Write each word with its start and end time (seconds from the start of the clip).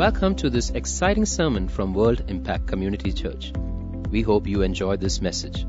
Welcome 0.00 0.34
to 0.36 0.48
this 0.48 0.70
exciting 0.70 1.26
sermon 1.26 1.68
from 1.68 1.92
World 1.92 2.24
Impact 2.28 2.66
Community 2.66 3.12
Church. 3.12 3.52
We 4.10 4.22
hope 4.22 4.46
you 4.46 4.62
enjoy 4.62 4.96
this 4.96 5.20
message. 5.20 5.66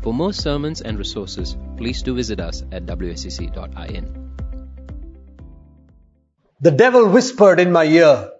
For 0.00 0.14
more 0.14 0.32
sermons 0.32 0.80
and 0.80 0.96
resources, 0.96 1.54
please 1.76 2.00
do 2.00 2.14
visit 2.14 2.40
us 2.40 2.62
at 2.72 2.86
wscc.in. 2.86 4.30
The 6.62 6.70
devil 6.70 7.10
whispered 7.10 7.60
in 7.60 7.72
my 7.72 7.84
ear, 7.84 8.30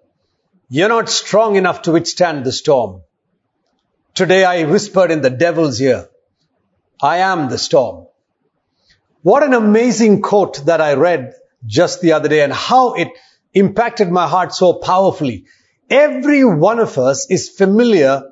You're 0.70 0.88
not 0.88 1.10
strong 1.10 1.56
enough 1.56 1.82
to 1.82 1.92
withstand 1.92 2.46
the 2.46 2.50
storm. 2.50 3.02
Today 4.14 4.46
I 4.46 4.64
whispered 4.64 5.10
in 5.10 5.20
the 5.20 5.28
devil's 5.28 5.78
ear, 5.78 6.08
I 7.02 7.18
am 7.18 7.50
the 7.50 7.58
storm. 7.58 8.06
What 9.20 9.42
an 9.42 9.52
amazing 9.52 10.22
quote 10.22 10.64
that 10.64 10.80
I 10.80 10.94
read 10.94 11.34
just 11.66 12.00
the 12.00 12.12
other 12.12 12.30
day 12.30 12.40
and 12.40 12.52
how 12.52 12.94
it 12.94 13.08
impacted 13.54 14.10
my 14.10 14.26
heart 14.26 14.54
so 14.54 14.74
powerfully. 14.74 15.46
Every 15.88 16.44
one 16.44 16.80
of 16.80 16.98
us 16.98 17.30
is 17.30 17.48
familiar 17.48 18.22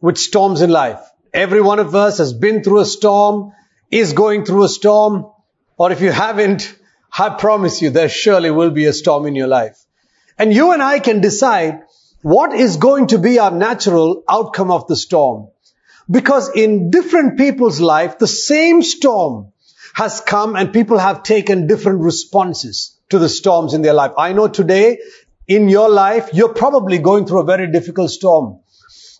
with 0.00 0.18
storms 0.18 0.62
in 0.62 0.70
life. 0.70 1.00
Every 1.34 1.60
one 1.60 1.78
of 1.78 1.94
us 1.94 2.18
has 2.18 2.32
been 2.32 2.62
through 2.62 2.80
a 2.80 2.86
storm, 2.86 3.52
is 3.90 4.12
going 4.12 4.44
through 4.44 4.64
a 4.64 4.68
storm, 4.68 5.26
or 5.76 5.92
if 5.92 6.00
you 6.00 6.10
haven't, 6.10 6.74
I 7.16 7.30
promise 7.30 7.82
you 7.82 7.90
there 7.90 8.08
surely 8.08 8.50
will 8.50 8.70
be 8.70 8.84
a 8.84 8.92
storm 8.92 9.26
in 9.26 9.34
your 9.34 9.48
life. 9.48 9.78
And 10.38 10.52
you 10.52 10.72
and 10.72 10.82
I 10.82 11.00
can 11.00 11.20
decide 11.20 11.82
what 12.22 12.52
is 12.52 12.76
going 12.76 13.08
to 13.08 13.18
be 13.18 13.38
our 13.38 13.50
natural 13.50 14.22
outcome 14.28 14.70
of 14.70 14.86
the 14.86 14.96
storm. 14.96 15.48
Because 16.10 16.50
in 16.54 16.90
different 16.90 17.36
people's 17.36 17.80
life, 17.80 18.18
the 18.18 18.26
same 18.26 18.82
storm 18.82 19.52
has 19.94 20.20
come 20.20 20.56
and 20.56 20.72
people 20.72 20.98
have 20.98 21.22
taken 21.22 21.66
different 21.66 22.00
responses 22.00 22.97
to 23.10 23.18
the 23.18 23.28
storms 23.28 23.74
in 23.74 23.82
their 23.82 23.94
life. 23.94 24.12
I 24.18 24.32
know 24.32 24.48
today 24.48 24.98
in 25.46 25.68
your 25.68 25.88
life, 25.88 26.30
you're 26.32 26.52
probably 26.52 26.98
going 26.98 27.26
through 27.26 27.40
a 27.40 27.44
very 27.44 27.70
difficult 27.70 28.10
storm. 28.10 28.60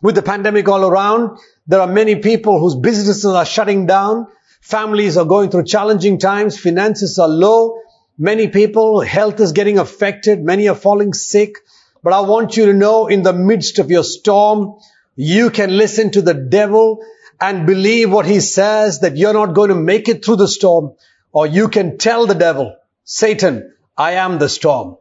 With 0.03 0.15
the 0.15 0.23
pandemic 0.23 0.69
all 0.69 0.85
around, 0.85 1.39
there 1.67 1.81
are 1.81 1.87
many 1.87 2.17
people 2.17 2.61
whose 2.61 2.77
businesses 2.77 3.25
are 3.25 3.47
shutting 3.47 3.87
down. 3.87 4.27
Families 4.61 5.17
are 5.17 5.25
going 5.25 5.51
through 5.51 5.65
challenging 5.65 6.19
times. 6.19 6.59
Finances 6.59 7.19
are 7.19 7.29
low. 7.29 7.81
Many 8.19 8.49
people, 8.49 9.01
health 9.01 9.41
is 9.41 9.53
getting 9.53 9.79
affected. 9.79 10.43
Many 10.43 10.69
are 10.69 10.75
falling 10.75 11.15
sick. 11.15 11.57
But 12.03 12.13
I 12.13 12.21
want 12.21 12.57
you 12.57 12.67
to 12.67 12.73
know 12.73 13.07
in 13.07 13.23
the 13.23 13.33
midst 13.33 13.79
of 13.79 13.91
your 13.91 14.05
storm, 14.05 14.77
you 15.17 15.51
can 15.51 15.77
listen 15.77 16.11
to 16.13 16.23
the 16.23 16.35
devil 16.35 17.03
and 17.41 17.67
believe 17.67 18.13
what 18.13 18.27
he 18.27 18.41
says 18.41 19.01
that 19.01 19.17
you're 19.17 19.33
not 19.33 19.55
going 19.55 19.71
to 19.71 19.75
make 19.75 20.09
it 20.09 20.25
through 20.25 20.37
the 20.37 20.49
storm. 20.49 20.95
Or 21.33 21.47
you 21.47 21.69
can 21.69 21.99
tell 21.99 22.27
the 22.27 22.35
devil, 22.35 22.77
Satan, 23.05 23.75
I 23.99 24.13
am 24.13 24.39
the 24.39 24.49
storm. 24.49 24.97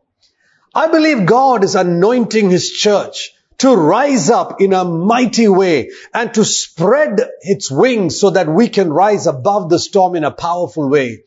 I 0.73 0.87
believe 0.87 1.27
God 1.27 1.63
is 1.63 1.75
anointing 1.75 2.49
His 2.49 2.71
church 2.71 3.31
to 3.59 3.75
rise 3.75 4.29
up 4.31 4.59
in 4.59 4.73
a 4.73 4.83
mighty 4.83 5.47
way 5.47 5.91
and 6.13 6.33
to 6.33 6.43
spread 6.43 7.21
its 7.41 7.69
wings 7.69 8.19
so 8.19 8.31
that 8.31 8.47
we 8.47 8.69
can 8.69 8.91
rise 8.91 9.27
above 9.27 9.69
the 9.69 9.79
storm 9.79 10.15
in 10.15 10.23
a 10.23 10.31
powerful 10.31 10.89
way. 10.89 11.23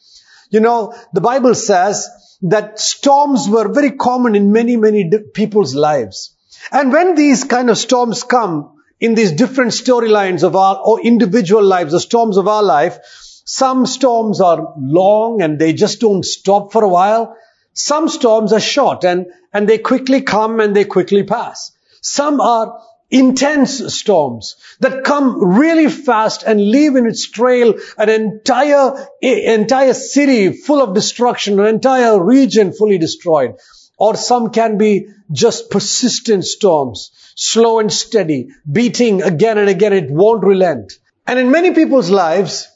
You 0.51 0.61
know, 0.61 0.95
the 1.13 1.21
Bible 1.21 1.55
says 1.55 2.09
that 2.43 2.81
storms 2.81 3.49
were 3.49 3.73
very 3.73 3.93
common 3.93 4.35
in 4.35 4.51
many, 4.51 4.77
many 4.77 5.09
people's 5.33 5.75
lives. 5.75 6.35
And 6.73 6.93
when 6.93 7.15
these 7.15 7.45
kind 7.45 7.71
of 7.71 7.79
storms 7.79 8.25
come 8.25 8.83
in 8.99 9.15
these 9.15 9.33
different 9.33 9.73
storylines 9.73 10.43
of 10.43 10.57
our 10.57 10.77
or 10.85 11.01
individual 11.01 11.65
lives, 11.65 11.93
the 11.93 12.01
storms 12.01 12.37
of 12.37 12.49
our 12.49 12.63
life, 12.63 12.99
some 13.45 13.87
storms 13.87 14.41
are 14.41 14.75
long 14.77 15.41
and 15.41 15.59
they 15.59 15.73
just 15.73 16.01
don't 16.01 16.25
stop 16.25 16.73
for 16.73 16.85
a 16.85 16.89
while. 16.89 17.37
Some 17.73 18.09
storms 18.09 18.53
are 18.53 18.61
short 18.61 19.05
and, 19.05 19.27
and 19.53 19.69
they 19.69 19.79
quickly 19.79 20.23
come 20.23 20.61
and 20.61 20.75
they 20.75 20.85
quickly 20.85 21.23
pass. 21.23 21.73
Some 22.03 22.41
are 22.41 22.81
intense 23.11 23.95
storms 23.95 24.57
that 24.79 25.05
come 25.05 25.59
really 25.59 25.89
fast 25.89 26.45
and 26.45 26.61
leave 26.61 26.97
in 26.97 27.07
its 27.07 27.29
trail 27.29 27.75
an 27.99 28.09
entire, 28.09 29.09
entire 29.21 29.95
city 29.95 30.53
full 30.53 30.81
of 30.81 30.95
destruction, 30.95 31.59
an 31.59 31.67
entire 31.67 32.23
region 32.23 32.73
fully 32.73 32.99
destroyed. 32.99 33.57
Or 33.99 34.17
some 34.17 34.51
can 34.51 34.79
be 34.79 35.09
just 35.31 35.71
persistent 35.71 36.45
storms, 36.45 37.11
slow 37.37 37.81
and 37.81 37.93
steady, 37.93 38.49
beating 38.71 39.23
again 39.23 39.59
and 39.59 39.69
again. 39.69 39.93
It 39.93 40.11
won't 40.11 40.43
relent. 40.43 40.95
And 41.27 41.39
in 41.39 41.51
many 41.51 41.75
people's 41.75 42.11
lives, 42.11 42.69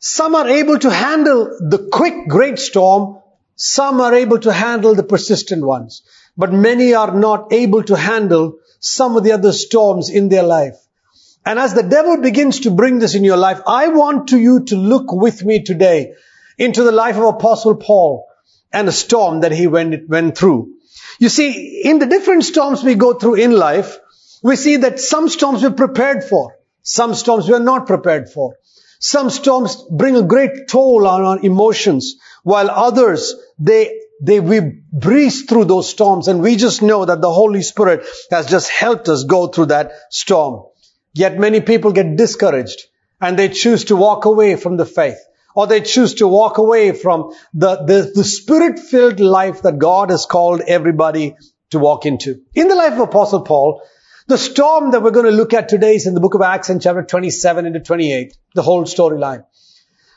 some 0.00 0.34
are 0.34 0.48
able 0.48 0.78
to 0.80 0.90
handle 0.90 1.58
the 1.60 1.88
quick, 1.90 2.28
great 2.28 2.58
storm 2.58 3.22
some 3.56 4.00
are 4.00 4.14
able 4.14 4.38
to 4.40 4.52
handle 4.52 4.94
the 4.94 5.02
persistent 5.02 5.64
ones, 5.64 6.02
but 6.36 6.52
many 6.52 6.94
are 6.94 7.14
not 7.14 7.52
able 7.52 7.82
to 7.84 7.96
handle 7.96 8.58
some 8.80 9.16
of 9.16 9.24
the 9.24 9.32
other 9.32 9.52
storms 9.52 10.10
in 10.10 10.28
their 10.28 10.42
life. 10.42 10.76
And 11.46 11.58
as 11.58 11.74
the 11.74 11.82
devil 11.82 12.20
begins 12.20 12.60
to 12.60 12.70
bring 12.70 12.98
this 12.98 13.14
in 13.14 13.24
your 13.24 13.36
life, 13.36 13.60
I 13.66 13.88
want 13.88 14.28
to 14.28 14.38
you 14.38 14.64
to 14.64 14.76
look 14.76 15.12
with 15.12 15.44
me 15.44 15.62
today 15.62 16.14
into 16.58 16.82
the 16.82 16.92
life 16.92 17.16
of 17.16 17.24
Apostle 17.24 17.76
Paul 17.76 18.26
and 18.72 18.88
a 18.88 18.92
storm 18.92 19.40
that 19.40 19.52
he 19.52 19.66
went, 19.66 20.08
went 20.08 20.36
through. 20.36 20.74
You 21.18 21.28
see, 21.28 21.82
in 21.84 21.98
the 21.98 22.06
different 22.06 22.44
storms 22.44 22.82
we 22.82 22.94
go 22.94 23.14
through 23.14 23.34
in 23.34 23.52
life, 23.52 23.98
we 24.42 24.56
see 24.56 24.76
that 24.78 25.00
some 25.00 25.28
storms 25.28 25.62
we're 25.62 25.70
prepared 25.70 26.24
for, 26.24 26.58
some 26.82 27.14
storms 27.14 27.48
we're 27.48 27.58
not 27.60 27.86
prepared 27.86 28.28
for. 28.30 28.56
Some 29.06 29.28
storms 29.28 29.76
bring 29.90 30.16
a 30.16 30.22
great 30.22 30.66
toll 30.66 31.06
on 31.06 31.24
our 31.24 31.38
emotions, 31.40 32.14
while 32.42 32.70
others, 32.70 33.34
they, 33.58 34.00
they, 34.22 34.40
we 34.40 34.60
breeze 34.90 35.42
through 35.42 35.66
those 35.66 35.90
storms 35.90 36.26
and 36.26 36.40
we 36.40 36.56
just 36.56 36.80
know 36.80 37.04
that 37.04 37.20
the 37.20 37.30
Holy 37.30 37.60
Spirit 37.60 38.06
has 38.30 38.46
just 38.46 38.70
helped 38.70 39.10
us 39.10 39.24
go 39.24 39.48
through 39.48 39.66
that 39.66 39.92
storm. 40.08 40.62
Yet 41.12 41.38
many 41.38 41.60
people 41.60 41.92
get 41.92 42.16
discouraged 42.16 42.80
and 43.20 43.38
they 43.38 43.50
choose 43.50 43.84
to 43.84 43.96
walk 43.96 44.24
away 44.24 44.56
from 44.56 44.78
the 44.78 44.86
faith 44.86 45.18
or 45.54 45.66
they 45.66 45.82
choose 45.82 46.14
to 46.14 46.26
walk 46.26 46.56
away 46.56 46.92
from 46.92 47.34
the, 47.52 47.84
the, 47.84 48.10
the 48.14 48.24
spirit-filled 48.24 49.20
life 49.20 49.60
that 49.62 49.78
God 49.78 50.08
has 50.08 50.24
called 50.24 50.62
everybody 50.66 51.36
to 51.72 51.78
walk 51.78 52.06
into. 52.06 52.40
In 52.54 52.68
the 52.68 52.74
life 52.74 52.94
of 52.94 53.00
Apostle 53.00 53.42
Paul, 53.42 53.82
the 54.26 54.38
storm 54.38 54.92
that 54.92 55.02
we're 55.02 55.10
going 55.10 55.26
to 55.26 55.32
look 55.32 55.52
at 55.52 55.68
today 55.68 55.96
is 55.96 56.06
in 56.06 56.14
the 56.14 56.20
book 56.20 56.34
of 56.34 56.40
Acts 56.42 56.70
in 56.70 56.80
chapter 56.80 57.02
27 57.02 57.66
into 57.66 57.80
28, 57.80 58.36
the 58.54 58.62
whole 58.62 58.84
storyline. 58.84 59.44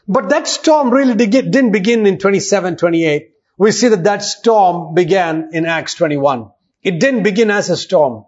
But 0.08 0.30
that 0.30 0.48
storm 0.48 0.92
really 0.92 1.16
didn't 1.16 1.72
begin 1.72 2.06
in 2.06 2.18
27, 2.18 2.78
28. 2.78 3.32
We 3.58 3.72
see 3.72 3.90
that 3.90 4.06
that 4.06 4.24
storm 4.24 4.94
began 4.94 5.50
in 5.52 5.66
Acts 5.66 5.96
21. 5.96 6.50
It 6.84 7.00
didn't 7.00 7.24
begin 7.24 7.52
as 7.52 7.70
a 7.70 7.76
storm. 7.76 8.26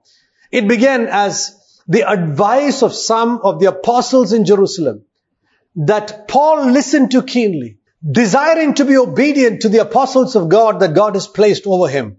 It 0.52 0.68
began 0.68 1.08
as 1.08 1.56
the 1.88 2.10
advice 2.10 2.84
of 2.84 2.94
some 2.94 3.40
of 3.44 3.60
the 3.60 3.68
apostles 3.68 4.34
in 4.34 4.44
Jerusalem 4.46 5.06
that 5.76 6.28
Paul 6.28 6.72
listened 6.72 7.12
to 7.12 7.24
keenly, 7.24 7.78
desiring 8.06 8.74
to 8.76 8.86
be 8.86 8.98
obedient 8.98 9.62
to 9.62 9.70
the 9.70 9.80
apostles 9.80 10.36
of 10.36 10.50
God 10.50 10.82
that 10.82 10.94
God 10.94 11.16
has 11.16 11.28
placed 11.28 11.66
over 11.66 11.88
him. 11.88 12.18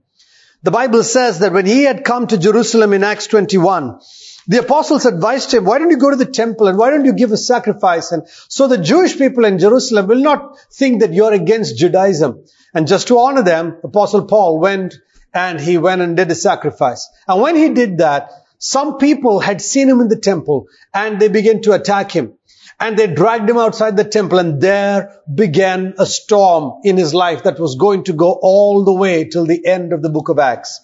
The 0.62 0.70
Bible 0.70 1.02
says 1.02 1.38
that 1.38 1.54
when 1.54 1.64
he 1.64 1.84
had 1.84 2.04
come 2.04 2.26
to 2.26 2.36
Jerusalem 2.36 2.92
in 2.92 3.02
Acts 3.02 3.28
21, 3.28 3.98
the 4.46 4.60
apostles 4.60 5.06
advised 5.06 5.54
him, 5.54 5.64
why 5.64 5.78
don't 5.78 5.90
you 5.90 5.96
go 5.96 6.10
to 6.10 6.16
the 6.16 6.26
temple 6.26 6.68
and 6.68 6.76
why 6.76 6.90
don't 6.90 7.06
you 7.06 7.14
give 7.14 7.32
a 7.32 7.38
sacrifice? 7.38 8.12
And 8.12 8.24
so 8.48 8.68
the 8.68 8.76
Jewish 8.76 9.16
people 9.16 9.46
in 9.46 9.58
Jerusalem 9.58 10.06
will 10.06 10.20
not 10.20 10.58
think 10.72 11.00
that 11.00 11.14
you're 11.14 11.32
against 11.32 11.78
Judaism. 11.78 12.44
And 12.74 12.86
just 12.86 13.08
to 13.08 13.18
honor 13.18 13.42
them, 13.42 13.78
Apostle 13.82 14.26
Paul 14.26 14.58
went 14.58 14.96
and 15.32 15.58
he 15.58 15.78
went 15.78 16.02
and 16.02 16.14
did 16.14 16.30
a 16.30 16.34
sacrifice. 16.34 17.08
And 17.26 17.40
when 17.40 17.56
he 17.56 17.70
did 17.70 17.98
that, 17.98 18.30
some 18.58 18.98
people 18.98 19.40
had 19.40 19.62
seen 19.62 19.88
him 19.88 20.02
in 20.02 20.08
the 20.08 20.18
temple 20.18 20.66
and 20.92 21.18
they 21.18 21.28
began 21.28 21.62
to 21.62 21.72
attack 21.72 22.12
him 22.12 22.34
and 22.80 22.98
they 22.98 23.06
dragged 23.06 23.48
him 23.48 23.58
outside 23.58 23.96
the 23.96 24.04
temple 24.04 24.38
and 24.38 24.60
there 24.60 25.20
began 25.32 25.94
a 25.98 26.06
storm 26.06 26.80
in 26.82 26.96
his 26.96 27.12
life 27.12 27.42
that 27.44 27.60
was 27.60 27.76
going 27.76 28.04
to 28.04 28.14
go 28.14 28.38
all 28.40 28.84
the 28.84 28.94
way 28.94 29.24
till 29.24 29.44
the 29.44 29.66
end 29.66 29.92
of 29.92 30.02
the 30.02 30.08
book 30.08 30.30
of 30.30 30.38
Acts. 30.38 30.80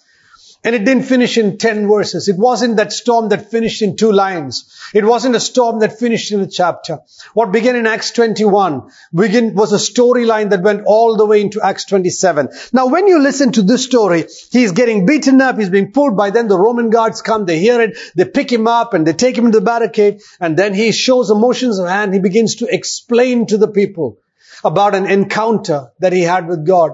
And 0.63 0.75
it 0.75 0.85
didn't 0.85 1.03
finish 1.03 1.37
in 1.37 1.57
10 1.57 1.87
verses. 1.87 2.27
It 2.27 2.37
wasn't 2.37 2.77
that 2.77 2.91
storm 2.91 3.29
that 3.29 3.51
finished 3.51 3.81
in 3.81 3.95
two 3.95 4.11
lines. 4.11 4.73
It 4.93 5.05
wasn't 5.05 5.35
a 5.35 5.39
storm 5.39 5.79
that 5.79 5.99
finished 5.99 6.31
in 6.31 6.41
a 6.41 6.47
chapter. 6.47 6.99
What 7.33 7.51
began 7.51 7.75
in 7.75 7.85
Acts 7.85 8.11
21 8.11 8.89
begin, 9.13 9.53
was 9.53 9.71
a 9.71 9.77
storyline 9.77 10.49
that 10.49 10.63
went 10.63 10.83
all 10.85 11.15
the 11.15 11.25
way 11.25 11.41
into 11.41 11.61
Acts 11.61 11.85
27. 11.85 12.49
Now 12.73 12.87
when 12.87 13.07
you 13.07 13.21
listen 13.21 13.51
to 13.53 13.61
this 13.61 13.83
story, 13.83 14.25
he's 14.51 14.71
getting 14.71 15.05
beaten 15.05 15.41
up, 15.41 15.57
he's 15.57 15.69
being 15.69 15.91
pulled 15.91 16.17
by 16.17 16.31
then 16.31 16.47
the 16.47 16.59
Roman 16.59 16.89
guards 16.89 17.21
come, 17.21 17.45
they 17.45 17.59
hear 17.59 17.79
it, 17.79 17.97
they 18.15 18.25
pick 18.25 18.51
him 18.51 18.67
up 18.67 18.93
and 18.93 19.05
they 19.05 19.13
take 19.13 19.37
him 19.37 19.51
to 19.51 19.59
the 19.59 19.65
barricade 19.65 20.21
and 20.39 20.57
then 20.57 20.73
he 20.73 20.91
shows 20.91 21.29
emotions 21.29 21.79
of 21.79 21.87
hand, 21.87 22.13
he 22.13 22.19
begins 22.19 22.55
to 22.55 22.73
explain 22.73 23.45
to 23.45 23.57
the 23.57 23.67
people 23.67 24.17
about 24.63 24.95
an 24.95 25.05
encounter 25.05 25.91
that 25.99 26.13
he 26.13 26.23
had 26.23 26.47
with 26.47 26.65
God. 26.65 26.91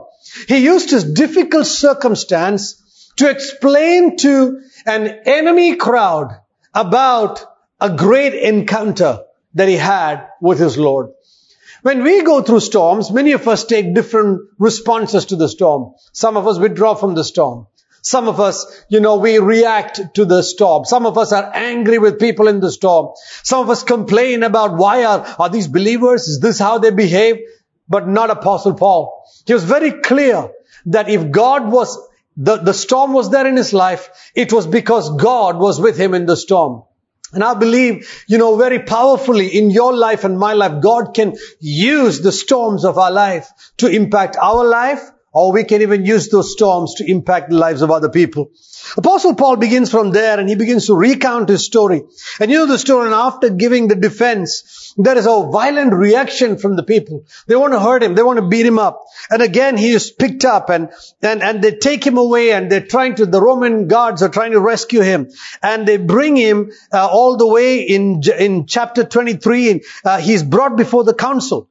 He 0.48 0.58
used 0.58 0.92
his 0.92 1.04
difficult 1.04 1.66
circumstance 1.66 2.83
to 3.18 3.30
explain 3.30 4.18
to 4.18 4.62
an 4.86 5.08
enemy 5.26 5.76
crowd 5.76 6.40
about 6.74 7.44
a 7.80 7.90
great 7.96 8.34
encounter 8.34 9.20
that 9.54 9.68
he 9.68 9.76
had 9.76 10.28
with 10.42 10.60
his 10.60 10.78
Lord. 10.78 11.12
When 11.84 12.04
we 12.04 12.24
go 12.24 12.42
through 12.42 12.62
storms, 12.62 13.12
many 13.12 13.34
of 13.34 13.48
us 13.48 13.66
take 13.66 13.94
different 13.94 14.50
responses 14.58 15.26
to 15.26 15.36
the 15.36 15.50
storm. 15.50 15.94
Some 16.14 16.38
of 16.38 16.48
us 16.48 16.58
withdraw 16.58 16.96
from 16.96 17.14
the 17.14 17.26
storm. 17.26 17.68
Some 18.02 18.28
of 18.28 18.40
us, 18.42 18.84
you 18.90 19.00
know, 19.00 19.18
we 19.18 19.40
react 19.40 20.16
to 20.16 20.26
the 20.26 20.44
storm. 20.44 20.84
Some 20.86 21.06
of 21.06 21.18
us 21.18 21.32
are 21.32 21.52
angry 21.54 22.00
with 22.00 22.20
people 22.20 22.50
in 22.50 22.60
the 22.60 22.72
storm. 22.72 23.14
Some 23.44 23.62
of 23.62 23.70
us 23.70 23.84
complain 23.84 24.44
about 24.44 24.78
why 24.78 25.06
are, 25.06 25.26
are 25.40 25.50
these 25.50 25.68
believers? 25.68 26.28
Is 26.28 26.40
this 26.42 26.60
how 26.60 26.80
they 26.80 26.92
behave? 26.92 27.38
But 27.88 28.08
not 28.08 28.30
Apostle 28.30 28.74
Paul. 28.74 29.26
He 29.46 29.54
was 29.54 29.64
very 29.64 29.92
clear 29.92 30.52
that 30.88 31.10
if 31.10 31.32
God 31.32 31.72
was, 31.72 31.98
the, 32.36 32.58
the 32.58 32.74
storm 32.74 33.14
was 33.14 33.30
there 33.30 33.48
in 33.48 33.58
his 33.58 33.74
life, 33.74 34.32
it 34.36 34.52
was 34.52 34.68
because 34.68 35.16
God 35.18 35.58
was 35.58 35.80
with 35.80 35.98
him 35.98 36.14
in 36.14 36.26
the 36.26 36.38
storm. 36.38 36.84
And 37.34 37.44
I 37.44 37.56
believe, 37.56 38.24
you 38.28 38.38
know, 38.38 38.56
very 38.56 38.80
powerfully 38.80 39.48
in 39.48 39.72
your 39.72 39.96
life 39.96 40.24
and 40.24 40.38
my 40.38 40.54
life, 40.54 40.82
God 40.82 41.16
can 41.16 41.36
use 41.60 42.22
the 42.22 42.32
storms 42.32 42.86
of 42.86 42.98
our 42.98 43.12
life 43.12 43.50
to 43.78 43.88
impact 43.88 44.38
our 44.40 44.64
life, 44.66 45.02
or 45.34 45.52
we 45.52 45.64
can 45.64 45.82
even 45.82 46.06
use 46.06 46.30
those 46.30 46.52
storms 46.52 46.96
to 46.96 47.10
impact 47.10 47.50
the 47.50 47.58
lives 47.58 47.82
of 47.82 47.92
other 47.92 48.10
people. 48.10 48.52
Apostle 48.98 49.36
Paul 49.36 49.56
begins 49.56 49.90
from 49.90 50.12
there 50.12 50.40
and 50.40 50.48
he 50.48 50.56
begins 50.56 50.88
to 50.88 50.96
recount 50.96 51.50
his 51.50 51.66
story. 51.66 52.04
And 52.40 52.52
you 52.52 52.58
know 52.60 52.66
the 52.68 52.78
story, 52.78 53.06
and 53.06 53.16
after 53.16 53.50
giving 53.50 53.88
the 53.88 53.96
defense, 53.96 54.94
there 54.98 55.18
is 55.18 55.26
a 55.26 55.50
violent 55.52 55.94
reaction 55.94 56.58
from 56.58 56.76
the 56.76 56.84
people. 56.84 57.26
They 57.48 57.56
want 57.56 57.74
to 57.74 57.80
hurt 57.80 58.04
him. 58.04 58.14
They 58.14 58.22
want 58.22 58.40
to 58.40 58.48
beat 58.48 58.66
him 58.66 58.78
up. 58.78 59.02
And 59.30 59.42
again, 59.42 59.78
he 59.78 59.92
is 59.92 60.12
picked 60.12 60.46
up 60.46 60.70
and, 60.70 60.90
and, 61.22 61.42
and 61.42 61.64
they 61.64 61.72
take 61.72 62.06
him 62.06 62.18
away 62.18 62.52
and 62.52 62.72
they're 62.72 62.86
trying 62.86 63.16
to, 63.16 63.26
the 63.26 63.42
Roman 63.42 63.88
guards 63.88 64.22
are 64.22 64.30
trying 64.30 64.52
to 64.52 64.60
rescue 64.60 65.02
him. 65.02 65.32
And 65.64 65.88
they 65.88 65.98
bring 65.98 66.36
him 66.36 66.72
uh, 66.92 67.08
all 67.08 67.38
the 67.38 67.48
way 67.48 67.82
in, 67.82 68.22
in 68.38 68.68
chapter 68.68 69.04
23. 69.04 69.72
And 69.72 69.82
Uh, 70.04 70.20
he's 70.20 70.44
brought 70.44 70.76
before 70.78 71.04
the 71.04 71.14
council. 71.14 71.70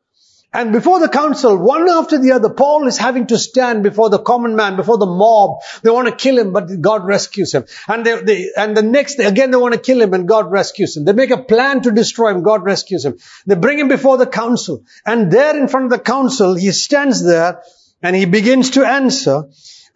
And 0.54 0.72
before 0.72 1.00
the 1.00 1.08
council, 1.08 1.56
one 1.56 1.88
after 1.88 2.18
the 2.18 2.32
other, 2.32 2.50
Paul 2.50 2.86
is 2.86 2.98
having 2.98 3.26
to 3.28 3.38
stand 3.38 3.82
before 3.82 4.10
the 4.10 4.18
common 4.18 4.54
man, 4.54 4.76
before 4.76 4.98
the 4.98 5.06
mob. 5.06 5.62
They 5.82 5.88
want 5.88 6.08
to 6.08 6.14
kill 6.14 6.38
him, 6.38 6.52
but 6.52 6.80
God 6.80 7.06
rescues 7.06 7.52
him. 7.52 7.64
And 7.88 8.04
they, 8.04 8.20
they, 8.20 8.50
and 8.54 8.76
the 8.76 8.82
next 8.82 9.14
day, 9.14 9.24
again, 9.24 9.50
they 9.50 9.56
want 9.56 9.72
to 9.72 9.80
kill 9.80 10.02
him 10.02 10.12
and 10.12 10.28
God 10.28 10.50
rescues 10.50 10.94
him. 10.96 11.06
They 11.06 11.14
make 11.14 11.30
a 11.30 11.42
plan 11.42 11.80
to 11.82 11.90
destroy 11.90 12.34
him. 12.34 12.42
God 12.42 12.64
rescues 12.64 13.04
him. 13.06 13.18
They 13.46 13.54
bring 13.54 13.78
him 13.78 13.88
before 13.88 14.18
the 14.18 14.26
council. 14.26 14.84
And 15.06 15.30
there 15.30 15.58
in 15.58 15.68
front 15.68 15.86
of 15.86 15.90
the 15.90 15.98
council, 15.98 16.54
he 16.54 16.70
stands 16.72 17.24
there 17.24 17.62
and 18.02 18.14
he 18.14 18.26
begins 18.26 18.70
to 18.72 18.84
answer. 18.84 19.44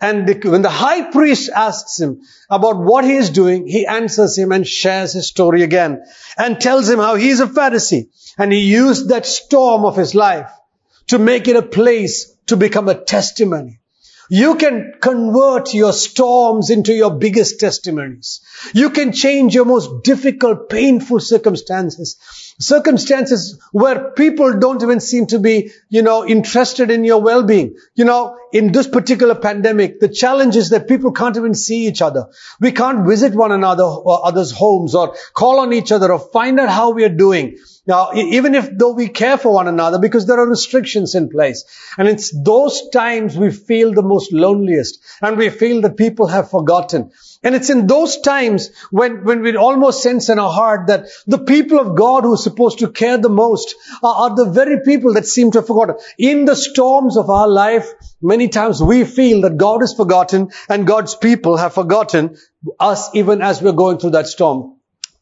And 0.00 0.28
the, 0.28 0.50
when 0.50 0.62
the 0.62 0.68
high 0.68 1.10
priest 1.10 1.50
asks 1.54 1.98
him 1.98 2.20
about 2.50 2.76
what 2.76 3.04
he 3.04 3.16
is 3.16 3.30
doing, 3.30 3.66
he 3.66 3.86
answers 3.86 4.36
him 4.36 4.52
and 4.52 4.66
shares 4.66 5.14
his 5.14 5.26
story 5.26 5.62
again 5.62 6.04
and 6.36 6.60
tells 6.60 6.88
him 6.88 6.98
how 6.98 7.14
he 7.14 7.30
is 7.30 7.40
a 7.40 7.46
Pharisee 7.46 8.08
and 8.36 8.52
he 8.52 8.60
used 8.60 9.08
that 9.08 9.24
storm 9.24 9.84
of 9.84 9.96
his 9.96 10.14
life 10.14 10.50
to 11.08 11.18
make 11.18 11.48
it 11.48 11.56
a 11.56 11.62
place 11.62 12.34
to 12.46 12.56
become 12.56 12.88
a 12.88 12.94
testimony. 12.94 13.80
You 14.28 14.56
can 14.56 14.94
convert 15.00 15.72
your 15.72 15.92
storms 15.92 16.70
into 16.70 16.92
your 16.92 17.12
biggest 17.12 17.60
testimonies. 17.60 18.40
You 18.74 18.90
can 18.90 19.12
change 19.12 19.54
your 19.54 19.64
most 19.64 20.02
difficult, 20.02 20.68
painful 20.68 21.20
circumstances. 21.20 22.16
Circumstances 22.58 23.60
where 23.72 24.10
people 24.12 24.58
don't 24.58 24.82
even 24.82 25.00
seem 25.00 25.26
to 25.26 25.38
be, 25.38 25.72
you 25.88 26.02
know, 26.02 26.26
interested 26.26 26.90
in 26.90 27.04
your 27.04 27.20
well-being. 27.20 27.76
You 27.94 28.06
know, 28.06 28.38
in 28.52 28.72
this 28.72 28.86
particular 28.86 29.34
pandemic, 29.34 30.00
the 30.00 30.08
challenge 30.08 30.56
is 30.56 30.70
that 30.70 30.88
people 30.88 31.12
can't 31.12 31.36
even 31.36 31.54
see 31.54 31.86
each 31.86 32.00
other. 32.00 32.28
We 32.60 32.72
can't 32.72 33.06
visit 33.06 33.34
one 33.34 33.52
another 33.52 33.84
or 33.84 34.26
others' 34.26 34.52
homes 34.52 34.94
or 34.94 35.16
call 35.34 35.60
on 35.60 35.72
each 35.72 35.92
other 35.92 36.10
or 36.10 36.18
find 36.18 36.58
out 36.58 36.70
how 36.70 36.92
we 36.92 37.04
are 37.04 37.10
doing. 37.10 37.58
Now, 37.86 38.12
even 38.14 38.54
if 38.54 38.76
though 38.76 38.94
we 38.94 39.08
care 39.08 39.38
for 39.38 39.52
one 39.52 39.68
another 39.68 39.98
because 39.98 40.26
there 40.26 40.40
are 40.40 40.48
restrictions 40.48 41.14
in 41.14 41.28
place. 41.28 41.64
And 41.96 42.08
it's 42.08 42.30
those 42.42 42.88
times 42.88 43.36
we 43.36 43.52
feel 43.52 43.92
the 43.92 44.02
most 44.02 44.32
loneliest 44.32 44.98
and 45.22 45.36
we 45.36 45.50
feel 45.50 45.82
that 45.82 45.96
people 45.96 46.26
have 46.26 46.50
forgotten. 46.50 47.12
And 47.42 47.54
it's 47.54 47.70
in 47.70 47.86
those 47.86 48.20
times 48.20 48.70
when, 48.90 49.24
when 49.24 49.42
we 49.42 49.56
almost 49.56 50.02
sense 50.02 50.28
in 50.28 50.38
our 50.38 50.50
heart 50.50 50.88
that 50.88 51.06
the 51.26 51.38
people 51.38 51.78
of 51.78 51.96
God 51.96 52.24
who 52.24 52.34
are 52.34 52.38
supposed 52.38 52.78
to 52.80 52.90
care 52.90 53.18
the 53.18 53.28
most 53.28 53.74
are, 54.02 54.14
are 54.14 54.36
the 54.36 54.50
very 54.50 54.80
people 54.84 55.14
that 55.14 55.26
seem 55.26 55.50
to 55.52 55.58
have 55.58 55.66
forgotten. 55.66 55.96
In 56.18 56.44
the 56.44 56.56
storms 56.56 57.16
of 57.16 57.30
our 57.30 57.48
life, 57.48 57.88
many 58.22 58.48
times 58.48 58.82
we 58.82 59.04
feel 59.04 59.42
that 59.42 59.58
God 59.58 59.82
is 59.82 59.94
forgotten 59.94 60.50
and 60.68 60.86
God's 60.86 61.14
people 61.14 61.56
have 61.56 61.74
forgotten 61.74 62.36
us 62.80 63.14
even 63.14 63.42
as 63.42 63.60
we're 63.60 63.72
going 63.72 63.98
through 63.98 64.10
that 64.10 64.26
storm. 64.26 64.76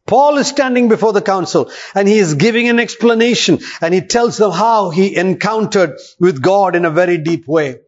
Paul 0.07 0.37
is 0.37 0.49
standing 0.49 0.89
before 0.89 1.15
the 1.15 1.23
council 1.23 1.71
and 1.95 2.07
he 2.07 2.19
is 2.19 2.35
giving 2.35 2.69
an 2.69 2.79
explanation 2.79 3.61
and 3.81 3.95
he 3.95 4.03
tells 4.03 4.37
them 4.37 4.53
how 4.53 4.91
he 4.91 5.17
encountered 5.17 5.99
with 6.21 6.43
God 6.43 6.77
in 6.77 6.85
a 6.85 6.91
very 6.91 7.17
deep 7.19 7.49
way. 7.49 7.79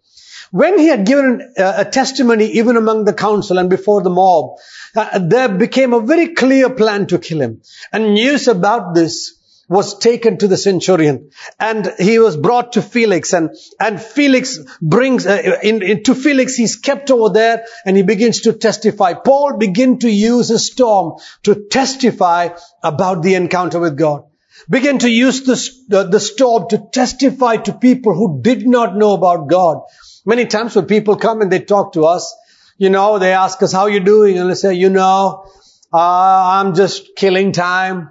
When 0.57 0.79
he 0.79 0.87
had 0.87 1.05
given 1.05 1.53
a, 1.59 1.85
testimony 1.85 2.47
even 2.53 2.79
among 2.79 3.05
the 3.05 3.13
council 3.13 3.59
and 3.59 3.69
before 3.69 4.01
the 4.03 4.09
mob, 4.09 4.57
uh, 4.95 5.19
there 5.19 5.51
became 5.51 5.93
a 5.93 6.01
very 6.01 6.29
clear 6.29 6.71
plan 6.71 7.07
to 7.09 7.19
kill 7.19 7.43
him. 7.43 7.61
And 7.93 8.15
news 8.15 8.49
about 8.49 8.95
this 8.95 9.35
was 9.69 9.99
taken 9.99 10.39
to 10.39 10.49
the 10.49 10.57
centurion 10.57 11.31
and 11.61 11.93
he 11.99 12.19
was 12.19 12.39
brought 12.39 12.73
to 12.73 12.81
Felix 12.81 13.35
and, 13.35 13.51
and 13.79 14.01
Felix 14.01 14.59
brings, 14.81 15.27
uh, 15.27 15.59
in, 15.63 15.83
in, 15.83 16.03
to 16.05 16.15
Felix 16.15 16.55
he's 16.55 16.77
kept 16.77 17.11
over 17.11 17.35
there 17.35 17.67
and 17.85 17.95
he 17.95 18.03
begins 18.03 18.41
to 18.43 18.55
testify. 18.55 19.13
Paul 19.13 19.59
begin 19.59 19.99
to 19.99 20.11
use 20.11 20.51
a 20.51 20.59
storm 20.59 21.19
to 21.43 21.67
testify 21.69 22.49
about 22.83 23.23
the 23.23 23.35
encounter 23.35 23.79
with 23.79 23.99
God. 23.99 24.25
Begin 24.71 25.01
to 25.01 25.11
use 25.11 25.43
the, 25.43 25.99
uh, 25.99 26.05
the 26.05 26.21
storm 26.21 26.71
to 26.71 26.89
testify 26.91 27.57
to 27.57 27.75
people 27.75 28.15
who 28.15 28.41
did 28.41 28.67
not 28.67 28.97
know 28.97 29.13
about 29.13 29.49
God. 29.49 29.83
Many 30.27 30.47
times 30.47 30.77
when 30.77 30.87
people 30.87 31.17
come 31.17 31.41
and 31.41 31.51
they 31.51 31.61
talk 31.61 31.93
to 31.95 32.05
us, 32.05 32.35
you 32.77 32.91
know, 32.91 33.19
they 33.19 33.33
ask 33.33 33.63
us, 33.63 33.73
how 33.73 33.87
you 33.87 34.01
doing? 34.01 34.39
And 34.39 34.51
they 34.51 34.55
say, 34.55 34.75
you 34.75 34.91
know, 34.91 35.51
uh, 35.93 35.99
I'm 35.99 36.75
just 36.75 37.17
killing 37.17 37.53
time. 37.53 38.11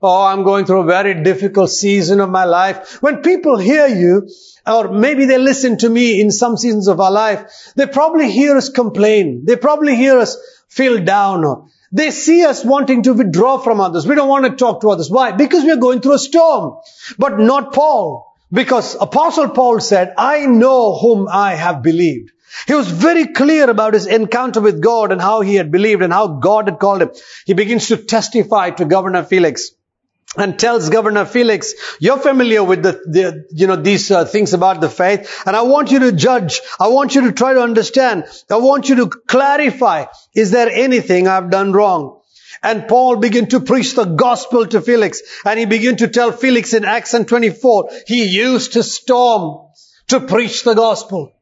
Oh, 0.00 0.24
I'm 0.24 0.44
going 0.44 0.64
through 0.64 0.80
a 0.80 0.86
very 0.86 1.22
difficult 1.22 1.70
season 1.70 2.20
of 2.20 2.30
my 2.30 2.44
life. 2.44 3.02
When 3.02 3.22
people 3.22 3.58
hear 3.58 3.86
you, 3.86 4.28
or 4.66 4.92
maybe 4.92 5.26
they 5.26 5.38
listen 5.38 5.76
to 5.78 5.88
me 5.88 6.20
in 6.20 6.30
some 6.30 6.56
seasons 6.56 6.88
of 6.88 7.00
our 7.00 7.10
life, 7.10 7.72
they 7.74 7.86
probably 7.86 8.30
hear 8.30 8.56
us 8.56 8.70
complain. 8.70 9.44
They 9.44 9.56
probably 9.56 9.96
hear 9.96 10.18
us 10.18 10.36
feel 10.68 11.04
down 11.04 11.68
they 11.92 12.10
see 12.10 12.44
us 12.44 12.64
wanting 12.64 13.04
to 13.04 13.14
withdraw 13.14 13.58
from 13.58 13.80
others. 13.80 14.06
We 14.06 14.16
don't 14.16 14.28
want 14.28 14.44
to 14.44 14.56
talk 14.56 14.80
to 14.80 14.90
others. 14.90 15.10
Why? 15.10 15.32
Because 15.32 15.64
we 15.64 15.70
are 15.70 15.76
going 15.76 16.00
through 16.00 16.14
a 16.14 16.18
storm. 16.18 16.78
But 17.16 17.38
not 17.38 17.72
Paul. 17.72 18.25
Because 18.52 18.94
Apostle 18.94 19.50
Paul 19.50 19.80
said, 19.80 20.14
I 20.16 20.46
know 20.46 20.96
whom 20.96 21.28
I 21.28 21.54
have 21.54 21.82
believed. 21.82 22.30
He 22.66 22.74
was 22.74 22.88
very 22.88 23.26
clear 23.26 23.68
about 23.68 23.94
his 23.94 24.06
encounter 24.06 24.60
with 24.60 24.80
God 24.80 25.12
and 25.12 25.20
how 25.20 25.40
he 25.40 25.56
had 25.56 25.70
believed 25.70 26.02
and 26.02 26.12
how 26.12 26.28
God 26.28 26.68
had 26.68 26.78
called 26.78 27.02
him. 27.02 27.10
He 27.44 27.54
begins 27.54 27.88
to 27.88 27.96
testify 27.96 28.70
to 28.70 28.84
Governor 28.84 29.24
Felix 29.24 29.72
and 30.36 30.58
tells 30.58 30.90
Governor 30.90 31.24
Felix, 31.24 31.74
you're 31.98 32.18
familiar 32.18 32.62
with 32.62 32.82
the, 32.82 32.92
the 32.92 33.46
you 33.50 33.66
know, 33.66 33.76
these 33.76 34.10
uh, 34.10 34.24
things 34.24 34.52
about 34.52 34.80
the 34.80 34.90
faith, 34.90 35.42
and 35.46 35.56
I 35.56 35.62
want 35.62 35.90
you 35.90 36.00
to 36.00 36.12
judge. 36.12 36.60
I 36.78 36.88
want 36.88 37.14
you 37.14 37.22
to 37.22 37.32
try 37.32 37.54
to 37.54 37.62
understand. 37.62 38.24
I 38.50 38.56
want 38.56 38.88
you 38.88 38.96
to 38.96 39.06
clarify, 39.08 40.06
is 40.34 40.50
there 40.50 40.68
anything 40.68 41.26
I've 41.28 41.50
done 41.50 41.72
wrong? 41.72 42.15
And 42.62 42.88
Paul 42.88 43.16
began 43.16 43.48
to 43.48 43.60
preach 43.60 43.94
the 43.94 44.04
gospel 44.04 44.66
to 44.66 44.80
Felix, 44.80 45.22
and 45.44 45.58
he 45.58 45.66
began 45.66 45.96
to 45.96 46.08
tell 46.08 46.32
Felix 46.32 46.74
in 46.74 46.84
Acts 46.84 47.12
24, 47.12 47.90
he 48.06 48.24
used 48.24 48.74
to 48.74 48.82
storm 48.82 49.68
to 50.08 50.20
preach 50.20 50.64
the 50.64 50.74
gospel. 50.74 51.32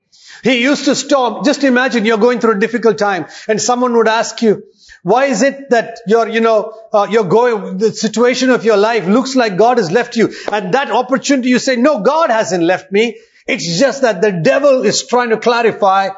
He 0.42 0.62
used 0.62 0.86
to 0.86 0.94
storm. 0.94 1.44
Just 1.44 1.64
imagine 1.64 2.04
you're 2.04 2.18
going 2.18 2.40
through 2.40 2.56
a 2.56 2.58
difficult 2.58 2.98
time, 2.98 3.26
and 3.48 3.60
someone 3.60 3.96
would 3.96 4.08
ask 4.08 4.42
you, 4.42 4.64
why 5.02 5.26
is 5.26 5.42
it 5.42 5.70
that 5.70 5.98
you're, 6.06 6.28
you 6.28 6.40
know, 6.40 6.72
uh, 6.92 7.06
you're 7.10 7.24
going, 7.24 7.76
the 7.76 7.92
situation 7.92 8.50
of 8.50 8.64
your 8.64 8.78
life 8.78 9.06
looks 9.06 9.36
like 9.36 9.58
God 9.58 9.76
has 9.76 9.92
left 9.92 10.16
you. 10.16 10.32
And 10.50 10.72
that 10.72 10.90
opportunity 10.90 11.50
you 11.50 11.58
say, 11.58 11.76
no, 11.76 12.00
God 12.00 12.30
hasn't 12.30 12.64
left 12.64 12.90
me. 12.90 13.18
It's 13.46 13.78
just 13.78 14.00
that 14.00 14.22
the 14.22 14.32
devil 14.32 14.82
is 14.82 15.06
trying 15.06 15.28
to 15.28 15.36
clarify 15.36 16.08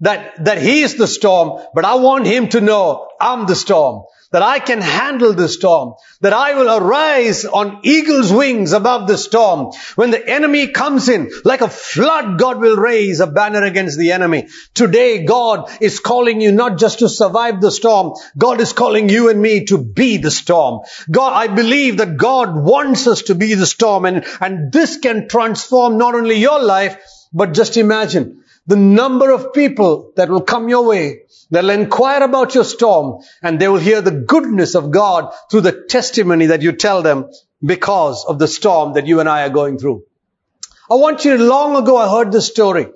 that, 0.00 0.44
that 0.44 0.60
he 0.60 0.80
is 0.80 0.96
the 0.96 1.06
storm, 1.06 1.62
but 1.74 1.84
I 1.84 1.94
want 1.94 2.26
him 2.26 2.48
to 2.48 2.60
know 2.60 3.08
I'm 3.20 3.46
the 3.46 3.54
storm 3.54 4.04
that 4.30 4.42
I 4.42 4.58
can 4.58 4.80
handle 4.80 5.32
the 5.32 5.48
storm, 5.48 5.94
that 6.20 6.32
I 6.32 6.54
will 6.54 6.70
arise 6.70 7.44
on 7.44 7.80
eagle's 7.82 8.32
wings 8.32 8.72
above 8.72 9.08
the 9.08 9.18
storm. 9.18 9.72
When 9.94 10.10
the 10.10 10.28
enemy 10.28 10.68
comes 10.68 11.08
in, 11.08 11.30
like 11.44 11.60
a 11.60 11.68
flood, 11.68 12.38
God 12.38 12.60
will 12.60 12.76
raise 12.76 13.20
a 13.20 13.26
banner 13.26 13.62
against 13.62 13.98
the 13.98 14.12
enemy. 14.12 14.48
Today, 14.74 15.24
God 15.24 15.70
is 15.80 16.00
calling 16.00 16.40
you 16.40 16.52
not 16.52 16.78
just 16.78 17.00
to 17.00 17.08
survive 17.08 17.60
the 17.60 17.70
storm, 17.70 18.14
God 18.36 18.60
is 18.60 18.72
calling 18.72 19.08
you 19.08 19.30
and 19.30 19.40
me 19.40 19.64
to 19.66 19.78
be 19.78 20.18
the 20.18 20.30
storm. 20.30 20.80
God, 21.10 21.32
I 21.32 21.52
believe 21.54 21.98
that 21.98 22.16
God 22.16 22.56
wants 22.56 23.06
us 23.06 23.22
to 23.22 23.34
be 23.34 23.54
the 23.54 23.66
storm 23.66 24.04
and, 24.04 24.24
and 24.40 24.72
this 24.72 24.98
can 24.98 25.28
transform 25.28 25.98
not 25.98 26.14
only 26.14 26.36
your 26.36 26.62
life, 26.62 26.98
but 27.32 27.52
just 27.52 27.76
imagine 27.76 28.43
the 28.66 28.76
number 28.76 29.30
of 29.30 29.52
people 29.52 30.12
that 30.16 30.28
will 30.30 30.40
come 30.40 30.68
your 30.68 30.84
way 30.86 31.24
They'll 31.54 31.70
inquire 31.70 32.22
about 32.22 32.54
your 32.56 32.64
storm 32.64 33.22
and 33.40 33.60
they 33.60 33.68
will 33.68 33.78
hear 33.78 34.00
the 34.00 34.10
goodness 34.10 34.74
of 34.74 34.90
God 34.90 35.32
through 35.50 35.60
the 35.62 35.84
testimony 35.88 36.46
that 36.46 36.62
you 36.62 36.72
tell 36.72 37.02
them 37.02 37.30
because 37.64 38.24
of 38.24 38.38
the 38.38 38.48
storm 38.48 38.94
that 38.94 39.06
you 39.06 39.20
and 39.20 39.28
I 39.28 39.42
are 39.46 39.50
going 39.50 39.78
through. 39.78 40.04
I 40.90 40.94
want 40.94 41.24
you, 41.24 41.38
long 41.38 41.76
ago 41.76 41.96
I 41.96 42.10
heard 42.10 42.32
this 42.32 42.46
story, 42.46 42.88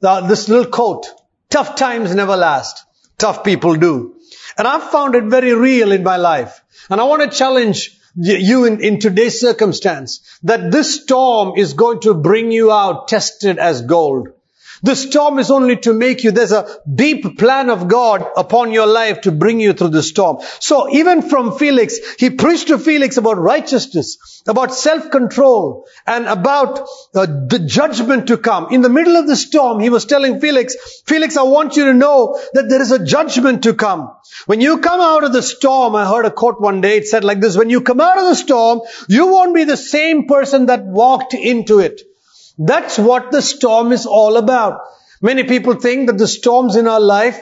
this 0.00 0.48
little 0.48 0.70
quote, 0.70 1.06
tough 1.50 1.76
times 1.76 2.14
never 2.14 2.36
last. 2.36 2.84
tough 3.18 3.42
people 3.44 3.74
do. 3.74 4.14
And 4.56 4.66
I've 4.66 4.90
found 4.90 5.14
it 5.14 5.24
very 5.24 5.52
real 5.52 5.92
in 5.92 6.02
my 6.02 6.16
life. 6.16 6.62
And 6.88 7.00
I 7.00 7.04
want 7.04 7.22
to 7.22 7.36
challenge 7.36 7.98
you 8.14 8.64
in, 8.64 8.80
in 8.80 9.00
today's 9.00 9.40
circumstance 9.40 10.38
that 10.44 10.70
this 10.70 11.02
storm 11.02 11.58
is 11.58 11.74
going 11.74 12.00
to 12.00 12.14
bring 12.14 12.52
you 12.52 12.70
out 12.72 13.08
tested 13.08 13.58
as 13.58 13.82
gold. 13.82 14.28
The 14.82 14.94
storm 14.94 15.38
is 15.38 15.50
only 15.50 15.76
to 15.78 15.92
make 15.92 16.24
you, 16.24 16.30
there's 16.30 16.52
a 16.52 16.78
deep 16.92 17.38
plan 17.38 17.68
of 17.70 17.88
God 17.88 18.24
upon 18.36 18.72
your 18.72 18.86
life 18.86 19.22
to 19.22 19.32
bring 19.32 19.60
you 19.60 19.72
through 19.72 19.88
the 19.88 20.02
storm. 20.02 20.38
So 20.60 20.88
even 20.90 21.22
from 21.22 21.58
Felix, 21.58 21.98
he 22.18 22.30
preached 22.30 22.68
to 22.68 22.78
Felix 22.78 23.16
about 23.16 23.38
righteousness, 23.38 24.42
about 24.46 24.74
self-control, 24.74 25.86
and 26.06 26.26
about 26.26 26.80
uh, 27.14 27.26
the 27.26 27.64
judgment 27.66 28.28
to 28.28 28.36
come. 28.36 28.72
In 28.72 28.82
the 28.82 28.88
middle 28.88 29.16
of 29.16 29.26
the 29.26 29.36
storm, 29.36 29.80
he 29.80 29.90
was 29.90 30.04
telling 30.04 30.40
Felix, 30.40 30.76
Felix, 31.06 31.36
I 31.36 31.42
want 31.42 31.76
you 31.76 31.86
to 31.86 31.94
know 31.94 32.40
that 32.52 32.68
there 32.68 32.80
is 32.80 32.92
a 32.92 33.04
judgment 33.04 33.64
to 33.64 33.74
come. 33.74 34.10
When 34.46 34.60
you 34.60 34.78
come 34.78 35.00
out 35.00 35.24
of 35.24 35.32
the 35.32 35.42
storm, 35.42 35.96
I 35.96 36.06
heard 36.06 36.24
a 36.24 36.30
quote 36.30 36.60
one 36.60 36.80
day, 36.80 36.98
it 36.98 37.08
said 37.08 37.24
like 37.24 37.40
this, 37.40 37.56
when 37.56 37.70
you 37.70 37.80
come 37.80 38.00
out 38.00 38.18
of 38.18 38.24
the 38.24 38.34
storm, 38.34 38.82
you 39.08 39.26
won't 39.26 39.54
be 39.54 39.64
the 39.64 39.76
same 39.76 40.26
person 40.26 40.66
that 40.66 40.84
walked 40.84 41.34
into 41.34 41.80
it. 41.80 42.02
That's 42.58 42.98
what 42.98 43.30
the 43.30 43.40
storm 43.40 43.92
is 43.92 44.04
all 44.04 44.36
about. 44.36 44.80
Many 45.22 45.44
people 45.44 45.74
think 45.74 46.08
that 46.08 46.18
the 46.18 46.28
storms 46.28 46.76
in 46.76 46.88
our 46.88 47.00
life 47.00 47.40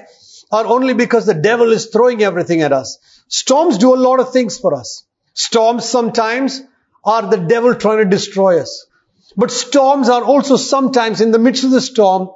are 0.53 0.67
only 0.67 0.95
because 0.95 1.27
the 1.27 1.35
devil 1.35 1.73
is 1.73 1.87
throwing 1.87 2.23
everything 2.23 2.63
at 2.63 2.73
us. 2.73 2.99
Storms 3.29 3.79
do 3.79 3.95
a 3.95 3.97
lot 3.97 4.21
of 4.21 4.33
things 4.33 4.59
for 4.59 4.75
us. 4.75 5.05
Storms 5.35 5.85
sometimes 5.85 6.63
are 7.05 7.29
the 7.29 7.39
devil 7.39 7.75
trying 7.75 7.99
to 7.99 8.05
destroy 8.05 8.61
us. 8.61 8.87
But 9.37 9.51
storms 9.51 10.09
are 10.09 10.23
also 10.23 10.57
sometimes 10.57 11.21
in 11.21 11.31
the 11.31 11.39
midst 11.39 11.65
of 11.65 11.71
the 11.71 11.81
storm, 11.81 12.31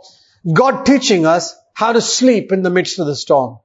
God 0.52 0.84
teaching 0.84 1.26
us 1.26 1.54
how 1.74 1.92
to 1.92 2.00
sleep 2.00 2.52
in 2.52 2.62
the 2.62 2.70
midst 2.70 2.98
of 2.98 3.06
the 3.06 3.16
storm. 3.16 3.58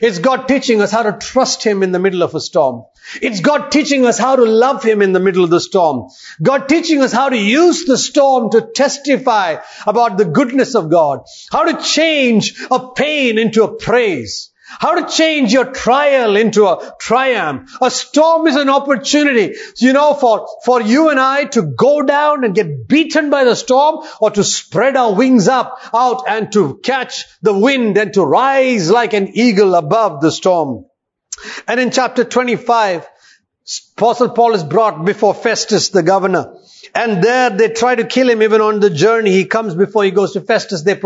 It's 0.00 0.18
God 0.18 0.48
teaching 0.48 0.80
us 0.80 0.90
how 0.90 1.02
to 1.02 1.12
trust 1.12 1.62
Him 1.62 1.82
in 1.82 1.92
the 1.92 1.98
middle 1.98 2.22
of 2.22 2.34
a 2.34 2.40
storm. 2.40 2.84
It's 3.20 3.40
God 3.40 3.70
teaching 3.70 4.06
us 4.06 4.18
how 4.18 4.36
to 4.36 4.44
love 4.44 4.82
Him 4.82 5.02
in 5.02 5.12
the 5.12 5.20
middle 5.20 5.44
of 5.44 5.50
the 5.50 5.60
storm. 5.60 6.08
God 6.42 6.68
teaching 6.68 7.02
us 7.02 7.12
how 7.12 7.28
to 7.28 7.36
use 7.36 7.84
the 7.84 7.98
storm 7.98 8.50
to 8.50 8.60
testify 8.60 9.56
about 9.86 10.16
the 10.18 10.24
goodness 10.24 10.74
of 10.74 10.90
God. 10.90 11.20
How 11.50 11.64
to 11.64 11.82
change 11.82 12.54
a 12.70 12.92
pain 12.92 13.38
into 13.38 13.64
a 13.64 13.76
praise. 13.76 14.49
How 14.78 15.00
to 15.00 15.12
change 15.12 15.52
your 15.52 15.72
trial 15.72 16.36
into 16.36 16.66
a 16.66 16.94
triumph. 17.00 17.76
A 17.82 17.90
storm 17.90 18.46
is 18.46 18.56
an 18.56 18.68
opportunity, 18.68 19.56
you 19.78 19.92
know, 19.92 20.14
for, 20.14 20.46
for 20.64 20.80
you 20.80 21.10
and 21.10 21.18
I 21.18 21.44
to 21.46 21.62
go 21.62 22.02
down 22.02 22.44
and 22.44 22.54
get 22.54 22.86
beaten 22.86 23.30
by 23.30 23.44
the 23.44 23.56
storm 23.56 24.06
or 24.20 24.30
to 24.30 24.44
spread 24.44 24.96
our 24.96 25.14
wings 25.14 25.48
up, 25.48 25.80
out 25.92 26.24
and 26.28 26.52
to 26.52 26.78
catch 26.82 27.24
the 27.42 27.58
wind 27.58 27.96
and 27.98 28.14
to 28.14 28.24
rise 28.24 28.90
like 28.90 29.12
an 29.12 29.30
eagle 29.34 29.74
above 29.74 30.20
the 30.20 30.30
storm. 30.30 30.84
And 31.66 31.80
in 31.80 31.90
chapter 31.90 32.24
25, 32.24 33.08
Apostle 33.96 34.30
Paul 34.30 34.54
is 34.54 34.64
brought 34.64 35.04
before 35.04 35.34
Festus, 35.34 35.88
the 35.90 36.02
governor. 36.02 36.54
And 36.94 37.22
there 37.22 37.50
they 37.50 37.68
try 37.68 37.94
to 37.94 38.04
kill 38.04 38.28
him 38.28 38.42
even 38.42 38.60
on 38.60 38.80
the 38.80 38.90
journey. 38.90 39.30
He 39.30 39.44
comes 39.44 39.74
before 39.74 40.04
he 40.04 40.10
goes 40.10 40.32
to 40.32 40.40
Festus. 40.40 40.82
They, 40.82 41.00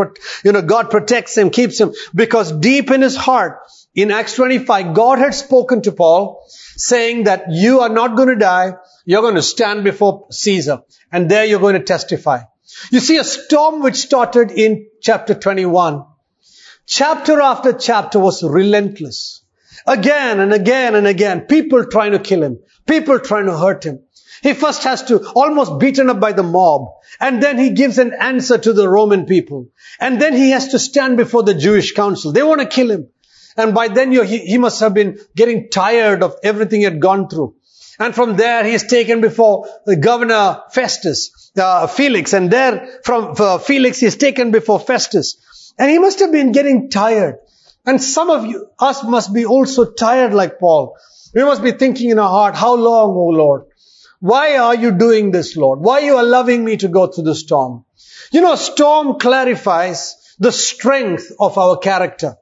you 0.45 0.53
know, 0.53 0.62
God 0.62 0.91
protects 0.91 1.37
him, 1.37 1.50
keeps 1.50 1.81
him 1.81 1.93
because 2.14 2.53
deep 2.53 2.91
in 2.91 3.03
his 3.03 3.17
heart, 3.17 3.61
in 3.95 4.11
Acts 4.11 4.35
25, 4.35 4.95
God 4.95 5.19
had 5.19 5.35
spoken 5.35 5.83
to 5.83 5.93
Paul 5.93 6.45
saying 6.49 7.25
that 7.25 7.45
you 7.50 7.81
are 7.81 7.88
not 7.88 8.17
going 8.17 8.29
to 8.29 8.37
die. 8.37 8.75
You're 9.05 9.23
going 9.23 9.37
to 9.37 9.43
stand 9.43 9.85
before 9.85 10.26
Caesar 10.31 10.83
and 11.12 11.31
there 11.31 11.45
you're 11.45 11.61
going 11.61 11.79
to 11.79 11.85
testify. 11.85 12.41
You 12.91 13.00
see 13.00 13.19
a 13.19 13.25
storm 13.25 13.83
which 13.83 13.97
started 13.97 14.50
in 14.50 14.88
chapter 15.00 15.35
21. 15.35 16.05
Chapter 16.87 17.41
after 17.41 17.73
chapter 17.73 18.19
was 18.19 18.43
relentless. 18.43 19.43
Again 19.87 20.41
and 20.41 20.53
again 20.53 20.95
and 20.95 21.07
again, 21.07 21.43
people 21.43 21.85
trying 21.85 22.12
to 22.12 22.19
kill 22.19 22.43
him. 22.43 22.59
People 22.87 23.19
trying 23.19 23.47
to 23.47 23.57
hurt 23.57 23.85
him. 23.85 24.03
He 24.44 24.52
first 24.52 24.84
has 24.84 25.02
to 25.04 25.26
almost 25.30 25.78
beaten 25.78 26.10
up 26.10 26.20
by 26.20 26.32
the 26.32 26.42
mob. 26.42 26.96
And 27.18 27.42
then 27.42 27.58
he 27.58 27.70
gives 27.70 27.96
an 27.96 28.12
answer 28.12 28.58
to 28.58 28.74
the 28.74 28.86
Roman 28.86 29.24
people. 29.24 29.68
And 29.98 30.20
then 30.20 30.34
he 30.34 30.50
has 30.50 30.68
to 30.72 30.78
stand 30.78 31.16
before 31.16 31.44
the 31.44 31.54
Jewish 31.54 31.92
council. 31.94 32.30
They 32.30 32.42
want 32.42 32.60
to 32.60 32.66
kill 32.66 32.90
him. 32.90 33.08
And 33.56 33.72
by 33.72 33.88
then 33.88 34.12
he, 34.12 34.38
he 34.40 34.58
must 34.58 34.80
have 34.80 34.92
been 34.92 35.18
getting 35.34 35.70
tired 35.70 36.22
of 36.22 36.36
everything 36.42 36.80
he 36.80 36.84
had 36.84 37.00
gone 37.00 37.30
through. 37.30 37.54
And 37.98 38.14
from 38.14 38.36
there 38.36 38.62
he 38.64 38.74
is 38.74 38.84
taken 38.84 39.22
before 39.22 39.66
the 39.86 39.96
governor 39.96 40.60
Festus, 40.72 41.50
uh, 41.56 41.86
Felix. 41.86 42.34
And 42.34 42.50
there 42.50 43.00
from 43.02 43.34
uh, 43.38 43.56
Felix 43.56 44.00
he 44.00 44.06
is 44.06 44.16
taken 44.16 44.50
before 44.50 44.78
Festus. 44.78 45.72
And 45.78 45.90
he 45.90 45.98
must 45.98 46.20
have 46.20 46.32
been 46.32 46.52
getting 46.52 46.90
tired. 46.90 47.38
And 47.86 48.02
some 48.02 48.28
of 48.28 48.44
you, 48.44 48.68
us 48.78 49.02
must 49.04 49.32
be 49.32 49.46
also 49.46 49.90
tired 49.90 50.34
like 50.34 50.58
Paul. 50.58 50.98
We 51.34 51.44
must 51.44 51.62
be 51.62 51.72
thinking 51.72 52.10
in 52.10 52.18
our 52.18 52.28
heart, 52.28 52.56
how 52.56 52.74
long, 52.74 53.08
O 53.16 53.28
Lord? 53.28 53.64
Why 54.25 54.57
are 54.57 54.75
you 54.75 54.93
doing 54.93 55.33
this, 55.33 55.54
Lord? 55.54 55.81
Why 55.81 55.99
are 55.99 56.07
you 56.07 56.19
allowing 56.19 56.64
me 56.64 56.78
to 56.78 56.88
go 56.88 57.09
through 57.09 57.25
the 57.25 57.35
storm? 57.35 57.85
You 58.33 58.40
know, 58.40 58.54
a 58.54 58.57
storm 58.57 59.19
clarifies 59.19 60.16
the 60.38 60.50
strength 60.50 61.31
of 61.38 61.59
our 61.59 61.76
character. 61.76 62.38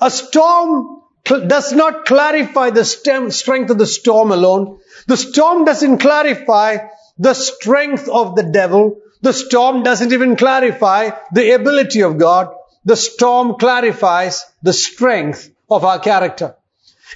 A 0.00 0.08
storm 0.08 1.02
cl- 1.26 1.48
does 1.48 1.72
not 1.72 2.04
clarify 2.04 2.70
the 2.70 2.84
stem, 2.84 3.32
strength 3.32 3.70
of 3.70 3.78
the 3.78 3.88
storm 3.88 4.30
alone. 4.30 4.78
The 5.08 5.16
storm 5.16 5.64
doesn't 5.64 5.98
clarify 5.98 6.76
the 7.18 7.34
strength 7.34 8.08
of 8.08 8.36
the 8.36 8.44
devil. 8.44 9.00
The 9.22 9.32
storm 9.32 9.82
doesn't 9.82 10.12
even 10.12 10.36
clarify 10.36 11.10
the 11.32 11.50
ability 11.56 12.02
of 12.02 12.18
God. 12.18 12.54
The 12.84 12.94
storm 12.94 13.56
clarifies 13.58 14.44
the 14.62 14.72
strength 14.72 15.50
of 15.68 15.84
our 15.84 15.98
character. 15.98 16.54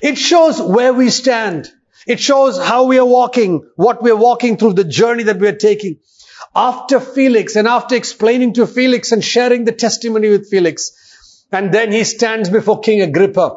It 0.02 0.18
shows 0.18 0.60
where 0.60 0.92
we 0.92 1.10
stand. 1.10 1.70
It 2.10 2.18
shows 2.18 2.58
how 2.58 2.86
we 2.86 2.98
are 2.98 3.06
walking, 3.06 3.68
what 3.76 4.02
we 4.02 4.10
are 4.10 4.16
walking 4.16 4.56
through, 4.56 4.72
the 4.72 4.82
journey 5.00 5.22
that 5.24 5.38
we 5.38 5.46
are 5.46 5.60
taking. 5.64 5.98
After 6.56 6.98
Felix 6.98 7.54
and 7.54 7.68
after 7.68 7.94
explaining 7.94 8.54
to 8.54 8.66
Felix 8.66 9.12
and 9.12 9.24
sharing 9.24 9.64
the 9.64 9.70
testimony 9.82 10.28
with 10.28 10.48
Felix, 10.50 11.44
and 11.52 11.72
then 11.72 11.92
he 11.92 12.02
stands 12.02 12.48
before 12.48 12.80
King 12.80 13.02
Agrippa. 13.02 13.56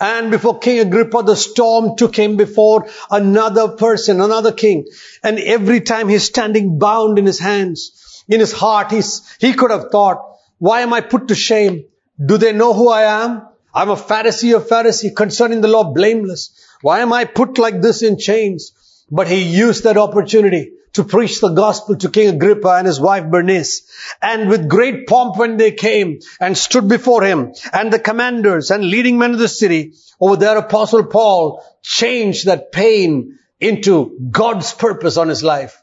And 0.00 0.32
before 0.32 0.58
King 0.58 0.80
Agrippa, 0.80 1.22
the 1.22 1.36
storm 1.36 1.96
took 1.96 2.16
him 2.16 2.36
before 2.36 2.88
another 3.08 3.68
person, 3.68 4.20
another 4.20 4.50
king. 4.50 4.86
And 5.22 5.38
every 5.38 5.80
time 5.80 6.08
he's 6.08 6.24
standing 6.24 6.80
bound 6.80 7.20
in 7.20 7.26
his 7.26 7.38
hands, 7.38 8.24
in 8.26 8.40
his 8.40 8.52
heart, 8.52 8.90
he's, 8.90 9.36
he 9.38 9.52
could 9.52 9.70
have 9.70 9.90
thought, 9.92 10.24
why 10.58 10.80
am 10.80 10.92
I 10.92 11.02
put 11.02 11.28
to 11.28 11.36
shame? 11.36 11.84
Do 12.32 12.36
they 12.36 12.52
know 12.52 12.72
who 12.72 12.88
I 12.88 13.02
am? 13.22 13.46
I'm 13.72 13.90
a 13.90 13.96
Pharisee 13.96 14.56
of 14.56 14.66
Pharisee, 14.66 15.14
concerning 15.14 15.60
the 15.60 15.68
law 15.68 15.84
blameless. 15.94 16.50
Why 16.82 17.00
am 17.00 17.12
I 17.12 17.24
put 17.24 17.58
like 17.58 17.80
this 17.80 18.02
in 18.02 18.18
chains? 18.18 18.72
But 19.10 19.28
he 19.28 19.42
used 19.42 19.84
that 19.84 19.96
opportunity 19.96 20.72
to 20.92 21.04
preach 21.04 21.40
the 21.40 21.50
gospel 21.50 21.96
to 21.96 22.10
King 22.10 22.34
Agrippa 22.34 22.68
and 22.68 22.86
his 22.86 23.00
wife 23.00 23.30
Bernice. 23.30 23.82
And 24.20 24.48
with 24.48 24.68
great 24.68 25.06
pomp 25.06 25.36
when 25.36 25.56
they 25.56 25.72
came 25.72 26.20
and 26.40 26.56
stood 26.56 26.88
before 26.88 27.22
him 27.22 27.52
and 27.72 27.92
the 27.92 27.98
commanders 27.98 28.70
and 28.70 28.84
leading 28.84 29.18
men 29.18 29.32
of 29.32 29.38
the 29.38 29.48
city, 29.48 29.94
over 30.20 30.36
there 30.36 30.56
apostle 30.56 31.04
Paul 31.04 31.64
changed 31.82 32.46
that 32.46 32.72
pain 32.72 33.38
into 33.60 34.16
God's 34.30 34.72
purpose 34.72 35.16
on 35.16 35.28
his 35.28 35.42
life. 35.42 35.82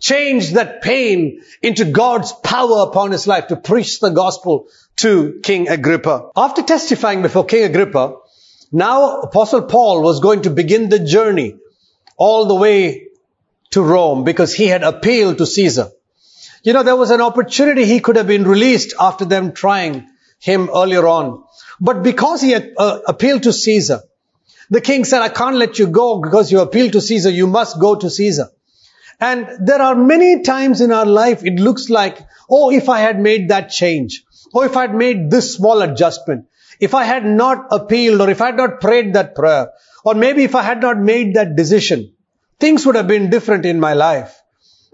Changed 0.00 0.54
that 0.54 0.80
pain 0.82 1.42
into 1.60 1.84
God's 1.84 2.32
power 2.32 2.84
upon 2.88 3.10
his 3.10 3.26
life 3.26 3.48
to 3.48 3.56
preach 3.56 3.98
the 3.98 4.10
gospel 4.10 4.68
to 4.96 5.40
King 5.42 5.68
Agrippa. 5.68 6.30
After 6.36 6.62
testifying 6.62 7.22
before 7.22 7.44
King 7.44 7.64
Agrippa, 7.64 8.14
now 8.70 9.20
Apostle 9.20 9.62
Paul 9.62 10.02
was 10.02 10.20
going 10.20 10.42
to 10.42 10.50
begin 10.50 10.88
the 10.88 10.98
journey 10.98 11.56
all 12.16 12.46
the 12.46 12.54
way 12.54 13.08
to 13.70 13.82
Rome 13.82 14.24
because 14.24 14.52
he 14.52 14.66
had 14.66 14.82
appealed 14.82 15.38
to 15.38 15.46
Caesar. 15.46 15.90
You 16.62 16.72
know, 16.72 16.82
there 16.82 16.96
was 16.96 17.10
an 17.10 17.20
opportunity 17.20 17.84
he 17.84 18.00
could 18.00 18.16
have 18.16 18.26
been 18.26 18.44
released 18.44 18.94
after 18.98 19.24
them 19.24 19.52
trying 19.52 20.08
him 20.40 20.68
earlier 20.74 21.06
on. 21.06 21.44
But 21.80 22.02
because 22.02 22.42
he 22.42 22.50
had 22.50 22.72
uh, 22.76 23.00
appealed 23.06 23.44
to 23.44 23.52
Caesar, 23.52 24.00
the 24.70 24.80
king 24.80 25.04
said, 25.04 25.22
I 25.22 25.28
can't 25.28 25.56
let 25.56 25.78
you 25.78 25.86
go 25.86 26.20
because 26.20 26.52
you 26.52 26.60
appealed 26.60 26.92
to 26.92 27.00
Caesar. 27.00 27.30
You 27.30 27.46
must 27.46 27.80
go 27.80 27.94
to 27.94 28.10
Caesar. 28.10 28.50
And 29.20 29.66
there 29.66 29.80
are 29.80 29.94
many 29.94 30.42
times 30.42 30.80
in 30.80 30.92
our 30.92 31.06
life 31.06 31.44
it 31.44 31.54
looks 31.54 31.88
like, 31.88 32.18
oh, 32.50 32.70
if 32.70 32.88
I 32.88 33.00
had 33.00 33.20
made 33.20 33.48
that 33.48 33.70
change, 33.70 34.24
or 34.52 34.66
if 34.66 34.76
I 34.76 34.82
had 34.82 34.94
made 34.94 35.30
this 35.30 35.54
small 35.54 35.82
adjustment, 35.82 36.46
if 36.80 36.94
I 36.94 37.04
had 37.04 37.24
not 37.24 37.66
appealed 37.70 38.20
or 38.20 38.30
if 38.30 38.40
I 38.40 38.46
had 38.46 38.56
not 38.56 38.80
prayed 38.80 39.14
that 39.14 39.34
prayer, 39.34 39.72
or 40.04 40.14
maybe 40.14 40.44
if 40.44 40.54
I 40.54 40.62
had 40.62 40.80
not 40.80 40.98
made 40.98 41.34
that 41.34 41.56
decision, 41.56 42.12
things 42.58 42.86
would 42.86 42.94
have 42.94 43.08
been 43.08 43.30
different 43.30 43.66
in 43.66 43.80
my 43.80 43.94
life. 43.94 44.40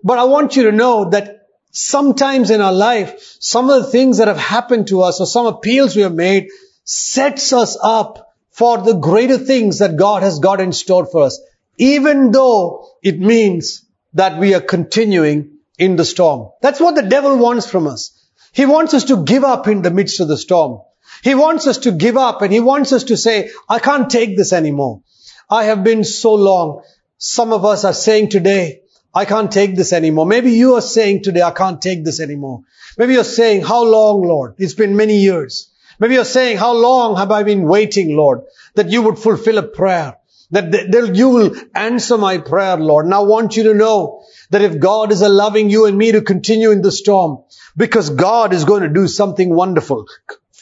But 0.03 0.19
I 0.19 0.25
want 0.25 0.57
you 0.57 0.65
to 0.65 0.73
know 0.73 1.11
that 1.11 1.47
sometimes 1.71 2.51
in 2.51 2.61
our 2.61 2.73
life, 2.73 3.37
some 3.41 3.71
of 3.71 3.83
the 3.83 3.91
things 3.91 4.19
that 4.19 4.29
have 4.29 4.39
happened 4.39 4.89
to 4.89 5.03
us 5.03 5.21
or 5.21 5.27
some 5.27 5.47
appeals 5.47 5.97
we 5.97 6.03
have 6.03 6.15
made 6.15 6.49
sets 6.85 7.53
us 7.53 7.77
up 7.83 8.35
for 8.51 8.79
the 8.79 8.95
greater 8.95 9.39
things 9.39 9.79
that 9.79 9.97
God 9.97 10.23
has 10.23 10.39
got 10.39 10.61
in 10.61 10.73
store 10.73 11.07
for 11.07 11.23
us, 11.23 11.41
even 11.77 12.31
though 12.31 12.89
it 13.03 13.19
means 13.19 13.85
that 14.13 14.39
we 14.39 14.55
are 14.55 14.61
continuing 14.61 15.59
in 15.79 15.97
the 15.97 16.05
storm. 16.05 16.51
That's 16.63 16.81
what 16.81 16.95
the 16.95 17.03
devil 17.03 17.37
wants 17.37 17.69
from 17.69 17.89
us. 17.89 18.13
He 18.53 18.67
wants 18.67 18.95
us 18.95 19.05
to 19.05 19.25
give 19.25 19.43
up 19.43 19.67
in 19.67 19.83
the 19.83 19.91
midst 19.91 20.21
of 20.21 20.29
the 20.29 20.39
storm. 20.39 20.83
He 21.25 21.35
wants 21.35 21.67
us 21.67 21.79
to 21.79 21.91
give 21.91 22.19
up 22.19 22.43
and 22.43 22.53
he 22.53 22.61
wants 22.61 22.93
us 22.93 23.05
to 23.05 23.17
say, 23.17 23.51
I 23.67 23.79
can't 23.79 24.11
take 24.11 24.37
this 24.37 24.53
anymore. 24.53 25.01
I 25.49 25.65
have 25.65 25.83
been 25.83 26.05
so 26.05 26.35
long. 26.35 26.83
Some 27.17 27.55
of 27.55 27.65
us 27.65 27.85
are 27.85 27.95
saying 27.95 28.29
today, 28.29 28.83
I 29.15 29.25
can't 29.25 29.51
take 29.51 29.75
this 29.75 29.95
anymore. 29.95 30.27
Maybe 30.27 30.51
you 30.51 30.75
are 30.75 30.83
saying 30.83 31.23
today, 31.23 31.41
I 31.41 31.53
can't 31.53 31.81
take 31.81 32.05
this 32.05 32.21
anymore. 32.21 32.61
Maybe 32.99 33.15
you're 33.15 33.25
saying, 33.25 33.63
how 33.63 33.85
long, 33.85 34.23
Lord? 34.23 34.57
It's 34.59 34.75
been 34.75 34.97
many 34.97 35.17
years. 35.17 35.73
Maybe 35.99 36.15
you're 36.15 36.27
saying, 36.27 36.59
how 36.59 36.75
long 36.75 37.17
have 37.17 37.31
I 37.31 37.43
been 37.43 37.63
waiting, 37.63 38.17
Lord, 38.17 38.43
that 38.75 38.91
you 38.91 39.01
would 39.03 39.19
fulfill 39.19 39.57
a 39.57 39.63
prayer? 39.63 40.19
That, 40.51 41.13
you 41.15 41.31
will 41.31 41.57
answer 41.75 42.19
my 42.19 42.37
prayer, 42.39 42.77
Lord. 42.77 43.07
And 43.07 43.15
I 43.15 43.21
want 43.21 43.57
you 43.57 43.63
to 43.65 43.75
know 43.75 44.25
that 44.51 44.61
if 44.61 44.79
God 44.79 45.11
is 45.11 45.23
allowing 45.23 45.71
you 45.71 45.87
and 45.87 45.97
me 45.97 46.13
to 46.13 46.21
continue 46.21 46.71
in 46.71 46.83
the 46.83 46.93
storm, 46.93 47.45
because 47.77 48.11
God 48.11 48.53
is 48.53 48.65
going 48.65 48.83
to 48.83 48.89
do 48.91 49.09
something 49.09 49.49
wonderful. 49.49 50.07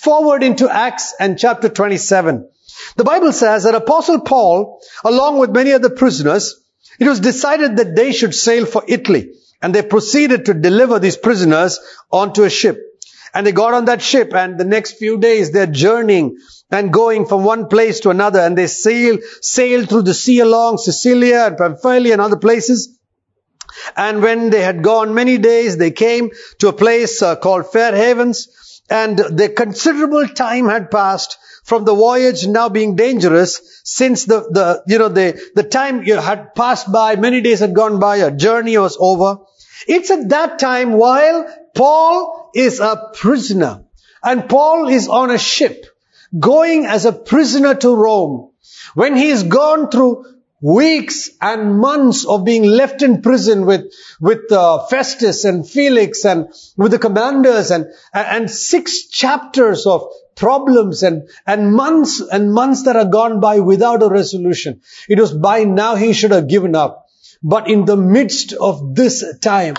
Forward 0.03 0.43
into 0.43 0.69
Acts 0.69 1.15
and 1.21 1.39
chapter 1.39 1.69
27. 1.69 2.49
The 2.97 3.05
Bible 3.05 3.33
says 3.33 3.63
that 3.63 3.77
Apostle 3.77 4.21
Paul, 4.21 4.83
along 5.05 5.39
with 5.39 5.51
many 5.51 5.73
other 5.73 5.91
prisoners, 5.91 6.61
it 6.99 7.07
was 7.07 7.21
decided 7.21 7.77
that 7.77 7.95
they 7.95 8.11
should 8.11 8.35
sail 8.35 8.67
for 8.67 8.83
Italy. 8.89 9.35
And 9.63 9.73
they 9.73 9.83
proceeded 9.83 10.47
to 10.47 10.55
deliver 10.55 10.99
these 10.99 11.17
prisoners 11.17 11.79
onto 12.11 12.43
a 12.43 12.51
ship. 12.51 12.81
And 13.33 13.47
they 13.47 13.53
got 13.53 13.75
on 13.75 13.85
that 13.85 14.03
ship 14.03 14.35
and 14.35 14.59
the 14.59 14.65
next 14.65 14.99
few 14.99 15.19
days 15.19 15.53
they're 15.53 15.69
journeying 15.69 16.37
and 16.73 16.93
going 16.93 17.27
from 17.27 17.45
one 17.45 17.69
place 17.69 18.01
to 18.01 18.11
another 18.11 18.41
and 18.41 18.59
they 18.59 18.67
sail, 18.67 19.19
sail 19.41 19.87
through 19.87 20.03
the 20.03 20.15
sea 20.15 20.41
along 20.41 20.79
Cilicia 20.79 21.47
and 21.47 21.57
Pamphylia 21.57 22.15
and 22.15 22.21
other 22.21 22.39
places. 22.39 22.99
And 23.97 24.21
when 24.21 24.51
they 24.51 24.63
had 24.63 24.83
gone 24.83 25.15
many 25.15 25.39
days, 25.39 25.77
they 25.77 25.93
came 25.93 26.31
to 26.59 26.69
a 26.69 26.73
place 26.73 27.23
uh, 27.23 27.37
called 27.37 27.71
Fair 27.71 27.95
Havens 27.95 28.49
and 28.91 29.19
the 29.19 29.49
considerable 29.49 30.29
time 30.29 30.69
had 30.69 30.91
passed 30.91 31.39
from 31.65 31.85
the 31.85 31.95
voyage 31.95 32.47
now 32.47 32.69
being 32.69 32.97
dangerous 32.97 33.81
since 33.85 34.25
the, 34.25 34.41
the, 34.41 34.83
you 34.87 34.99
know, 34.99 35.09
the, 35.09 35.41
the 35.55 35.63
time 35.63 36.03
had 36.03 36.55
passed 36.55 36.91
by, 36.91 37.17
many 37.17 37.41
days 37.41 37.61
had 37.61 37.75
gone 37.75 38.01
by, 38.01 38.17
a 38.17 38.31
journey 38.31 38.77
was 38.77 38.97
over. 38.99 39.39
It's 39.87 40.11
at 40.11 40.29
that 40.31 40.59
time 40.59 40.93
while 40.93 41.47
Paul 41.75 42.51
is 42.55 42.81
a 42.81 43.11
prisoner 43.15 43.85
and 44.23 44.49
Paul 44.49 44.89
is 44.89 45.09
on 45.09 45.31
a 45.31 45.39
ship 45.39 45.87
going 46.39 46.87
as 46.87 47.05
a 47.05 47.13
prisoner 47.13 47.75
to 47.75 47.95
Rome. 47.95 48.51
When 48.95 49.17
he's 49.17 49.43
gone 49.43 49.91
through 49.91 50.25
weeks 50.63 51.29
and 51.41 51.79
months 51.79 52.25
of 52.25 52.45
being 52.45 52.63
left 52.63 53.03
in 53.03 53.21
prison 53.21 53.67
with 53.67 53.93
with 54.21 54.51
uh, 54.53 54.87
Festus 54.87 55.45
and 55.45 55.69
Felix 55.69 56.25
and 56.25 56.47
with 56.77 56.93
the 56.93 56.99
commanders 57.01 57.73
and 57.73 57.87
and 58.15 58.51
six 58.51 59.09
chapters 59.09 59.85
of 59.87 60.07
problems 60.37 61.03
and 61.03 61.29
and 61.47 61.75
months 61.75 62.21
and 62.21 62.53
months 62.53 62.85
that 62.85 62.97
are 62.97 63.11
gone 63.11 63.41
by 63.41 63.59
without 63.59 64.03
a 64.03 64.09
resolution. 64.09 64.81
It 65.09 65.19
was 65.19 65.33
by 65.33 65.65
now 65.65 65.97
he 65.97 66.13
should 66.13 66.31
have 66.31 66.49
given 66.49 66.77
up. 66.77 67.07
But 67.43 67.69
in 67.69 67.85
the 67.85 67.97
midst 67.97 68.53
of 68.53 68.95
this 68.95 69.25
time, 69.41 69.75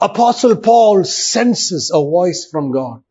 Apostle 0.00 0.56
Paul 0.56 1.04
senses 1.04 1.90
a 1.92 1.98
voice 1.98 2.46
from 2.50 2.72
God. 2.72 3.02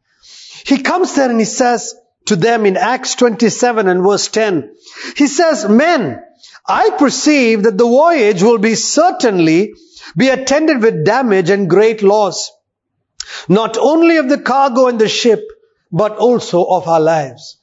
He 0.65 0.83
comes 0.83 1.15
there 1.15 1.29
and 1.29 1.39
he 1.39 1.45
says 1.45 1.95
to 2.27 2.35
them 2.35 2.65
in 2.65 2.77
Acts 2.77 3.15
27 3.15 3.87
and 3.87 4.03
verse 4.03 4.27
10, 4.27 4.75
he 5.15 5.27
says, 5.27 5.67
men, 5.67 6.23
I 6.67 6.91
perceive 6.91 7.63
that 7.63 7.77
the 7.77 7.85
voyage 7.85 8.41
will 8.41 8.57
be 8.57 8.75
certainly 8.75 9.73
be 10.17 10.29
attended 10.29 10.81
with 10.81 11.05
damage 11.05 11.49
and 11.49 11.69
great 11.69 12.01
loss, 12.01 12.51
not 13.47 13.77
only 13.77 14.17
of 14.17 14.29
the 14.29 14.39
cargo 14.39 14.87
and 14.87 14.99
the 14.99 15.09
ship, 15.09 15.43
but 15.91 16.17
also 16.17 16.63
of 16.63 16.87
our 16.87 16.99
lives. 16.99 17.57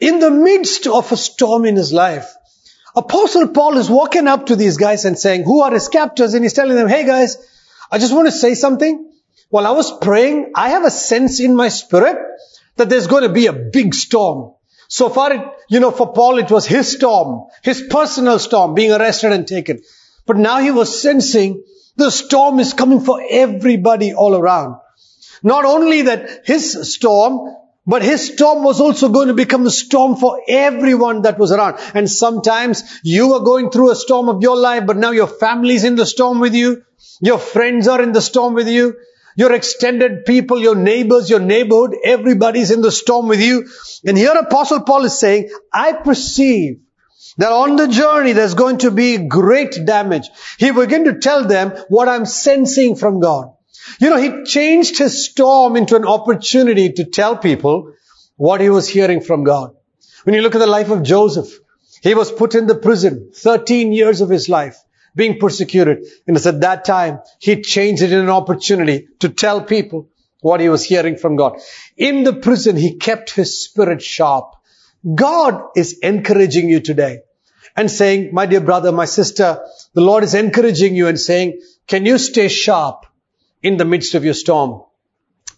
In 0.00 0.18
the 0.18 0.30
midst 0.30 0.86
of 0.86 1.10
a 1.12 1.16
storm 1.16 1.64
in 1.64 1.76
his 1.76 1.92
life, 1.92 2.34
Apostle 2.96 3.48
Paul 3.48 3.76
is 3.78 3.90
walking 3.90 4.26
up 4.26 4.46
to 4.46 4.56
these 4.56 4.76
guys 4.76 5.04
and 5.04 5.18
saying, 5.18 5.44
who 5.44 5.60
are 5.62 5.72
his 5.72 5.88
captors? 5.88 6.34
And 6.34 6.44
he's 6.44 6.52
telling 6.52 6.76
them, 6.76 6.88
hey 6.88 7.04
guys, 7.06 7.36
I 7.90 7.98
just 7.98 8.14
want 8.14 8.26
to 8.26 8.32
say 8.32 8.54
something. 8.54 9.12
While 9.50 9.66
I 9.66 9.70
was 9.70 9.96
praying, 9.98 10.52
I 10.54 10.70
have 10.70 10.84
a 10.84 10.90
sense 10.90 11.40
in 11.40 11.54
my 11.54 11.68
spirit 11.68 12.16
that 12.76 12.88
there's 12.88 13.06
going 13.06 13.22
to 13.22 13.28
be 13.28 13.46
a 13.46 13.52
big 13.52 13.94
storm. 13.94 14.54
So 14.88 15.08
far, 15.10 15.32
it, 15.32 15.40
you 15.68 15.80
know, 15.80 15.90
for 15.90 16.12
Paul, 16.12 16.38
it 16.38 16.50
was 16.50 16.66
his 16.66 16.90
storm, 16.90 17.46
his 17.62 17.82
personal 17.88 18.38
storm, 18.38 18.74
being 18.74 18.92
arrested 18.92 19.32
and 19.32 19.46
taken. 19.46 19.82
But 20.26 20.38
now 20.38 20.58
he 20.60 20.70
was 20.70 21.00
sensing 21.00 21.62
the 21.98 22.10
storm 22.12 22.60
is 22.60 22.74
coming 22.74 23.00
for 23.00 23.20
everybody 23.28 24.14
all 24.14 24.36
around. 24.36 24.76
Not 25.42 25.64
only 25.64 26.02
that 26.02 26.46
his 26.46 26.94
storm, 26.94 27.56
but 27.86 28.02
his 28.02 28.34
storm 28.34 28.62
was 28.62 28.80
also 28.80 29.08
going 29.08 29.28
to 29.28 29.34
become 29.34 29.66
a 29.66 29.70
storm 29.70 30.14
for 30.14 30.40
everyone 30.46 31.22
that 31.22 31.38
was 31.38 31.50
around. 31.50 31.78
And 31.94 32.08
sometimes 32.08 33.00
you 33.02 33.34
are 33.34 33.40
going 33.40 33.70
through 33.70 33.90
a 33.90 33.96
storm 33.96 34.28
of 34.28 34.42
your 34.42 34.56
life, 34.56 34.86
but 34.86 34.96
now 34.96 35.10
your 35.10 35.26
family's 35.26 35.82
in 35.82 35.96
the 35.96 36.06
storm 36.06 36.38
with 36.38 36.54
you. 36.54 36.84
Your 37.20 37.38
friends 37.38 37.88
are 37.88 38.00
in 38.00 38.12
the 38.12 38.22
storm 38.22 38.54
with 38.54 38.68
you. 38.68 38.94
Your 39.38 39.52
extended 39.52 40.24
people, 40.24 40.60
your 40.60 40.74
neighbors, 40.74 41.30
your 41.30 41.38
neighborhood, 41.38 41.94
everybody's 42.04 42.72
in 42.72 42.80
the 42.80 42.90
storm 42.90 43.28
with 43.28 43.40
you. 43.40 43.68
And 44.04 44.18
here 44.18 44.32
Apostle 44.32 44.80
Paul 44.80 45.04
is 45.04 45.16
saying, 45.16 45.50
I 45.72 45.92
perceive 45.92 46.80
that 47.36 47.52
on 47.52 47.76
the 47.76 47.86
journey 47.86 48.32
there's 48.32 48.54
going 48.54 48.78
to 48.78 48.90
be 48.90 49.28
great 49.28 49.78
damage. 49.86 50.28
He 50.58 50.72
began 50.72 51.04
to 51.04 51.20
tell 51.20 51.44
them 51.44 51.70
what 51.88 52.08
I'm 52.08 52.26
sensing 52.26 52.96
from 52.96 53.20
God. 53.20 53.52
You 54.00 54.10
know, 54.10 54.16
he 54.16 54.42
changed 54.42 54.98
his 54.98 55.30
storm 55.30 55.76
into 55.76 55.94
an 55.94 56.04
opportunity 56.04 56.94
to 56.94 57.04
tell 57.04 57.36
people 57.36 57.92
what 58.36 58.60
he 58.60 58.70
was 58.70 58.88
hearing 58.88 59.20
from 59.20 59.44
God. 59.44 59.70
When 60.24 60.34
you 60.34 60.42
look 60.42 60.56
at 60.56 60.58
the 60.58 60.66
life 60.66 60.90
of 60.90 61.04
Joseph, 61.04 61.46
he 62.02 62.14
was 62.14 62.32
put 62.32 62.56
in 62.56 62.66
the 62.66 62.74
prison, 62.74 63.30
13 63.32 63.92
years 63.92 64.20
of 64.20 64.30
his 64.30 64.48
life 64.48 64.78
being 65.18 65.38
persecuted. 65.38 66.06
And 66.26 66.36
it's 66.36 66.46
at 66.46 66.60
that 66.60 66.84
time, 66.84 67.18
he 67.40 67.60
changed 67.60 68.02
it 68.02 68.12
in 68.12 68.20
an 68.20 68.30
opportunity 68.30 69.08
to 69.18 69.28
tell 69.28 69.62
people 69.62 70.08
what 70.40 70.60
he 70.60 70.68
was 70.68 70.84
hearing 70.84 71.16
from 71.16 71.34
God. 71.34 71.58
In 71.96 72.22
the 72.22 72.32
prison, 72.32 72.76
he 72.76 72.96
kept 72.96 73.34
his 73.34 73.64
spirit 73.64 74.00
sharp. 74.00 74.54
God 75.14 75.60
is 75.76 75.98
encouraging 75.98 76.68
you 76.68 76.80
today 76.80 77.22
and 77.76 77.90
saying, 77.90 78.30
my 78.32 78.46
dear 78.46 78.60
brother, 78.60 78.92
my 78.92 79.06
sister, 79.06 79.60
the 79.92 80.00
Lord 80.00 80.22
is 80.22 80.34
encouraging 80.34 80.94
you 80.94 81.08
and 81.08 81.18
saying, 81.18 81.60
can 81.88 82.06
you 82.06 82.16
stay 82.18 82.46
sharp 82.46 83.04
in 83.60 83.76
the 83.76 83.84
midst 83.84 84.14
of 84.14 84.24
your 84.24 84.34
storm? 84.34 84.82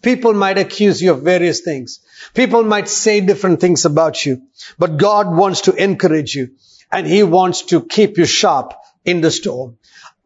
People 0.01 0.33
might 0.33 0.57
accuse 0.57 0.99
you 0.99 1.11
of 1.11 1.21
various 1.21 1.61
things. 1.61 1.99
People 2.33 2.63
might 2.63 2.89
say 2.89 3.21
different 3.21 3.61
things 3.61 3.85
about 3.85 4.25
you, 4.25 4.41
but 4.79 4.97
God 4.97 5.35
wants 5.35 5.61
to 5.61 5.73
encourage 5.75 6.33
you 6.33 6.55
and 6.91 7.05
He 7.05 7.21
wants 7.21 7.65
to 7.73 7.81
keep 7.81 8.17
you 8.17 8.25
sharp 8.25 8.73
in 9.05 9.21
the 9.21 9.31
storm. 9.31 9.77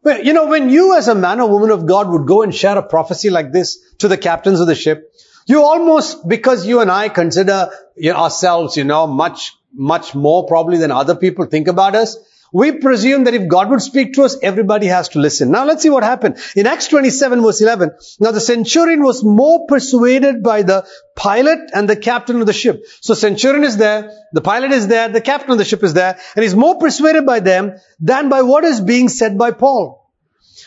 Well, 0.02 0.22
you 0.22 0.32
know, 0.32 0.46
when 0.46 0.70
you 0.70 0.96
as 0.96 1.08
a 1.08 1.14
man 1.14 1.40
or 1.40 1.48
woman 1.48 1.70
of 1.70 1.86
God 1.86 2.08
would 2.08 2.26
go 2.26 2.42
and 2.42 2.54
share 2.54 2.78
a 2.78 2.82
prophecy 2.82 3.30
like 3.30 3.52
this 3.52 3.78
to 3.98 4.08
the 4.08 4.16
captains 4.16 4.60
of 4.60 4.66
the 4.66 4.74
ship, 4.74 5.12
you 5.46 5.62
almost, 5.62 6.28
because 6.28 6.66
you 6.66 6.80
and 6.80 6.90
I 6.90 7.08
consider 7.08 7.70
you 7.96 8.12
know, 8.12 8.18
ourselves, 8.18 8.76
you 8.76 8.84
know, 8.84 9.06
much, 9.06 9.56
much 9.72 10.14
more 10.14 10.46
probably 10.46 10.78
than 10.78 10.90
other 10.90 11.14
people 11.14 11.46
think 11.46 11.68
about 11.68 11.94
us, 11.94 12.16
we 12.58 12.72
presume 12.72 13.24
that 13.24 13.34
if 13.34 13.48
God 13.48 13.68
would 13.70 13.82
speak 13.82 14.14
to 14.14 14.22
us, 14.22 14.36
everybody 14.42 14.86
has 14.86 15.10
to 15.10 15.18
listen. 15.18 15.50
Now 15.50 15.64
let's 15.66 15.82
see 15.82 15.90
what 15.90 16.04
happened. 16.04 16.38
In 16.54 16.66
Acts 16.66 16.88
27 16.88 17.42
verse 17.42 17.60
11, 17.60 17.90
now 18.18 18.30
the 18.30 18.40
centurion 18.40 19.02
was 19.02 19.22
more 19.22 19.66
persuaded 19.66 20.42
by 20.42 20.62
the 20.62 20.86
pilot 21.14 21.70
and 21.74 21.86
the 21.86 21.96
captain 21.96 22.40
of 22.40 22.46
the 22.46 22.54
ship. 22.54 22.86
So 23.02 23.12
centurion 23.12 23.62
is 23.62 23.76
there, 23.76 24.10
the 24.32 24.40
pilot 24.40 24.72
is 24.72 24.88
there, 24.88 25.10
the 25.10 25.20
captain 25.20 25.50
of 25.50 25.58
the 25.58 25.66
ship 25.66 25.82
is 25.82 25.92
there, 25.92 26.18
and 26.34 26.42
he's 26.42 26.54
more 26.54 26.78
persuaded 26.78 27.26
by 27.26 27.40
them 27.40 27.74
than 28.00 28.30
by 28.30 28.40
what 28.40 28.64
is 28.64 28.80
being 28.80 29.10
said 29.10 29.36
by 29.36 29.50
Paul. 29.50 30.10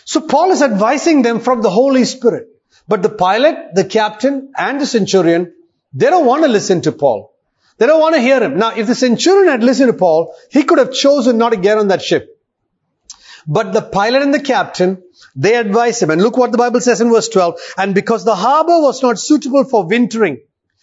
So 0.06 0.22
Paul 0.22 0.52
is 0.52 0.62
advising 0.62 1.24
them 1.24 1.40
from 1.40 1.64
the 1.64 1.72
Holy 1.72 2.06
Spirit. 2.06 2.50
But 2.88 3.02
the 3.02 3.10
pilot, 3.10 3.74
the 3.74 3.86
captain, 3.86 4.54
and 4.56 4.80
the 4.80 4.86
centurion, 4.86 5.54
they 5.94 6.12
don't 6.12 6.28
want 6.28 6.44
to 6.44 6.50
listen 6.50 6.82
to 6.82 6.92
Paul. 6.92 7.34
They 7.80 7.88
don't 7.88 8.02
want 8.02 8.16
to 8.16 8.22
hear 8.22 8.44
him. 8.44 8.58
Now, 8.58 8.76
if 8.76 8.88
the 8.88 8.96
centurion 8.96 9.50
had 9.50 9.64
listened 9.64 9.92
to 9.92 9.98
Paul, 9.98 10.36
he 10.52 10.64
could 10.64 10.80
have 10.80 10.94
chosen 10.94 11.38
not 11.38 11.52
to 11.52 11.58
get 11.58 11.78
on 11.78 11.88
that 11.88 12.02
ship. 12.02 12.36
But 13.48 13.72
the 13.74 13.82
pilot 13.82 14.22
and 14.22 14.34
the 14.34 14.42
captain, 14.42 15.02
they 15.36 15.56
advised 15.56 16.04
him. 16.04 16.12
And 16.12 16.22
look 16.22 16.38
what 16.38 16.52
the 16.52 16.58
Bible 16.58 16.82
says 16.82 17.00
in 17.00 17.10
verse 17.10 17.30
12. 17.30 17.60
And 17.78 17.96
because 17.96 18.26
the 18.26 18.36
harbor 18.36 18.80
was 18.82 19.02
not 19.02 19.18
suitable 19.18 19.64
for 19.64 19.88
wintering, 19.88 20.42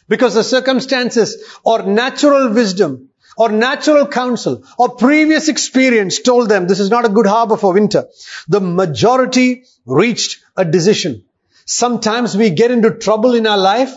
because 0.09 0.35
the 0.35 0.43
circumstances 0.43 1.37
or 1.65 1.83
natural 1.83 2.49
wisdom 2.53 3.11
or 3.37 3.51
natural 3.51 4.07
counsel 4.07 4.65
or 4.79 4.97
previous 4.97 5.49
experience 5.49 6.21
told 6.21 6.49
them 6.49 6.67
this 6.67 6.81
is 6.81 6.91
not 6.91 7.05
a 7.05 7.11
good 7.11 7.27
harbor 7.27 7.59
for 7.59 7.75
winter, 7.75 8.07
the 8.49 8.61
majority 8.61 9.65
reached 9.85 10.43
a 10.57 10.65
decision. 10.65 11.25
Sometimes 11.67 12.37
we 12.37 12.51
get 12.51 12.71
into 12.71 12.93
trouble 12.93 13.35
in 13.35 13.47
our 13.47 13.59
life, 13.59 13.93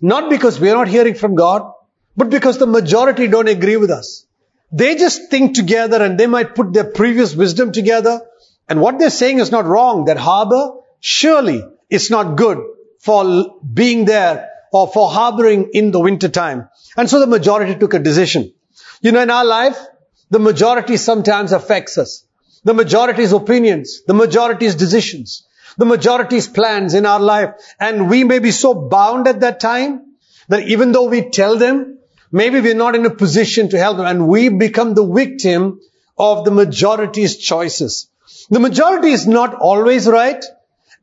not 0.00 0.30
because 0.30 0.60
we 0.60 0.70
are 0.70 0.76
not 0.76 0.88
hearing 0.88 1.14
from 1.14 1.34
God, 1.34 1.72
but 2.16 2.30
because 2.30 2.58
the 2.58 2.66
majority 2.66 3.26
don't 3.26 3.48
agree 3.48 3.76
with 3.76 3.90
us. 3.90 4.26
They 4.72 4.96
just 4.96 5.30
think 5.30 5.54
together 5.54 6.02
and 6.02 6.18
they 6.18 6.26
might 6.26 6.54
put 6.54 6.72
their 6.72 6.84
previous 6.84 7.34
wisdom 7.34 7.72
together. 7.72 8.20
And 8.68 8.80
what 8.80 8.98
they're 8.98 9.10
saying 9.10 9.38
is 9.38 9.52
not 9.52 9.66
wrong. 9.66 10.06
That 10.06 10.16
harbor 10.16 10.80
surely 11.00 11.64
is 11.88 12.10
not 12.10 12.36
good 12.36 12.58
for 13.00 13.60
being 13.72 14.06
there 14.06 14.50
or 14.72 14.88
for 14.88 15.10
harboring 15.10 15.70
in 15.72 15.92
the 15.92 16.00
winter 16.00 16.28
time. 16.28 16.68
And 16.96 17.08
so 17.08 17.20
the 17.20 17.26
majority 17.26 17.76
took 17.76 17.94
a 17.94 17.98
decision. 17.98 18.52
You 19.00 19.12
know, 19.12 19.22
in 19.22 19.30
our 19.30 19.44
life, 19.44 19.78
the 20.30 20.40
majority 20.40 20.96
sometimes 20.96 21.52
affects 21.52 21.98
us. 21.98 22.24
The 22.64 22.74
majority's 22.74 23.32
opinions, 23.32 24.02
the 24.06 24.14
majority's 24.14 24.74
decisions, 24.74 25.46
the 25.76 25.86
majority's 25.86 26.48
plans 26.48 26.94
in 26.94 27.06
our 27.06 27.20
life. 27.20 27.50
And 27.78 28.10
we 28.10 28.24
may 28.24 28.40
be 28.40 28.50
so 28.50 28.74
bound 28.74 29.28
at 29.28 29.40
that 29.40 29.60
time 29.60 30.16
that 30.48 30.66
even 30.66 30.90
though 30.90 31.08
we 31.08 31.30
tell 31.30 31.56
them, 31.56 31.98
maybe 32.30 32.60
we're 32.60 32.74
not 32.74 32.94
in 32.94 33.06
a 33.06 33.10
position 33.10 33.68
to 33.70 33.78
help 33.78 33.96
them 33.96 34.06
and 34.06 34.28
we 34.28 34.48
become 34.48 34.94
the 34.94 35.06
victim 35.06 35.80
of 36.18 36.44
the 36.44 36.50
majority's 36.50 37.36
choices. 37.36 38.08
The 38.50 38.60
majority 38.60 39.10
is 39.10 39.26
not 39.26 39.54
always 39.54 40.06
right. 40.06 40.44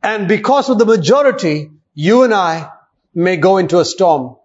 And 0.02 0.28
because 0.28 0.68
of 0.68 0.78
the 0.78 0.84
majority, 0.84 1.70
you 1.94 2.22
and 2.22 2.34
I 2.34 2.70
may 3.14 3.36
go 3.36 3.58
into 3.58 3.78
a 3.78 3.84
storm. 3.84 4.36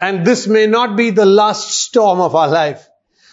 And 0.00 0.24
this 0.24 0.46
may 0.46 0.66
not 0.66 0.96
be 0.96 1.10
the 1.10 1.26
last 1.26 1.70
storm 1.72 2.20
of 2.20 2.34
our 2.34 2.48
life. 2.48 2.88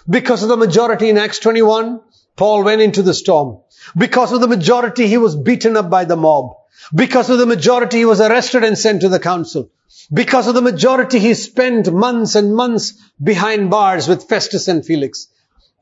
Because 0.10 0.44
of 0.44 0.50
the 0.50 0.58
majority 0.58 1.10
in 1.10 1.18
Acts 1.18 1.40
21, 1.40 2.02
Paul 2.36 2.64
went 2.64 2.82
into 2.82 3.04
the 3.04 3.14
storm. 3.14 3.60
Because 3.96 4.32
of 4.32 4.42
the 4.42 4.48
majority, 4.48 5.08
he 5.08 5.18
was 5.18 5.36
beaten 5.36 5.78
up 5.78 5.90
by 5.90 6.06
the 6.06 6.16
mob. 6.16 6.56
Because 6.94 7.30
of 7.30 7.38
the 7.38 7.46
majority, 7.46 7.98
he 7.98 8.06
was 8.06 8.22
arrested 8.22 8.64
and 8.64 8.78
sent 8.78 9.02
to 9.02 9.10
the 9.10 9.20
council. 9.20 9.70
Because 10.12 10.48
of 10.48 10.56
the 10.56 10.62
majority, 10.62 11.20
he 11.20 11.34
spent 11.34 11.92
months 11.92 12.36
and 12.36 12.56
months 12.56 12.94
behind 13.22 13.70
bars 13.70 14.08
with 14.08 14.28
Festus 14.28 14.68
and 14.68 14.86
Felix. 14.86 15.28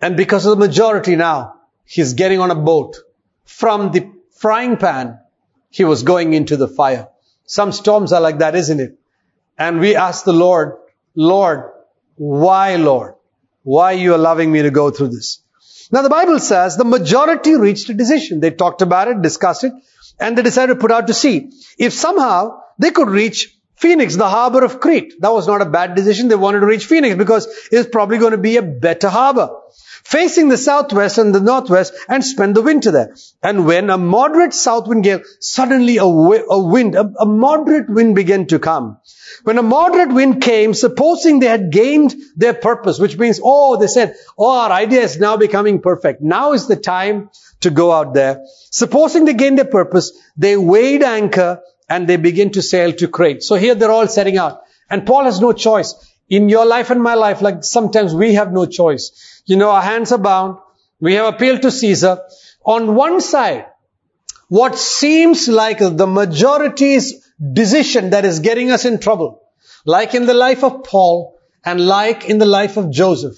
And 0.01 0.17
because 0.17 0.45
of 0.45 0.51
the 0.51 0.67
majority 0.67 1.15
now, 1.15 1.55
he's 1.85 2.13
getting 2.13 2.39
on 2.39 2.51
a 2.51 2.55
boat. 2.55 2.97
From 3.45 3.91
the 3.91 4.11
frying 4.37 4.77
pan, 4.77 5.19
he 5.69 5.83
was 5.83 6.03
going 6.03 6.33
into 6.33 6.57
the 6.57 6.67
fire. 6.67 7.07
Some 7.45 7.71
storms 7.71 8.13
are 8.13 8.21
like 8.21 8.39
that, 8.39 8.55
isn't 8.55 8.79
it? 8.79 8.97
And 9.57 9.79
we 9.79 9.95
ask 9.95 10.25
the 10.25 10.33
Lord, 10.33 10.73
Lord, 11.15 11.71
why 12.15 12.75
Lord? 12.75 13.15
Why 13.63 13.93
are 13.93 13.97
you 13.97 14.15
allowing 14.15 14.51
me 14.51 14.61
to 14.61 14.71
go 14.71 14.91
through 14.91 15.09
this? 15.09 15.41
Now 15.91 16.01
the 16.01 16.09
Bible 16.09 16.39
says 16.39 16.77
the 16.77 16.85
majority 16.85 17.55
reached 17.55 17.89
a 17.89 17.93
decision. 17.93 18.39
They 18.39 18.51
talked 18.51 18.81
about 18.81 19.07
it, 19.07 19.21
discussed 19.21 19.63
it, 19.63 19.73
and 20.19 20.37
they 20.37 20.41
decided 20.41 20.75
to 20.75 20.79
put 20.79 20.91
out 20.91 21.07
to 21.07 21.13
sea. 21.13 21.51
If 21.77 21.93
somehow 21.93 22.61
they 22.77 22.91
could 22.91 23.09
reach 23.09 23.55
Phoenix, 23.75 24.15
the 24.15 24.29
harbor 24.29 24.63
of 24.63 24.79
Crete, 24.79 25.15
that 25.19 25.33
was 25.33 25.47
not 25.47 25.61
a 25.61 25.65
bad 25.65 25.95
decision. 25.95 26.29
They 26.29 26.35
wanted 26.35 26.61
to 26.61 26.65
reach 26.65 26.85
Phoenix 26.85 27.15
because 27.15 27.45
it 27.71 27.77
was 27.77 27.87
probably 27.87 28.17
going 28.17 28.31
to 28.31 28.37
be 28.37 28.57
a 28.57 28.61
better 28.61 29.09
harbor. 29.09 29.49
Facing 30.05 30.49
the 30.49 30.57
southwest 30.57 31.17
and 31.17 31.33
the 31.33 31.41
northwest 31.41 31.93
and 32.07 32.23
spend 32.23 32.55
the 32.55 32.61
winter 32.61 32.91
there. 32.91 33.15
And 33.43 33.65
when 33.65 33.89
a 33.89 33.97
moderate 33.97 34.53
south 34.53 34.87
wind 34.87 35.03
gale, 35.03 35.21
suddenly 35.39 35.97
a, 35.97 36.03
a 36.03 36.63
wind, 36.63 36.95
a, 36.95 37.11
a 37.19 37.25
moderate 37.25 37.89
wind 37.89 38.15
began 38.15 38.45
to 38.47 38.59
come. 38.59 38.97
When 39.43 39.57
a 39.57 39.63
moderate 39.63 40.13
wind 40.13 40.41
came, 40.41 40.73
supposing 40.73 41.39
they 41.39 41.47
had 41.47 41.71
gained 41.71 42.15
their 42.35 42.53
purpose, 42.53 42.99
which 42.99 43.17
means, 43.17 43.41
oh, 43.43 43.77
they 43.77 43.87
said, 43.87 44.15
oh, 44.37 44.59
our 44.59 44.71
idea 44.71 45.01
is 45.01 45.19
now 45.19 45.37
becoming 45.37 45.81
perfect. 45.81 46.21
Now 46.21 46.53
is 46.53 46.67
the 46.67 46.75
time 46.75 47.29
to 47.61 47.71
go 47.71 47.91
out 47.91 48.13
there. 48.13 48.45
Supposing 48.71 49.25
they 49.25 49.33
gained 49.33 49.57
their 49.57 49.65
purpose, 49.65 50.11
they 50.37 50.55
weighed 50.55 51.03
anchor 51.03 51.61
and 51.89 52.07
they 52.07 52.17
begin 52.17 52.51
to 52.51 52.61
sail 52.61 52.91
to 52.93 53.07
Crete. 53.07 53.43
So 53.43 53.55
here 53.55 53.75
they're 53.75 53.91
all 53.91 54.07
setting 54.07 54.37
out. 54.37 54.61
And 54.89 55.05
Paul 55.05 55.25
has 55.25 55.39
no 55.39 55.53
choice. 55.53 55.93
In 56.27 56.49
your 56.49 56.65
life 56.65 56.89
and 56.89 57.01
my 57.01 57.13
life, 57.13 57.41
like 57.41 57.63
sometimes 57.63 58.13
we 58.13 58.33
have 58.33 58.51
no 58.51 58.65
choice. 58.65 59.43
You 59.45 59.57
know, 59.57 59.69
our 59.69 59.81
hands 59.81 60.11
are 60.11 60.17
bound. 60.17 60.57
We 60.99 61.13
have 61.13 61.33
appealed 61.33 61.61
to 61.61 61.71
Caesar. 61.71 62.21
On 62.65 62.95
one 62.95 63.21
side, 63.21 63.67
what 64.47 64.77
seems 64.77 65.47
like 65.47 65.79
the 65.79 66.07
majority's 66.07 67.29
decision 67.53 68.11
that 68.11 68.25
is 68.25 68.39
getting 68.39 68.71
us 68.71 68.85
in 68.85 68.99
trouble, 68.99 69.41
like 69.85 70.15
in 70.15 70.25
the 70.25 70.33
life 70.33 70.63
of 70.63 70.83
Paul 70.83 71.37
and 71.63 71.85
like 71.85 72.25
in 72.25 72.39
the 72.39 72.45
life 72.45 72.77
of 72.77 72.89
Joseph, 72.89 73.35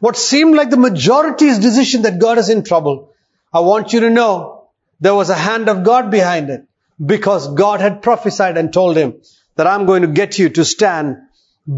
what 0.00 0.16
seemed 0.16 0.54
like 0.54 0.68
the 0.68 0.76
majority's 0.76 1.58
decision 1.58 2.02
that 2.02 2.18
got 2.18 2.36
us 2.36 2.50
in 2.50 2.64
trouble, 2.64 3.14
I 3.52 3.60
want 3.60 3.92
you 3.94 4.00
to 4.00 4.10
know 4.10 4.68
there 5.00 5.14
was 5.14 5.30
a 5.30 5.34
hand 5.34 5.68
of 5.68 5.84
God 5.84 6.10
behind 6.10 6.50
it 6.50 6.65
because 7.04 7.54
God 7.54 7.80
had 7.80 8.02
prophesied 8.02 8.56
and 8.56 8.72
told 8.72 8.96
him 8.96 9.20
that 9.56 9.66
I'm 9.66 9.86
going 9.86 10.02
to 10.02 10.08
get 10.08 10.38
you 10.38 10.48
to 10.50 10.64
stand 10.64 11.16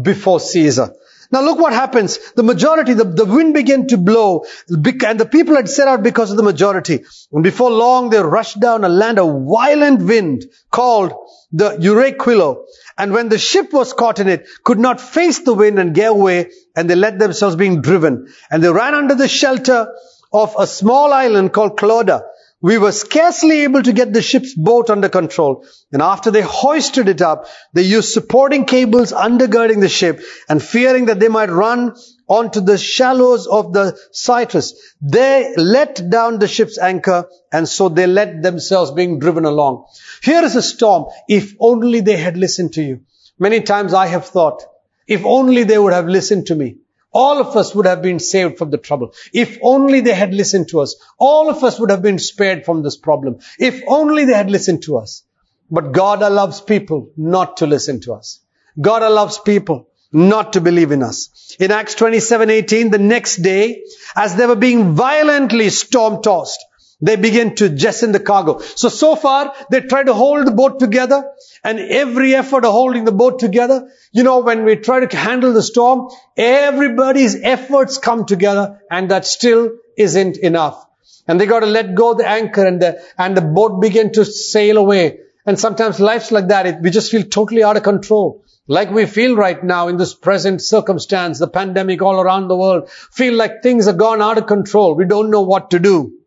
before 0.01 0.39
Caesar. 0.39 0.93
Now 1.31 1.41
look 1.41 1.59
what 1.59 1.73
happens. 1.73 2.17
The 2.33 2.43
majority, 2.43 2.93
the, 2.93 3.03
the 3.03 3.25
wind 3.25 3.53
began 3.53 3.85
to 3.87 3.97
blow 3.97 4.45
and 4.67 5.19
the 5.19 5.29
people 5.31 5.55
had 5.55 5.69
set 5.69 5.87
out 5.87 6.01
because 6.01 6.31
of 6.31 6.37
the 6.37 6.43
majority. 6.43 7.05
And 7.31 7.43
before 7.43 7.69
long 7.69 8.09
they 8.09 8.19
rushed 8.19 8.59
down 8.59 8.83
a 8.83 8.89
land 8.89 9.19
of 9.19 9.45
violent 9.47 10.01
wind 10.01 10.45
called 10.71 11.13
the 11.51 11.77
Euraquilo. 11.77 12.65
And 12.97 13.13
when 13.13 13.29
the 13.29 13.37
ship 13.37 13.71
was 13.71 13.93
caught 13.93 14.19
in 14.19 14.27
it, 14.27 14.47
could 14.63 14.79
not 14.79 14.99
face 14.99 15.39
the 15.39 15.53
wind 15.53 15.77
and 15.77 15.93
get 15.93 16.11
away 16.11 16.49
and 16.75 16.89
they 16.89 16.95
let 16.95 17.19
themselves 17.19 17.55
being 17.55 17.81
driven. 17.81 18.27
And 18.49 18.63
they 18.63 18.71
ran 18.71 18.95
under 18.95 19.13
the 19.13 19.27
shelter 19.27 19.93
of 20.33 20.55
a 20.57 20.65
small 20.65 21.13
island 21.13 21.53
called 21.53 21.77
Clauda 21.77 22.23
we 22.61 22.77
were 22.77 22.91
scarcely 22.91 23.61
able 23.61 23.81
to 23.81 23.93
get 23.93 24.11
the 24.11 24.21
ship's 24.21 24.53
boat 24.53 24.89
under 24.89 25.07
control. 25.07 25.65
And 25.93 26.01
after 26.01 26.29
they 26.29 26.41
hoisted 26.41 27.07
it 27.07 27.21
up, 27.21 27.47
they 27.73 27.83
used 27.83 28.11
supporting 28.11 28.65
cables 28.65 29.13
undergirding 29.13 29.79
the 29.79 29.87
ship 29.87 30.21
and 30.49 30.61
fearing 30.61 31.05
that 31.05 31.19
they 31.19 31.29
might 31.29 31.49
run 31.49 31.95
onto 32.27 32.59
the 32.59 32.77
shallows 32.77 33.47
of 33.47 33.71
the 33.71 33.97
Syrtis. 34.11 34.73
They 35.01 35.53
let 35.55 36.09
down 36.09 36.39
the 36.39 36.49
ship's 36.49 36.77
anchor 36.77 37.29
and 37.51 37.67
so 37.67 37.87
they 37.87 38.07
let 38.07 38.41
themselves 38.43 38.91
being 38.91 39.19
driven 39.19 39.45
along. 39.45 39.85
Here 40.21 40.43
is 40.43 40.57
a 40.57 40.61
storm. 40.61 41.05
If 41.29 41.55
only 41.59 42.01
they 42.01 42.17
had 42.17 42.35
listened 42.35 42.73
to 42.73 42.81
you. 42.81 43.01
Many 43.39 43.61
times 43.61 43.93
I 43.93 44.07
have 44.07 44.25
thought, 44.25 44.63
if 45.07 45.25
only 45.25 45.63
they 45.63 45.77
would 45.77 45.93
have 45.93 46.07
listened 46.07 46.47
to 46.47 46.55
me 46.55 46.75
all 47.11 47.39
of 47.39 47.55
us 47.55 47.73
would 47.73 47.85
have 47.85 48.01
been 48.01 48.19
saved 48.19 48.57
from 48.57 48.69
the 48.69 48.77
trouble. 48.77 49.13
If 49.33 49.57
only 49.61 50.01
they 50.01 50.13
had 50.13 50.33
listened 50.33 50.69
to 50.69 50.81
us, 50.81 50.95
all 51.17 51.49
of 51.49 51.63
us 51.63 51.79
would 51.79 51.91
have 51.91 52.01
been 52.01 52.19
spared 52.19 52.65
from 52.65 52.83
this 52.83 52.97
problem. 52.97 53.39
If 53.57 53.83
only 53.87 54.25
they 54.25 54.33
had 54.33 54.51
listened 54.51 54.83
to 54.83 54.97
us. 54.97 55.23
But 55.71 55.91
God 55.91 56.21
allows 56.21 56.61
people 56.61 57.11
not 57.15 57.57
to 57.57 57.67
listen 57.67 57.99
to 58.01 58.13
us. 58.13 58.39
God 58.79 59.03
allows 59.03 59.39
people 59.39 59.89
not 60.11 60.53
to 60.53 60.61
believe 60.61 60.91
in 60.91 61.03
us. 61.03 61.55
In 61.59 61.71
Acts 61.71 61.95
27:18, 61.95 62.91
the 62.91 62.97
next 62.97 63.37
day, 63.37 63.83
as 64.15 64.35
they 64.35 64.47
were 64.47 64.55
being 64.55 64.95
violently 64.95 65.69
storm 65.69 66.23
tossed, 66.23 66.65
they 67.01 67.15
begin 67.15 67.55
to 67.55 67.69
jettison 67.69 68.11
the 68.11 68.19
cargo. 68.19 68.59
So, 68.59 68.89
so 68.89 69.15
far, 69.15 69.53
they 69.71 69.81
try 69.81 70.03
to 70.03 70.13
hold 70.13 70.45
the 70.45 70.51
boat 70.51 70.79
together 70.79 71.31
and 71.63 71.79
every 71.79 72.35
effort 72.35 72.65
of 72.65 72.71
holding 72.71 73.05
the 73.05 73.11
boat 73.11 73.39
together, 73.39 73.89
you 74.11 74.23
know, 74.23 74.39
when 74.39 74.65
we 74.65 74.75
try 74.75 75.05
to 75.05 75.17
handle 75.17 75.53
the 75.53 75.63
storm, 75.63 76.09
everybody's 76.35 77.35
efforts 77.41 77.97
come 77.97 78.25
together 78.25 78.81
and 78.91 79.11
that 79.11 79.25
still 79.25 79.71
isn't 79.97 80.37
enough. 80.37 80.85
And 81.27 81.39
they 81.39 81.45
got 81.45 81.61
to 81.61 81.67
let 81.67 81.95
go 81.95 82.15
the 82.15 82.27
anchor 82.27 82.65
and 82.65 82.81
the, 82.81 83.01
and 83.17 83.37
the 83.37 83.41
boat 83.41 83.81
begin 83.81 84.11
to 84.13 84.25
sail 84.25 84.77
away. 84.77 85.19
And 85.45 85.59
sometimes 85.59 85.99
life's 85.99 86.31
like 86.31 86.47
that. 86.49 86.65
It, 86.65 86.81
we 86.81 86.89
just 86.89 87.11
feel 87.11 87.23
totally 87.23 87.63
out 87.63 87.77
of 87.77 87.83
control. 87.83 88.43
Like 88.67 88.91
we 88.91 89.05
feel 89.05 89.35
right 89.35 89.63
now 89.63 89.87
in 89.87 89.97
this 89.97 90.13
present 90.13 90.61
circumstance, 90.61 91.39
the 91.39 91.47
pandemic 91.47 92.01
all 92.01 92.19
around 92.19 92.49
the 92.49 92.57
world, 92.57 92.89
feel 92.89 93.33
like 93.33 93.63
things 93.63 93.85
have 93.85 93.97
gone 93.97 94.21
out 94.21 94.37
of 94.37 94.47
control. 94.47 94.95
We 94.95 95.05
don't 95.05 95.31
know 95.31 95.41
what 95.41 95.71
to 95.71 95.79
do. 95.79 96.18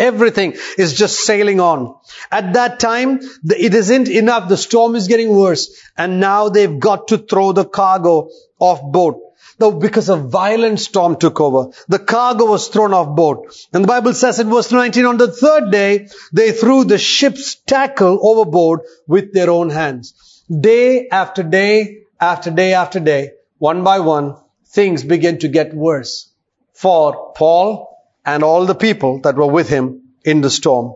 Everything 0.00 0.56
is 0.78 0.94
just 0.94 1.20
sailing 1.20 1.60
on. 1.60 1.94
At 2.32 2.54
that 2.54 2.80
time, 2.80 3.20
it 3.44 3.74
isn't 3.74 4.08
enough. 4.08 4.48
The 4.48 4.56
storm 4.56 4.94
is 4.96 5.08
getting 5.08 5.28
worse. 5.28 5.78
And 5.96 6.20
now 6.20 6.48
they've 6.48 6.78
got 6.80 7.08
to 7.08 7.18
throw 7.18 7.52
the 7.52 7.66
cargo 7.66 8.30
off 8.58 8.80
boat. 8.82 9.20
Though 9.58 9.72
because 9.72 10.08
a 10.08 10.16
violent 10.16 10.80
storm 10.80 11.16
took 11.16 11.38
over, 11.38 11.70
the 11.86 11.98
cargo 11.98 12.46
was 12.46 12.68
thrown 12.68 12.94
off 12.94 13.14
boat. 13.14 13.54
And 13.74 13.84
the 13.84 13.88
Bible 13.88 14.14
says 14.14 14.40
in 14.40 14.48
verse 14.48 14.72
19, 14.72 15.04
on 15.04 15.18
the 15.18 15.30
third 15.30 15.70
day, 15.70 16.08
they 16.32 16.52
threw 16.52 16.84
the 16.84 16.96
ship's 16.96 17.56
tackle 17.56 18.18
overboard 18.22 18.80
with 19.06 19.34
their 19.34 19.50
own 19.50 19.68
hands. 19.68 20.42
Day 20.48 21.08
after 21.08 21.42
day, 21.42 22.04
after 22.18 22.50
day 22.50 22.72
after 22.72 23.00
day, 23.00 23.32
one 23.58 23.84
by 23.84 24.00
one, 24.00 24.36
things 24.68 25.04
begin 25.04 25.38
to 25.40 25.48
get 25.48 25.74
worse 25.74 26.30
for 26.72 27.34
Paul 27.34 27.89
and 28.24 28.42
all 28.42 28.66
the 28.66 28.74
people 28.74 29.20
that 29.20 29.36
were 29.36 29.46
with 29.46 29.68
him 29.68 30.02
in 30.24 30.40
the 30.40 30.50
storm. 30.50 30.94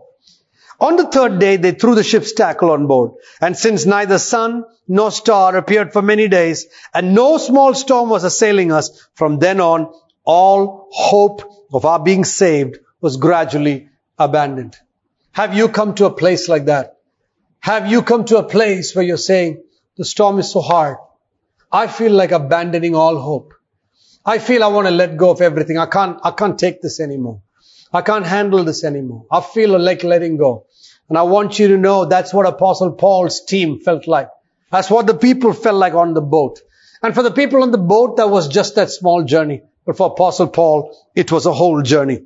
On 0.79 0.97
the 0.97 1.07
third 1.07 1.39
day, 1.39 1.55
they 1.57 1.71
threw 1.71 1.95
the 1.95 2.03
ship's 2.03 2.33
tackle 2.33 2.71
on 2.71 2.87
board. 2.87 3.11
And 3.41 3.57
since 3.57 3.85
neither 3.85 4.19
sun 4.19 4.65
nor 4.87 5.11
star 5.11 5.55
appeared 5.55 5.93
for 5.93 6.01
many 6.01 6.27
days, 6.27 6.67
and 6.93 7.15
no 7.15 7.37
small 7.37 7.73
storm 7.73 8.09
was 8.09 8.23
assailing 8.23 8.71
us, 8.71 9.07
from 9.15 9.39
then 9.39 9.61
on, 9.61 9.91
all 10.23 10.89
hope 10.91 11.43
of 11.73 11.85
our 11.85 11.99
being 11.99 12.25
saved 12.25 12.77
was 13.01 13.17
gradually 13.17 13.89
abandoned. 14.19 14.77
Have 15.31 15.55
you 15.55 15.69
come 15.69 15.95
to 15.95 16.05
a 16.05 16.13
place 16.13 16.47
like 16.49 16.65
that? 16.65 16.97
Have 17.59 17.89
you 17.89 18.03
come 18.03 18.25
to 18.25 18.37
a 18.37 18.43
place 18.43 18.95
where 18.95 19.03
you're 19.03 19.17
saying, 19.17 19.63
the 19.97 20.05
storm 20.05 20.39
is 20.39 20.51
so 20.51 20.61
hard. 20.61 20.97
I 21.71 21.87
feel 21.87 22.11
like 22.11 22.31
abandoning 22.31 22.95
all 22.95 23.17
hope. 23.17 23.54
I 24.25 24.39
feel 24.39 24.63
I 24.63 24.67
want 24.67 24.87
to 24.87 24.91
let 24.91 25.17
go 25.17 25.29
of 25.29 25.41
everything. 25.41 25.77
I 25.77 25.85
can't, 25.85 26.19
I 26.23 26.31
can't 26.31 26.57
take 26.57 26.81
this 26.81 26.99
anymore. 26.99 27.41
I 27.93 28.01
can't 28.01 28.25
handle 28.25 28.63
this 28.63 28.83
anymore. 28.83 29.25
I 29.31 29.41
feel 29.41 29.77
like 29.79 30.03
letting 30.03 30.37
go. 30.37 30.65
And 31.07 31.17
I 31.17 31.23
want 31.23 31.59
you 31.59 31.67
to 31.69 31.77
know 31.77 32.05
that's 32.05 32.33
what 32.33 32.47
Apostle 32.47 32.93
Paul's 32.93 33.45
team 33.45 33.79
felt 33.79 34.07
like. 34.07 34.29
That's 34.71 34.89
what 34.89 35.05
the 35.05 35.13
people 35.13 35.53
felt 35.53 35.77
like 35.77 35.93
on 35.93 36.13
the 36.13 36.21
boat. 36.21 36.59
And 37.03 37.13
for 37.13 37.21
the 37.21 37.31
people 37.31 37.61
on 37.61 37.71
the 37.71 37.77
boat, 37.77 38.17
that 38.17 38.29
was 38.29 38.47
just 38.47 38.75
that 38.75 38.89
small 38.89 39.23
journey. 39.23 39.61
But 39.85 39.97
for 39.97 40.07
Apostle 40.07 40.47
Paul, 40.47 40.97
it 41.13 41.31
was 41.31 41.45
a 41.45 41.53
whole 41.53 41.83
journey. 41.83 42.23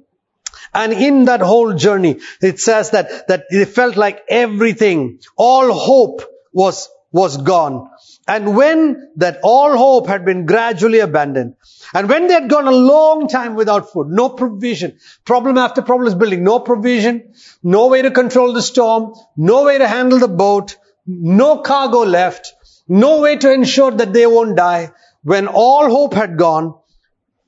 And 0.74 0.94
in 0.94 1.26
that 1.26 1.42
whole 1.42 1.74
journey, 1.74 2.20
it 2.42 2.60
says 2.60 2.92
that, 2.92 3.28
that 3.28 3.46
it 3.50 3.66
felt 3.66 3.98
like 3.98 4.22
everything, 4.30 5.20
all 5.36 5.74
hope 5.74 6.22
was, 6.54 6.90
was 7.12 7.38
gone. 7.38 7.90
And 8.30 8.56
when 8.56 9.12
that 9.15 9.39
all 9.42 9.76
hope 9.76 10.06
had 10.06 10.24
been 10.24 10.46
gradually 10.46 11.00
abandoned, 11.00 11.56
and 11.96 12.08
when 12.08 12.28
they 12.28 12.36
had 12.36 12.48
gone 12.48 12.68
a 12.68 12.72
long 12.72 13.28
time 13.28 13.56
without 13.56 13.92
food, 13.92 14.10
no 14.10 14.30
provision, 14.30 15.00
problem 15.26 15.58
after 15.58 15.82
problem 15.82 16.08
is 16.08 16.13
building, 16.13 16.44
no 16.44 16.60
provision, 16.60 17.34
no 17.63 17.88
way 17.88 18.04
to 18.04 18.12
control 18.12 18.54
the 18.54 18.62
storm, 18.62 19.15
no 19.36 19.63
way 19.63 19.80
to 19.80 19.88
handle 19.88 20.20
the 20.20 20.28
boat, 20.28 20.78
no 21.08 21.58
cargo 21.63 22.04
left, 22.04 22.54
no 22.88 23.20
way 23.22 23.36
to 23.38 23.52
ensure 23.52 23.89
that 23.89 24.13
they 24.13 24.28
won't 24.28 24.56
die. 24.56 24.92
When 25.24 25.48
all 25.48 25.89
hope 25.89 26.13
had 26.13 26.38
gone, 26.38 26.76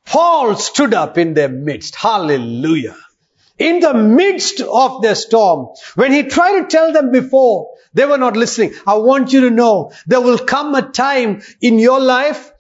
Paul 0.04 0.56
stood 0.56 0.96
up 0.96 1.20
in 1.20 1.36
their 1.36 1.50
midst. 1.50 1.94
Hallelujah. 1.94 2.98
In 3.60 3.82
the 3.82 3.94
midst 3.94 4.62
of 4.62 5.04
their 5.04 5.14
storm, 5.14 5.68
when 5.94 6.12
he 6.12 6.24
tried 6.24 6.62
to 6.62 6.68
tell 6.68 6.92
them 6.92 7.12
before, 7.12 7.76
they 7.94 8.06
were 8.06 8.18
not 8.18 8.38
listening. 8.38 8.74
I 8.88 8.96
want 8.96 9.34
you 9.34 9.42
to 9.42 9.50
know 9.50 9.92
there 10.08 10.22
will 10.22 10.38
come 10.38 10.76
a 10.76 10.82
time 10.82 11.42
in 11.62 11.80
your 11.80 12.00
life 12.00 12.52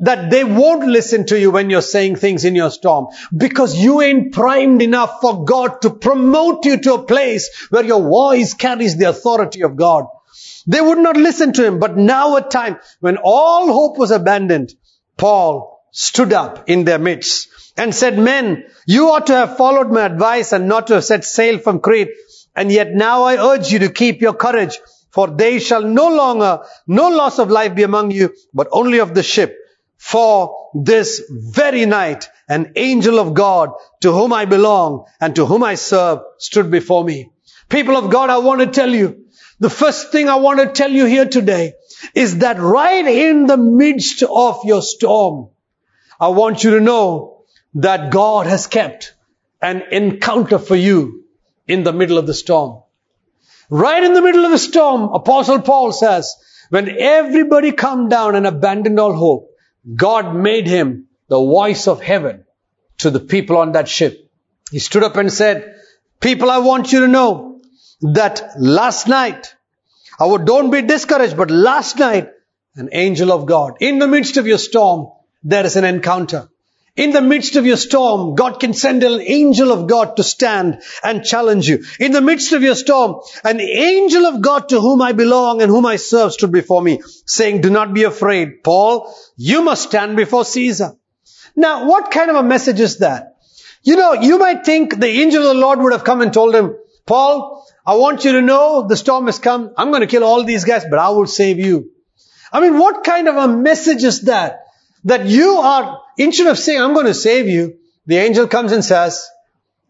that 0.00 0.30
they 0.30 0.42
won't 0.42 0.86
listen 0.86 1.24
to 1.26 1.38
you 1.38 1.50
when 1.50 1.70
you're 1.70 1.80
saying 1.80 2.16
things 2.16 2.44
in 2.44 2.54
your 2.54 2.70
storm 2.70 3.06
because 3.36 3.76
you 3.76 4.00
ain't 4.02 4.32
primed 4.32 4.82
enough 4.82 5.20
for 5.20 5.44
God 5.44 5.82
to 5.82 5.90
promote 5.90 6.64
you 6.66 6.78
to 6.78 6.94
a 6.94 7.02
place 7.04 7.68
where 7.70 7.84
your 7.84 8.02
voice 8.02 8.54
carries 8.54 8.96
the 8.96 9.08
authority 9.08 9.62
of 9.62 9.76
God. 9.76 10.06
They 10.66 10.80
would 10.80 10.98
not 10.98 11.16
listen 11.16 11.52
to 11.54 11.64
him, 11.64 11.78
but 11.78 11.96
now 11.96 12.36
a 12.36 12.42
time 12.42 12.78
when 13.00 13.18
all 13.22 13.72
hope 13.72 13.98
was 13.98 14.10
abandoned, 14.10 14.74
Paul 15.16 15.84
stood 15.92 16.32
up 16.32 16.68
in 16.68 16.84
their 16.84 16.98
midst 16.98 17.48
and 17.76 17.94
said, 17.94 18.18
men, 18.18 18.64
you 18.86 19.10
ought 19.10 19.28
to 19.28 19.34
have 19.34 19.56
followed 19.56 19.90
my 19.90 20.04
advice 20.06 20.52
and 20.52 20.68
not 20.68 20.88
to 20.88 20.94
have 20.94 21.04
set 21.04 21.24
sail 21.24 21.58
from 21.58 21.80
Crete. 21.80 22.10
And 22.56 22.70
yet 22.70 22.92
now 22.92 23.24
I 23.24 23.36
urge 23.36 23.72
you 23.72 23.80
to 23.80 23.88
keep 23.88 24.20
your 24.20 24.34
courage, 24.34 24.78
for 25.10 25.28
they 25.28 25.58
shall 25.58 25.82
no 25.82 26.08
longer, 26.08 26.60
no 26.86 27.08
loss 27.08 27.38
of 27.38 27.50
life 27.50 27.74
be 27.74 27.82
among 27.82 28.10
you, 28.10 28.34
but 28.52 28.68
only 28.72 28.98
of 28.98 29.14
the 29.14 29.22
ship. 29.22 29.56
For 29.96 30.70
this 30.74 31.22
very 31.30 31.86
night, 31.86 32.28
an 32.48 32.72
angel 32.76 33.18
of 33.18 33.32
God 33.32 33.70
to 34.00 34.12
whom 34.12 34.32
I 34.32 34.44
belong 34.44 35.06
and 35.20 35.34
to 35.36 35.46
whom 35.46 35.62
I 35.62 35.76
serve 35.76 36.20
stood 36.38 36.70
before 36.70 37.04
me. 37.04 37.30
People 37.68 37.96
of 37.96 38.10
God, 38.10 38.28
I 38.28 38.38
want 38.38 38.60
to 38.60 38.66
tell 38.66 38.90
you, 38.90 39.24
the 39.60 39.70
first 39.70 40.12
thing 40.12 40.28
I 40.28 40.36
want 40.36 40.60
to 40.60 40.66
tell 40.66 40.90
you 40.90 41.06
here 41.06 41.26
today 41.26 41.74
is 42.14 42.38
that 42.38 42.58
right 42.58 43.06
in 43.06 43.46
the 43.46 43.56
midst 43.56 44.22
of 44.22 44.60
your 44.64 44.82
storm, 44.82 45.48
I 46.20 46.28
want 46.28 46.64
you 46.64 46.72
to 46.72 46.80
know 46.80 47.44
that 47.74 48.10
God 48.10 48.46
has 48.46 48.66
kept 48.66 49.14
an 49.62 49.82
encounter 49.90 50.58
for 50.58 50.76
you 50.76 51.23
in 51.66 51.82
the 51.82 51.92
middle 51.92 52.18
of 52.18 52.26
the 52.26 52.34
storm. 52.34 52.82
Right 53.70 54.02
in 54.02 54.12
the 54.12 54.22
middle 54.22 54.44
of 54.44 54.50
the 54.50 54.58
storm, 54.58 55.14
Apostle 55.14 55.62
Paul 55.62 55.92
says, 55.92 56.34
when 56.70 56.88
everybody 56.98 57.72
calmed 57.72 58.10
down 58.10 58.34
and 58.34 58.46
abandoned 58.46 58.98
all 58.98 59.14
hope, 59.14 59.50
God 59.94 60.34
made 60.34 60.66
him 60.66 61.08
the 61.28 61.38
voice 61.38 61.88
of 61.88 62.02
heaven 62.02 62.44
to 62.98 63.10
the 63.10 63.20
people 63.20 63.56
on 63.56 63.72
that 63.72 63.88
ship. 63.88 64.30
He 64.70 64.78
stood 64.78 65.02
up 65.02 65.16
and 65.16 65.32
said, 65.32 65.76
people, 66.20 66.50
I 66.50 66.58
want 66.58 66.92
you 66.92 67.00
to 67.00 67.08
know 67.08 67.62
that 68.00 68.54
last 68.58 69.08
night, 69.08 69.54
I 70.18 70.26
would, 70.26 70.44
don't 70.44 70.70
be 70.70 70.82
discouraged, 70.82 71.36
but 71.36 71.50
last 71.50 71.98
night, 71.98 72.30
an 72.76 72.90
angel 72.92 73.32
of 73.32 73.46
God, 73.46 73.74
in 73.80 73.98
the 73.98 74.08
midst 74.08 74.36
of 74.36 74.46
your 74.46 74.58
storm, 74.58 75.08
there 75.42 75.64
is 75.64 75.76
an 75.76 75.84
encounter. 75.84 76.48
In 76.96 77.10
the 77.10 77.20
midst 77.20 77.56
of 77.56 77.66
your 77.66 77.76
storm, 77.76 78.36
God 78.36 78.60
can 78.60 78.72
send 78.72 79.02
an 79.02 79.20
angel 79.20 79.72
of 79.72 79.88
God 79.88 80.16
to 80.16 80.22
stand 80.22 80.80
and 81.02 81.24
challenge 81.24 81.68
you. 81.68 81.84
In 81.98 82.12
the 82.12 82.20
midst 82.20 82.52
of 82.52 82.62
your 82.62 82.76
storm, 82.76 83.20
an 83.42 83.60
angel 83.60 84.26
of 84.26 84.40
God 84.40 84.68
to 84.68 84.80
whom 84.80 85.02
I 85.02 85.10
belong 85.10 85.60
and 85.60 85.72
whom 85.72 85.86
I 85.86 85.96
serve 85.96 86.32
stood 86.32 86.52
before 86.52 86.80
me, 86.80 87.02
saying, 87.26 87.62
do 87.62 87.70
not 87.70 87.94
be 87.94 88.04
afraid. 88.04 88.62
Paul, 88.62 89.12
you 89.36 89.62
must 89.62 89.88
stand 89.88 90.16
before 90.16 90.44
Caesar. 90.44 90.96
Now, 91.56 91.88
what 91.88 92.12
kind 92.12 92.30
of 92.30 92.36
a 92.36 92.44
message 92.44 92.78
is 92.78 92.98
that? 92.98 93.38
You 93.82 93.96
know, 93.96 94.12
you 94.12 94.38
might 94.38 94.64
think 94.64 94.96
the 94.96 95.08
angel 95.08 95.42
of 95.42 95.56
the 95.56 95.60
Lord 95.60 95.80
would 95.80 95.92
have 95.92 96.04
come 96.04 96.20
and 96.20 96.32
told 96.32 96.54
him, 96.54 96.76
Paul, 97.06 97.66
I 97.84 97.96
want 97.96 98.24
you 98.24 98.32
to 98.32 98.40
know 98.40 98.86
the 98.86 98.96
storm 98.96 99.26
has 99.26 99.40
come. 99.40 99.74
I'm 99.76 99.90
going 99.90 100.02
to 100.02 100.06
kill 100.06 100.22
all 100.22 100.44
these 100.44 100.64
guys, 100.64 100.84
but 100.88 101.00
I 101.00 101.08
will 101.10 101.26
save 101.26 101.58
you. 101.58 101.90
I 102.52 102.60
mean, 102.60 102.78
what 102.78 103.02
kind 103.02 103.26
of 103.26 103.34
a 103.34 103.48
message 103.48 104.04
is 104.04 104.22
that? 104.22 104.63
That 105.04 105.26
you 105.26 105.56
are, 105.56 106.00
instead 106.16 106.46
of 106.46 106.58
saying, 106.58 106.80
I'm 106.80 106.94
going 106.94 107.06
to 107.06 107.14
save 107.14 107.48
you, 107.48 107.78
the 108.06 108.16
angel 108.16 108.48
comes 108.48 108.72
and 108.72 108.84
says, 108.84 109.28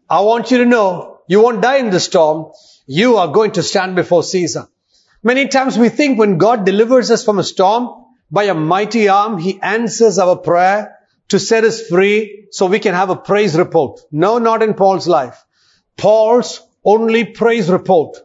I 0.09 0.21
want 0.21 0.51
you 0.51 0.59
to 0.59 0.65
know 0.65 1.19
you 1.27 1.41
won't 1.41 1.61
die 1.61 1.77
in 1.77 1.89
the 1.89 1.99
storm. 1.99 2.51
You 2.85 3.17
are 3.17 3.29
going 3.29 3.51
to 3.53 3.63
stand 3.63 3.95
before 3.95 4.23
Caesar. 4.23 4.67
Many 5.23 5.47
times 5.47 5.77
we 5.77 5.89
think 5.89 6.19
when 6.19 6.37
God 6.37 6.65
delivers 6.65 7.09
us 7.09 7.25
from 7.25 7.39
a 7.39 7.43
storm 7.43 8.05
by 8.29 8.43
a 8.43 8.53
mighty 8.53 9.07
arm, 9.09 9.39
He 9.39 9.59
answers 9.59 10.19
our 10.19 10.35
prayer 10.35 10.99
to 11.29 11.39
set 11.39 11.63
us 11.63 11.87
free 11.87 12.47
so 12.51 12.67
we 12.67 12.79
can 12.79 12.93
have 12.93 13.09
a 13.09 13.15
praise 13.15 13.55
report. 13.57 14.01
No, 14.11 14.37
not 14.37 14.61
in 14.61 14.75
Paul's 14.75 15.07
life. 15.07 15.43
Paul's 15.97 16.61
only 16.83 17.25
praise 17.25 17.69
report 17.69 18.17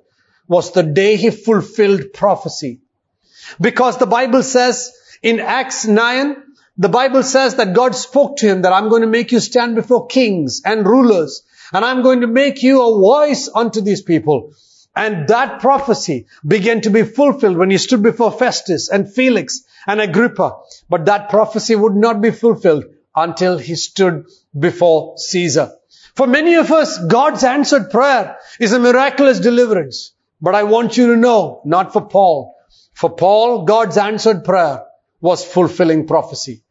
was 0.47 0.73
the 0.73 0.83
day 0.83 1.17
he 1.17 1.31
fulfilled 1.31 2.13
prophecy. 2.13 2.81
Because 3.61 3.97
the 3.99 4.07
Bible 4.07 4.43
says 4.43 4.93
in 5.23 5.41
Acts 5.41 5.87
9, 5.87 6.37
the 6.77 6.89
Bible 6.89 7.23
says 7.23 7.57
that 7.57 7.75
God 7.75 7.95
spoke 7.95 8.39
to 8.39 8.47
him 8.47 8.63
that 8.63 8.73
I'm 8.73 8.89
going 8.89 9.03
to 9.03 9.09
make 9.09 9.33
you 9.33 9.41
stand 9.41 9.75
before 9.75 10.07
kings 10.07 10.63
and 10.65 10.87
rulers 10.87 11.43
and 11.73 11.85
I'm 11.85 12.03
going 12.03 12.23
to 12.23 12.27
make 12.27 12.63
you 12.63 12.83
a 12.83 12.99
voice 12.99 13.49
unto 13.55 13.81
these 13.81 14.03
people. 14.03 14.55
And 14.97 15.29
that 15.29 15.61
prophecy 15.61 16.27
began 16.47 16.81
to 16.83 16.91
be 16.91 17.05
fulfilled 17.05 17.57
when 17.57 17.71
he 17.71 17.79
stood 17.79 18.03
before 18.03 18.33
Festus 18.33 18.89
and 18.89 19.13
Felix 19.13 19.63
and 19.87 20.01
Agrippa. 20.01 20.59
But 20.89 21.05
that 21.05 21.31
prophecy 21.31 21.77
would 21.77 21.95
not 21.95 22.21
be 22.21 22.33
fulfilled 22.33 22.85
until 23.15 23.59
he 23.59 23.77
stood 23.77 24.27
before 24.59 25.17
Caesar. 25.17 25.73
For 26.17 26.27
many 26.27 26.55
of 26.55 26.73
us, 26.73 26.99
God's 27.07 27.45
answered 27.45 27.91
prayer 27.91 28.39
is 28.59 28.73
a 28.73 28.81
miraculous 28.81 29.39
deliverance. 29.39 30.13
But 30.41 30.55
I 30.55 30.65
want 30.65 30.97
you 30.97 31.09
to 31.09 31.17
know, 31.17 31.63
not 31.65 31.93
for 31.93 32.03
Paul. 32.03 32.57
For 32.93 33.11
Paul, 33.11 33.65
God's 33.65 33.97
answered 33.97 34.45
prayer 34.45 34.85
was 35.21 35.45
fulfilling 35.45 36.07
prophecy. 36.07 36.63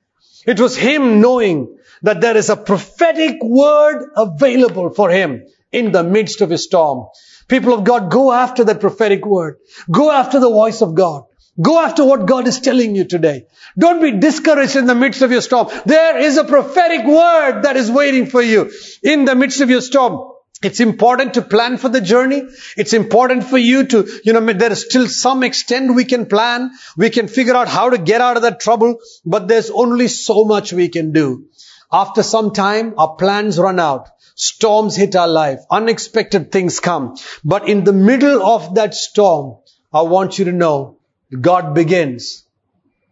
It 0.46 0.60
was 0.60 0.76
him 0.76 1.22
knowing 1.22 1.78
that 2.02 2.22
there 2.22 2.38
is 2.38 2.50
a 2.50 2.56
prophetic 2.56 3.38
word 3.44 4.10
available 4.16 4.90
for 4.92 5.10
him 5.10 5.46
in 5.72 5.92
the 5.92 6.04
midst 6.04 6.42
of 6.42 6.50
his 6.50 6.64
storm. 6.64 7.08
People 7.48 7.74
of 7.74 7.84
God, 7.84 8.12
go 8.12 8.32
after 8.32 8.64
that 8.64 8.80
prophetic 8.80 9.26
word. 9.26 9.58
Go 9.92 10.12
after 10.12 10.40
the 10.40 10.50
voice 10.50 10.82
of 10.82 10.96
God. 10.96 11.24
Go 11.62 11.78
after 11.80 12.06
what 12.06 12.26
God 12.26 12.48
is 12.48 12.62
telling 12.62 12.96
you 12.96 13.04
today. 13.06 13.48
Don't 13.78 14.02
be 14.02 14.18
discouraged 14.18 14.78
in 14.78 14.86
the 14.86 14.96
midst 14.96 15.22
of 15.22 15.32
your 15.32 15.42
storm. 15.42 15.68
There 15.86 16.18
is 16.18 16.38
a 16.38 16.46
prophetic 16.46 17.06
word 17.06 17.64
that 17.64 17.76
is 17.76 17.92
waiting 17.92 18.28
for 18.28 18.42
you 18.42 18.72
in 19.04 19.26
the 19.26 19.36
midst 19.36 19.60
of 19.60 19.70
your 19.70 19.82
storm. 19.82 20.29
It's 20.62 20.82
important 20.82 21.36
to 21.36 21.41
plan 21.41 21.78
for 21.78 21.88
the 21.88 22.02
journey. 22.02 22.43
It's 22.76 22.91
important 22.91 23.45
for 23.45 23.58
you 23.58 23.86
to, 23.86 24.19
you 24.26 24.34
know, 24.34 24.45
there 24.45 24.72
is 24.74 24.82
still 24.82 25.08
some 25.08 25.41
extent 25.43 25.95
we 25.95 26.04
can 26.04 26.26
plan. 26.26 26.72
We 26.98 27.10
can 27.10 27.30
figure 27.30 27.56
out 27.56 27.69
how 27.69 27.91
to 27.91 27.98
get 27.98 28.19
out 28.19 28.36
of 28.36 28.43
that 28.43 28.60
trouble, 28.60 29.00
but 29.26 29.48
there's 29.48 29.69
only 29.69 30.10
so 30.10 30.43
much 30.43 30.74
we 30.74 30.89
can 30.89 31.13
do. 31.13 31.45
After 31.91 32.24
some 32.24 32.52
time, 32.52 32.93
our 32.98 33.15
plans 33.15 33.58
run 33.58 33.80
out. 33.80 34.10
Storms 34.36 34.95
hit 34.98 35.15
our 35.15 35.28
life. 35.30 35.60
Unexpected 35.72 36.52
things 36.52 36.80
come. 36.82 37.15
But 37.43 37.69
in 37.69 37.84
the 37.86 37.93
middle 37.93 38.45
of 38.45 38.76
that 38.76 38.93
storm, 38.93 39.58
I 39.93 40.02
want 40.02 40.39
you 40.39 40.45
to 40.45 40.52
know 40.52 41.00
God 41.39 41.74
begins 41.74 42.45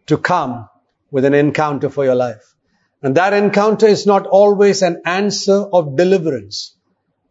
to 0.07 0.17
come 0.17 0.69
with 1.11 1.23
an 1.23 1.33
encounter 1.33 1.89
for 1.89 2.03
your 2.03 2.15
life. 2.15 2.55
And 3.01 3.15
that 3.15 3.33
encounter 3.33 3.87
is 3.87 4.05
not 4.05 4.27
always 4.27 4.81
an 4.81 5.01
answer 5.05 5.57
of 5.71 5.95
deliverance. 5.95 6.76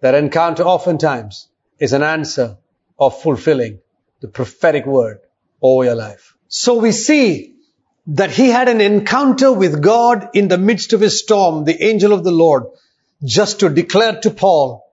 That 0.07 0.14
encounter 0.14 0.62
oftentimes 0.62 1.49
is 1.81 1.92
an 1.92 2.05
answer 2.05 2.59
of 2.97 3.21
fulfilling 3.21 3.81
the 4.21 4.29
prophetic 4.29 4.87
word 4.87 5.19
over 5.61 5.83
your 5.83 5.97
life. 5.97 6.37
So 6.47 6.79
we 6.79 6.92
see 6.92 7.57
that 8.19 8.31
he 8.31 8.51
had 8.51 8.69
an 8.69 8.81
encounter 8.81 9.53
with 9.53 9.83
God 9.83 10.29
in 10.33 10.47
the 10.47 10.59
midst 10.59 10.92
of 10.92 11.01
his 11.01 11.19
storm, 11.19 11.64
the 11.64 11.83
angel 11.83 12.12
of 12.12 12.23
the 12.23 12.31
Lord, 12.31 12.66
just 13.25 13.59
to 13.61 13.69
declare 13.69 14.21
to 14.21 14.31
Paul 14.31 14.88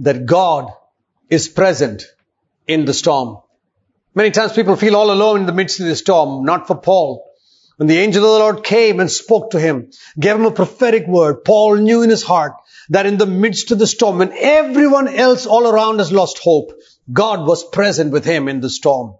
that 0.00 0.26
God 0.26 0.70
is 1.30 1.48
present 1.48 2.04
in 2.66 2.84
the 2.84 2.92
storm. 2.92 3.38
Many 4.14 4.32
times 4.32 4.52
people 4.52 4.76
feel 4.76 4.96
all 4.96 5.10
alone 5.10 5.40
in 5.40 5.46
the 5.46 5.60
midst 5.60 5.80
of 5.80 5.86
the 5.86 5.96
storm, 5.96 6.44
not 6.44 6.66
for 6.66 6.76
Paul. 6.76 7.24
When 7.78 7.88
the 7.88 8.00
angel 8.00 8.22
of 8.22 8.32
the 8.32 8.38
Lord 8.40 8.64
came 8.64 9.00
and 9.00 9.10
spoke 9.10 9.52
to 9.52 9.58
him, 9.58 9.92
gave 10.20 10.36
him 10.36 10.44
a 10.44 10.50
prophetic 10.50 11.06
word, 11.06 11.42
Paul 11.42 11.76
knew 11.76 12.02
in 12.02 12.10
his 12.10 12.22
heart 12.22 12.52
that 12.90 13.06
in 13.06 13.18
the 13.18 13.26
midst 13.26 13.70
of 13.70 13.78
the 13.78 13.86
storm, 13.86 14.18
when 14.18 14.32
everyone 14.32 15.08
else 15.08 15.46
all 15.46 15.66
around 15.66 15.98
has 15.98 16.12
lost 16.12 16.38
hope, 16.38 16.72
God 17.12 17.46
was 17.46 17.68
present 17.68 18.12
with 18.12 18.24
him 18.24 18.48
in 18.48 18.60
the 18.60 18.70
storm. 18.70 19.16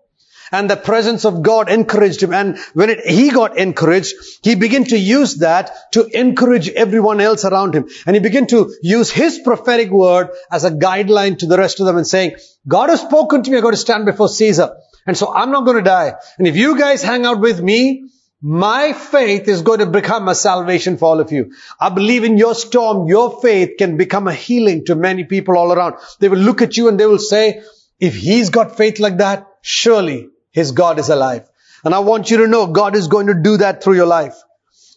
And 0.51 0.71
the 0.71 0.77
presence 0.77 1.25
of 1.25 1.43
God 1.43 1.71
encouraged 1.71 2.23
him. 2.23 2.33
And 2.33 2.59
when 2.73 2.91
it, 2.91 3.01
he 3.07 3.31
got 3.31 3.59
encouraged, 3.59 4.15
he 4.43 4.55
began 4.55 4.85
to 4.85 4.99
use 4.99 5.37
that 5.37 5.93
to 5.93 6.07
encourage 6.07 6.71
everyone 6.71 7.21
else 7.21 7.45
around 7.45 7.75
him. 7.75 7.89
And 8.07 8.17
he 8.17 8.21
began 8.21 8.47
to 8.49 8.75
use 8.83 9.11
his 9.11 9.39
prophetic 9.41 9.91
word 9.91 10.31
as 10.51 10.65
a 10.65 10.71
guideline 10.71 11.39
to 11.41 11.47
the 11.47 11.59
rest 11.59 11.81
of 11.81 11.87
them 11.87 11.99
and 11.99 12.07
saying, 12.07 12.37
God 12.67 12.89
has 12.89 13.03
spoken 13.03 13.43
to 13.43 13.51
me, 13.51 13.59
I've 13.59 13.63
got 13.63 13.73
to 13.73 13.77
stand 13.77 14.07
before 14.07 14.29
Caesar. 14.29 14.75
And 15.07 15.17
so 15.17 15.33
I'm 15.33 15.51
not 15.51 15.65
going 15.65 15.77
to 15.77 15.83
die. 15.83 16.15
And 16.39 16.47
if 16.47 16.57
you 16.57 16.79
guys 16.79 17.03
hang 17.03 17.27
out 17.27 17.41
with 17.41 17.61
me, 17.61 18.09
my 18.41 18.93
faith 18.93 19.49
is 19.49 19.63
going 19.63 19.81
to 19.81 19.87
become 19.87 20.29
a 20.29 20.35
salvation 20.35 20.97
for 20.97 21.07
all 21.07 21.21
of 21.21 21.33
you. 21.33 21.53
I 21.81 21.89
believe 21.89 22.23
in 22.23 22.39
your 22.39 22.55
storm, 22.55 23.09
your 23.09 23.41
faith 23.41 23.79
can 23.79 23.97
become 23.97 24.29
a 24.29 24.35
healing 24.35 24.85
to 24.85 24.95
many 24.95 25.25
people 25.25 25.59
all 25.59 25.73
around. 25.73 25.97
They 26.21 26.29
will 26.29 26.39
look 26.39 26.63
at 26.63 26.77
you 26.77 26.89
and 26.89 27.01
they 27.01 27.07
will 27.07 27.19
say, 27.19 27.63
if 27.99 28.15
he's 28.15 28.51
got 28.51 28.77
faith 28.77 29.01
like 29.01 29.19
that, 29.19 29.49
surely 29.61 30.29
his 30.53 30.71
God 30.71 31.01
is 31.01 31.09
alive. 31.09 31.49
And 31.85 31.95
I 31.95 31.99
want 31.99 32.31
you 32.31 32.39
to 32.39 32.49
know 32.49 32.69
God 32.69 32.95
is 32.95 33.09
going 33.09 33.27
to 33.27 33.35
do 33.35 33.57
that 33.57 33.83
through 33.83 33.97
your 33.97 34.07
life. 34.07 34.37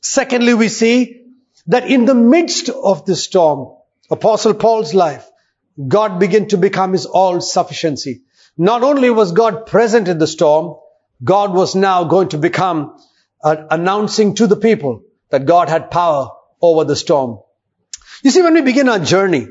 Secondly, 0.01 0.53
we 0.53 0.67
see 0.67 1.25
that 1.67 1.87
in 1.87 2.05
the 2.05 2.15
midst 2.15 2.69
of 2.69 3.05
the 3.05 3.15
storm, 3.15 3.75
Apostle 4.11 4.53
Paul's 4.53 4.93
life, 4.93 5.27
God 5.87 6.19
began 6.19 6.47
to 6.49 6.57
become 6.57 6.93
his 6.93 7.05
all 7.07 7.41
sufficiency. 7.41 8.21
Not 8.57 8.83
only 8.83 9.09
was 9.09 9.31
God 9.31 9.65
present 9.65 10.07
in 10.07 10.19
the 10.19 10.27
storm, 10.27 10.75
God 11.23 11.53
was 11.53 11.75
now 11.75 12.03
going 12.03 12.29
to 12.29 12.37
become 12.37 12.97
uh, 13.43 13.67
announcing 13.69 14.35
to 14.35 14.47
the 14.47 14.55
people 14.55 15.03
that 15.29 15.45
God 15.45 15.69
had 15.69 15.91
power 15.91 16.29
over 16.61 16.83
the 16.83 16.95
storm. 16.95 17.39
You 18.23 18.31
see, 18.31 18.41
when 18.41 18.53
we 18.53 18.61
begin 18.61 18.89
our 18.89 18.99
journey, 18.99 19.47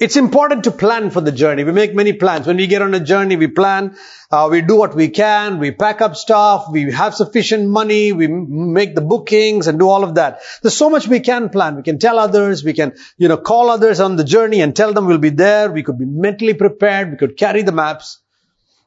it's 0.00 0.16
important 0.16 0.64
to 0.64 0.72
plan 0.72 1.10
for 1.10 1.20
the 1.20 1.30
journey. 1.30 1.62
We 1.62 1.70
make 1.72 1.94
many 1.94 2.12
plans. 2.14 2.46
When 2.46 2.56
we 2.56 2.66
get 2.66 2.82
on 2.82 2.94
a 2.94 3.00
journey, 3.00 3.36
we 3.36 3.46
plan, 3.46 3.96
uh, 4.30 4.48
we 4.50 4.60
do 4.60 4.76
what 4.76 4.94
we 4.96 5.08
can, 5.08 5.60
we 5.60 5.70
pack 5.70 6.00
up 6.00 6.16
stuff, 6.16 6.66
we 6.70 6.90
have 6.90 7.14
sufficient 7.14 7.68
money, 7.68 8.12
we 8.12 8.24
m- 8.24 8.72
make 8.72 8.96
the 8.96 9.00
bookings 9.00 9.68
and 9.68 9.78
do 9.78 9.88
all 9.88 10.02
of 10.02 10.16
that. 10.16 10.40
There's 10.62 10.76
so 10.76 10.90
much 10.90 11.06
we 11.06 11.20
can 11.20 11.48
plan. 11.48 11.76
We 11.76 11.82
can 11.82 12.00
tell 12.00 12.18
others, 12.18 12.64
we 12.64 12.72
can, 12.72 12.94
you 13.18 13.28
know, 13.28 13.36
call 13.36 13.70
others 13.70 14.00
on 14.00 14.16
the 14.16 14.24
journey 14.24 14.62
and 14.62 14.74
tell 14.74 14.92
them 14.92 15.06
we'll 15.06 15.18
be 15.18 15.30
there. 15.30 15.70
We 15.70 15.84
could 15.84 15.98
be 15.98 16.06
mentally 16.06 16.54
prepared, 16.54 17.12
we 17.12 17.16
could 17.16 17.36
carry 17.36 17.62
the 17.62 17.72
maps. 17.72 18.20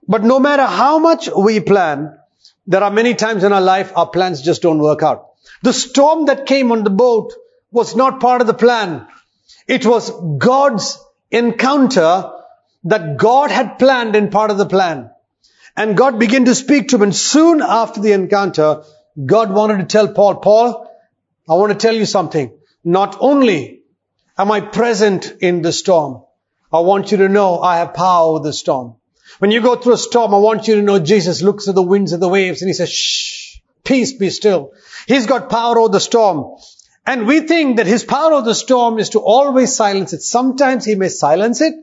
But 0.09 0.23
no 0.23 0.39
matter 0.39 0.65
how 0.65 0.99
much 0.99 1.29
we 1.29 1.59
plan, 1.61 2.16
there 2.67 2.83
are 2.83 2.91
many 2.91 3.15
times 3.15 3.43
in 3.43 3.53
our 3.53 3.61
life 3.61 3.93
our 3.95 4.07
plans 4.07 4.41
just 4.41 4.61
don't 4.61 4.79
work 4.79 5.01
out. 5.01 5.29
The 5.63 5.73
storm 5.73 6.25
that 6.25 6.45
came 6.45 6.71
on 6.71 6.83
the 6.83 6.89
boat 6.89 7.33
was 7.71 7.95
not 7.95 8.19
part 8.19 8.41
of 8.41 8.47
the 8.47 8.53
plan. 8.53 9.07
It 9.67 9.85
was 9.85 10.11
God's 10.37 10.99
encounter 11.31 12.31
that 12.83 13.17
God 13.17 13.51
had 13.51 13.79
planned 13.79 14.15
in 14.15 14.29
part 14.29 14.51
of 14.51 14.57
the 14.57 14.65
plan. 14.65 15.09
And 15.75 15.95
God 15.95 16.19
began 16.19 16.45
to 16.45 16.55
speak 16.55 16.89
to 16.89 16.97
him. 16.97 17.03
And 17.03 17.15
soon 17.15 17.61
after 17.61 18.01
the 18.01 18.13
encounter, 18.13 18.83
God 19.25 19.51
wanted 19.51 19.77
to 19.77 19.85
tell 19.85 20.07
Paul, 20.13 20.35
Paul, 20.35 20.91
I 21.49 21.53
want 21.53 21.71
to 21.71 21.77
tell 21.77 21.95
you 21.95 22.05
something. 22.05 22.51
Not 22.83 23.17
only 23.19 23.81
am 24.37 24.51
I 24.51 24.59
present 24.61 25.33
in 25.39 25.61
the 25.61 25.71
storm, 25.71 26.23
I 26.71 26.79
want 26.79 27.11
you 27.11 27.17
to 27.19 27.29
know 27.29 27.59
I 27.59 27.77
have 27.77 27.93
power 27.93 28.27
over 28.27 28.43
the 28.43 28.53
storm. 28.53 28.95
When 29.39 29.51
you 29.51 29.61
go 29.61 29.75
through 29.75 29.93
a 29.93 29.97
storm, 29.97 30.33
I 30.33 30.39
want 30.39 30.67
you 30.67 30.75
to 30.75 30.81
know 30.81 30.99
Jesus 30.99 31.41
looks 31.41 31.67
at 31.67 31.75
the 31.75 31.83
winds 31.83 32.13
and 32.13 32.21
the 32.21 32.29
waves 32.29 32.61
and 32.61 32.69
he 32.69 32.73
says, 32.73 32.91
shh, 32.91 33.59
peace 33.83 34.13
be 34.13 34.29
still. 34.29 34.71
He's 35.07 35.27
got 35.27 35.49
power 35.49 35.79
over 35.79 35.91
the 35.91 35.99
storm. 35.99 36.57
And 37.05 37.27
we 37.27 37.41
think 37.41 37.77
that 37.77 37.87
his 37.87 38.03
power 38.03 38.33
over 38.33 38.45
the 38.45 38.55
storm 38.55 38.99
is 38.99 39.09
to 39.09 39.19
always 39.19 39.73
silence 39.73 40.13
it. 40.13 40.21
Sometimes 40.21 40.85
he 40.85 40.95
may 40.95 41.09
silence 41.09 41.61
it. 41.61 41.73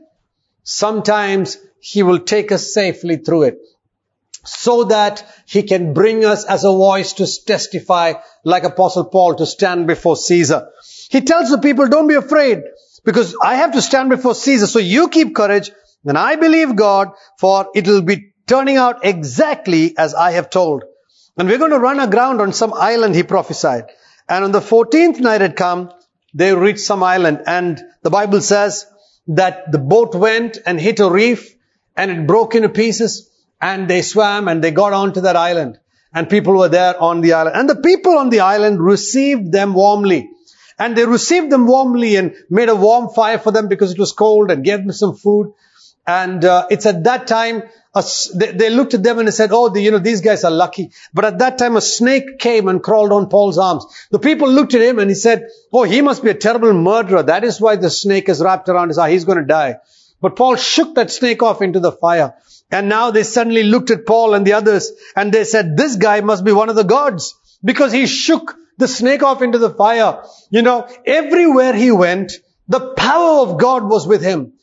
Sometimes 0.63 1.57
he 1.79 2.03
will 2.03 2.19
take 2.19 2.51
us 2.51 2.73
safely 2.73 3.17
through 3.17 3.43
it. 3.43 3.59
So 4.43 4.83
that 4.85 5.27
he 5.47 5.63
can 5.63 5.93
bring 5.93 6.23
us 6.23 6.45
as 6.45 6.63
a 6.63 6.71
voice 6.71 7.13
to 7.13 7.45
testify 7.45 8.13
like 8.43 8.63
Apostle 8.63 9.05
Paul 9.05 9.35
to 9.35 9.45
stand 9.45 9.87
before 9.87 10.15
Caesar. 10.15 10.69
He 11.09 11.21
tells 11.21 11.49
the 11.49 11.57
people, 11.57 11.87
don't 11.87 12.07
be 12.07 12.15
afraid 12.15 12.61
because 13.03 13.35
I 13.41 13.55
have 13.55 13.73
to 13.73 13.81
stand 13.81 14.09
before 14.09 14.35
Caesar. 14.35 14.67
So 14.67 14.79
you 14.79 15.09
keep 15.09 15.33
courage 15.33 15.71
and 16.05 16.17
I 16.17 16.35
believe 16.35 16.75
God 16.75 17.11
for 17.39 17.69
it 17.75 17.87
will 17.87 18.01
be 18.01 18.33
turning 18.47 18.77
out 18.77 19.05
exactly 19.05 19.97
as 19.97 20.13
I 20.13 20.31
have 20.31 20.49
told. 20.49 20.83
And 21.37 21.49
we're 21.49 21.57
going 21.57 21.71
to 21.71 21.79
run 21.79 21.99
aground 21.99 22.41
on 22.41 22.53
some 22.53 22.73
island, 22.73 23.15
he 23.15 23.23
prophesied. 23.23 23.85
And 24.29 24.45
on 24.45 24.51
the 24.51 24.61
14th 24.61 25.19
night 25.19 25.41
had 25.41 25.55
come, 25.55 25.91
they 26.33 26.53
reached 26.53 26.79
some 26.79 27.03
island. 27.03 27.43
And 27.45 27.83
the 28.03 28.09
Bible 28.09 28.41
says 28.41 28.85
that 29.27 29.71
the 29.71 29.79
boat 29.79 30.15
went 30.15 30.59
and 30.65 30.79
hit 30.79 30.99
a 30.99 31.09
reef 31.09 31.55
and 31.97 32.11
it 32.11 32.27
broke 32.27 32.55
into 32.55 32.69
pieces 32.69 33.29
and 33.61 33.87
they 33.87 34.01
swam 34.01 34.47
and 34.47 34.63
they 34.63 34.71
got 34.71 34.93
onto 34.93 35.21
that 35.21 35.35
island. 35.35 35.79
And 36.13 36.29
people 36.29 36.55
were 36.55 36.69
there 36.69 37.01
on 37.01 37.21
the 37.21 37.33
island. 37.33 37.57
And 37.57 37.69
the 37.69 37.75
people 37.75 38.17
on 38.17 38.29
the 38.29 38.41
island 38.41 38.79
received 38.79 39.51
them 39.51 39.73
warmly. 39.73 40.29
And 40.79 40.95
they 40.95 41.05
received 41.05 41.51
them 41.51 41.67
warmly 41.67 42.15
and 42.15 42.35
made 42.49 42.69
a 42.69 42.75
warm 42.75 43.09
fire 43.09 43.39
for 43.39 43.51
them 43.51 43.67
because 43.67 43.91
it 43.91 43.99
was 43.99 44.11
cold 44.11 44.51
and 44.51 44.63
gave 44.63 44.79
them 44.79 44.91
some 44.91 45.15
food 45.15 45.53
and 46.07 46.45
uh, 46.45 46.67
it's 46.69 46.85
at 46.85 47.03
that 47.05 47.27
time 47.27 47.63
a, 47.95 48.03
they, 48.35 48.51
they, 48.51 48.69
looked 48.69 48.93
at 48.93 49.03
them 49.03 49.19
and 49.19 49.27
they 49.27 49.31
said, 49.31 49.51
"Oh, 49.53 49.69
the, 49.69 49.81
you 49.81 49.91
know, 49.91 49.99
these 49.99 50.21
guys 50.21 50.43
are 50.43 50.51
lucky." 50.51 50.91
But 51.13 51.25
at 51.25 51.39
that 51.39 51.57
time, 51.57 51.77
a 51.77 51.81
snake 51.81 52.39
came 52.39 52.67
and 52.67 52.83
crawled 52.83 53.11
on 53.11 53.29
Paul's 53.29 53.57
arms. 53.57 53.85
The 54.11 54.19
people 54.19 54.49
looked 54.49 54.73
at 54.73 54.81
him 54.81 54.99
and 54.99 55.09
he 55.09 55.15
said, 55.15 55.47
"Oh, 55.71 55.83
he 55.83 56.01
must 56.01 56.23
be 56.23 56.29
a 56.29 56.33
terrible 56.33 56.73
murderer. 56.73 57.23
That 57.23 57.43
is 57.43 57.61
why 57.61 57.77
the 57.77 57.89
snake 57.89 58.27
is 58.29 58.41
wrapped 58.41 58.69
around 58.69 58.89
his 58.89 58.97
arm. 58.97 59.11
He's 59.11 59.25
going 59.25 59.37
to 59.39 59.45
die." 59.45 59.77
But 60.21 60.35
Paul 60.35 60.57
shook 60.57 60.95
that 60.95 61.09
snake 61.09 61.41
off 61.41 61.61
into 61.61 61.79
the 61.79 61.91
fire. 61.91 62.33
And 62.71 62.89
now 62.89 63.11
they 63.11 63.23
suddenly 63.23 63.63
looked 63.63 63.91
at 63.91 64.05
Paul 64.05 64.33
and 64.33 64.45
the 64.45 64.53
others 64.53 64.91
and 65.15 65.31
they 65.31 65.43
said, 65.45 65.77
"This 65.77 65.95
guy 65.95 66.21
must 66.21 66.43
be 66.43 66.51
one 66.51 66.69
of 66.69 66.75
the 66.75 66.83
gods 66.83 67.35
because 67.63 67.93
he 67.93 68.07
shook 68.07 68.55
the 68.77 68.87
snake 68.87 69.23
off 69.23 69.41
into 69.41 69.57
the 69.57 69.69
fire." 69.69 70.23
You 70.49 70.63
know, 70.63 70.87
everywhere 71.05 71.73
he 71.73 71.91
went, 71.91 72.33
the 72.67 72.93
power 72.93 73.39
of 73.41 73.57
God 73.57 73.83
was 73.89 74.05
with 74.05 74.21
him. 74.21 74.53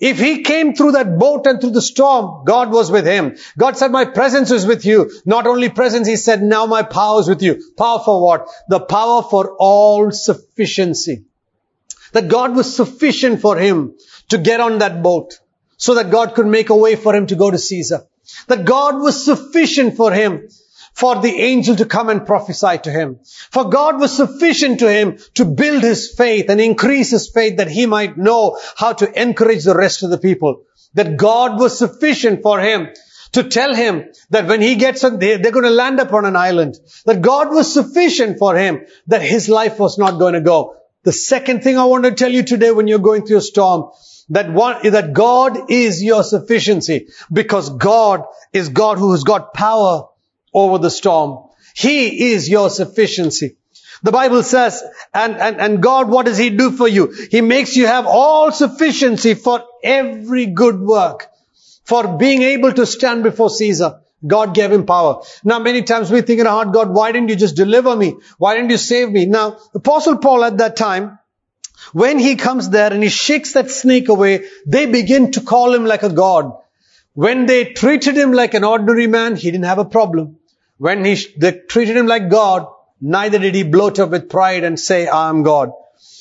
If 0.00 0.18
he 0.18 0.42
came 0.42 0.74
through 0.74 0.92
that 0.92 1.18
boat 1.18 1.46
and 1.46 1.60
through 1.60 1.72
the 1.72 1.82
storm, 1.82 2.44
God 2.46 2.70
was 2.70 2.90
with 2.90 3.06
him. 3.06 3.36
God 3.58 3.76
said, 3.76 3.92
my 3.92 4.06
presence 4.06 4.50
is 4.50 4.64
with 4.64 4.86
you. 4.86 5.10
Not 5.26 5.46
only 5.46 5.68
presence, 5.68 6.08
he 6.08 6.16
said, 6.16 6.42
now 6.42 6.64
my 6.64 6.82
power 6.82 7.20
is 7.20 7.28
with 7.28 7.42
you. 7.42 7.62
Power 7.76 8.00
for 8.02 8.22
what? 8.24 8.48
The 8.68 8.80
power 8.80 9.22
for 9.22 9.56
all 9.58 10.10
sufficiency. 10.10 11.24
That 12.12 12.28
God 12.28 12.56
was 12.56 12.74
sufficient 12.74 13.42
for 13.42 13.58
him 13.58 13.94
to 14.30 14.38
get 14.38 14.60
on 14.60 14.78
that 14.78 15.02
boat 15.02 15.38
so 15.76 15.94
that 15.94 16.10
God 16.10 16.34
could 16.34 16.46
make 16.46 16.70
a 16.70 16.76
way 16.76 16.96
for 16.96 17.14
him 17.14 17.26
to 17.26 17.36
go 17.36 17.50
to 17.50 17.58
Caesar. 17.58 18.06
That 18.46 18.64
God 18.64 19.00
was 19.02 19.22
sufficient 19.22 19.96
for 19.96 20.12
him 20.12 20.48
for 20.92 21.20
the 21.20 21.40
angel 21.40 21.76
to 21.76 21.86
come 21.86 22.08
and 22.08 22.26
prophesy 22.26 22.78
to 22.78 22.90
him. 22.90 23.20
For 23.50 23.68
God 23.68 24.00
was 24.00 24.16
sufficient 24.16 24.80
to 24.80 24.90
him 24.90 25.18
to 25.34 25.44
build 25.44 25.82
his 25.82 26.12
faith 26.12 26.50
and 26.50 26.60
increase 26.60 27.10
his 27.10 27.30
faith 27.30 27.58
that 27.58 27.70
he 27.70 27.86
might 27.86 28.18
know 28.18 28.58
how 28.76 28.92
to 28.94 29.20
encourage 29.20 29.64
the 29.64 29.76
rest 29.76 30.02
of 30.02 30.10
the 30.10 30.18
people. 30.18 30.64
That 30.94 31.16
God 31.16 31.60
was 31.60 31.78
sufficient 31.78 32.42
for 32.42 32.60
him 32.60 32.88
to 33.32 33.44
tell 33.44 33.74
him 33.74 34.06
that 34.30 34.46
when 34.46 34.60
he 34.60 34.74
gets 34.74 35.04
on, 35.04 35.18
there, 35.18 35.38
they're 35.38 35.52
going 35.52 35.64
to 35.64 35.70
land 35.70 36.00
up 36.00 36.12
on 36.12 36.24
an 36.24 36.36
island. 36.36 36.76
That 37.06 37.22
God 37.22 37.50
was 37.50 37.72
sufficient 37.72 38.38
for 38.38 38.56
him 38.56 38.86
that 39.06 39.22
his 39.22 39.48
life 39.48 39.78
was 39.78 39.98
not 39.98 40.18
going 40.18 40.34
to 40.34 40.40
go. 40.40 40.76
The 41.04 41.12
second 41.12 41.62
thing 41.62 41.78
I 41.78 41.84
want 41.84 42.04
to 42.04 42.12
tell 42.12 42.30
you 42.30 42.42
today 42.42 42.72
when 42.72 42.88
you're 42.88 42.98
going 42.98 43.24
through 43.24 43.38
a 43.38 43.42
storm, 43.42 43.90
that 44.30 44.52
one, 44.52 44.90
that 44.90 45.12
God 45.12 45.70
is 45.70 46.02
your 46.02 46.22
sufficiency 46.22 47.08
because 47.32 47.70
God 47.70 48.24
is 48.52 48.68
God 48.68 48.98
who 48.98 49.12
has 49.12 49.24
got 49.24 49.54
power 49.54 50.09
over 50.52 50.78
the 50.78 50.90
storm. 50.90 51.48
He 51.74 52.32
is 52.32 52.48
your 52.48 52.70
sufficiency. 52.70 53.56
The 54.02 54.12
Bible 54.12 54.42
says, 54.42 54.82
and, 55.12 55.36
and, 55.36 55.60
and 55.60 55.82
God, 55.82 56.08
what 56.08 56.26
does 56.26 56.38
He 56.38 56.50
do 56.50 56.70
for 56.70 56.88
you? 56.88 57.14
He 57.30 57.40
makes 57.40 57.76
you 57.76 57.86
have 57.86 58.06
all 58.06 58.50
sufficiency 58.50 59.34
for 59.34 59.62
every 59.82 60.46
good 60.46 60.80
work. 60.80 61.28
For 61.84 62.16
being 62.16 62.42
able 62.42 62.72
to 62.72 62.86
stand 62.86 63.22
before 63.22 63.50
Caesar. 63.50 64.00
God 64.26 64.54
gave 64.54 64.70
him 64.70 64.84
power. 64.84 65.22
Now 65.44 65.58
many 65.58 65.82
times 65.82 66.10
we 66.10 66.20
think 66.20 66.40
in 66.40 66.46
our 66.46 66.64
heart, 66.64 66.74
God, 66.74 66.90
why 66.90 67.10
didn't 67.12 67.30
you 67.30 67.36
just 67.36 67.56
deliver 67.56 67.96
me? 67.96 68.16
Why 68.36 68.54
didn't 68.54 68.70
you 68.70 68.76
save 68.76 69.10
me? 69.10 69.24
Now, 69.26 69.58
Apostle 69.74 70.18
Paul 70.18 70.44
at 70.44 70.58
that 70.58 70.76
time, 70.76 71.18
when 71.92 72.18
he 72.18 72.36
comes 72.36 72.68
there 72.68 72.92
and 72.92 73.02
he 73.02 73.08
shakes 73.08 73.54
that 73.54 73.70
snake 73.70 74.08
away, 74.08 74.44
they 74.66 74.86
begin 74.86 75.32
to 75.32 75.40
call 75.40 75.72
him 75.74 75.86
like 75.86 76.02
a 76.02 76.12
God. 76.12 76.52
When 77.14 77.46
they 77.46 77.64
treated 77.72 78.16
him 78.16 78.32
like 78.32 78.54
an 78.54 78.64
ordinary 78.64 79.06
man, 79.06 79.36
he 79.36 79.50
didn't 79.50 79.64
have 79.64 79.78
a 79.78 79.84
problem. 79.84 80.36
When 80.80 81.04
he, 81.04 81.14
they 81.36 81.52
treated 81.52 81.94
him 81.94 82.06
like 82.06 82.30
God, 82.30 82.66
neither 83.02 83.38
did 83.38 83.54
he 83.54 83.64
bloat 83.64 83.98
up 83.98 84.08
with 84.08 84.30
pride 84.30 84.64
and 84.64 84.80
say, 84.80 85.06
I 85.06 85.28
am 85.28 85.42
God. 85.42 85.72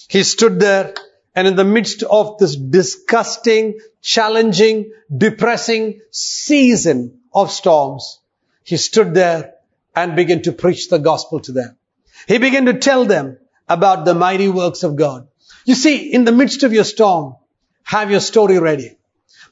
He 0.10 0.24
stood 0.24 0.60
there 0.60 0.96
and 1.34 1.48
in 1.48 1.56
the 1.56 1.64
midst 1.64 2.04
of 2.04 2.40
this 2.40 2.58
disgusting, 2.58 3.80
challenging, 4.02 4.92
depressing 5.16 6.02
season 6.12 7.22
of 7.34 7.52
storms, 7.52 8.20
he 8.66 8.76
stood 8.76 9.14
there 9.14 9.54
and 9.96 10.18
began 10.18 10.42
to 10.42 10.52
preach 10.52 10.90
the 10.90 11.00
gospel 11.00 11.40
to 11.40 11.54
them. 11.54 11.78
He 12.28 12.38
began 12.38 12.66
to 12.66 12.74
tell 12.74 13.06
them 13.06 13.38
about 13.70 14.04
the 14.04 14.14
mighty 14.14 14.50
works 14.50 14.84
of 14.84 14.98
God. 14.98 15.30
You 15.64 15.76
see, 15.76 16.12
in 16.12 16.26
the 16.26 16.34
midst 16.34 16.64
of 16.64 16.74
your 16.74 16.84
storm, 16.84 17.38
have 17.84 18.12
your 18.12 18.20
story 18.20 18.60
ready. 18.60 18.98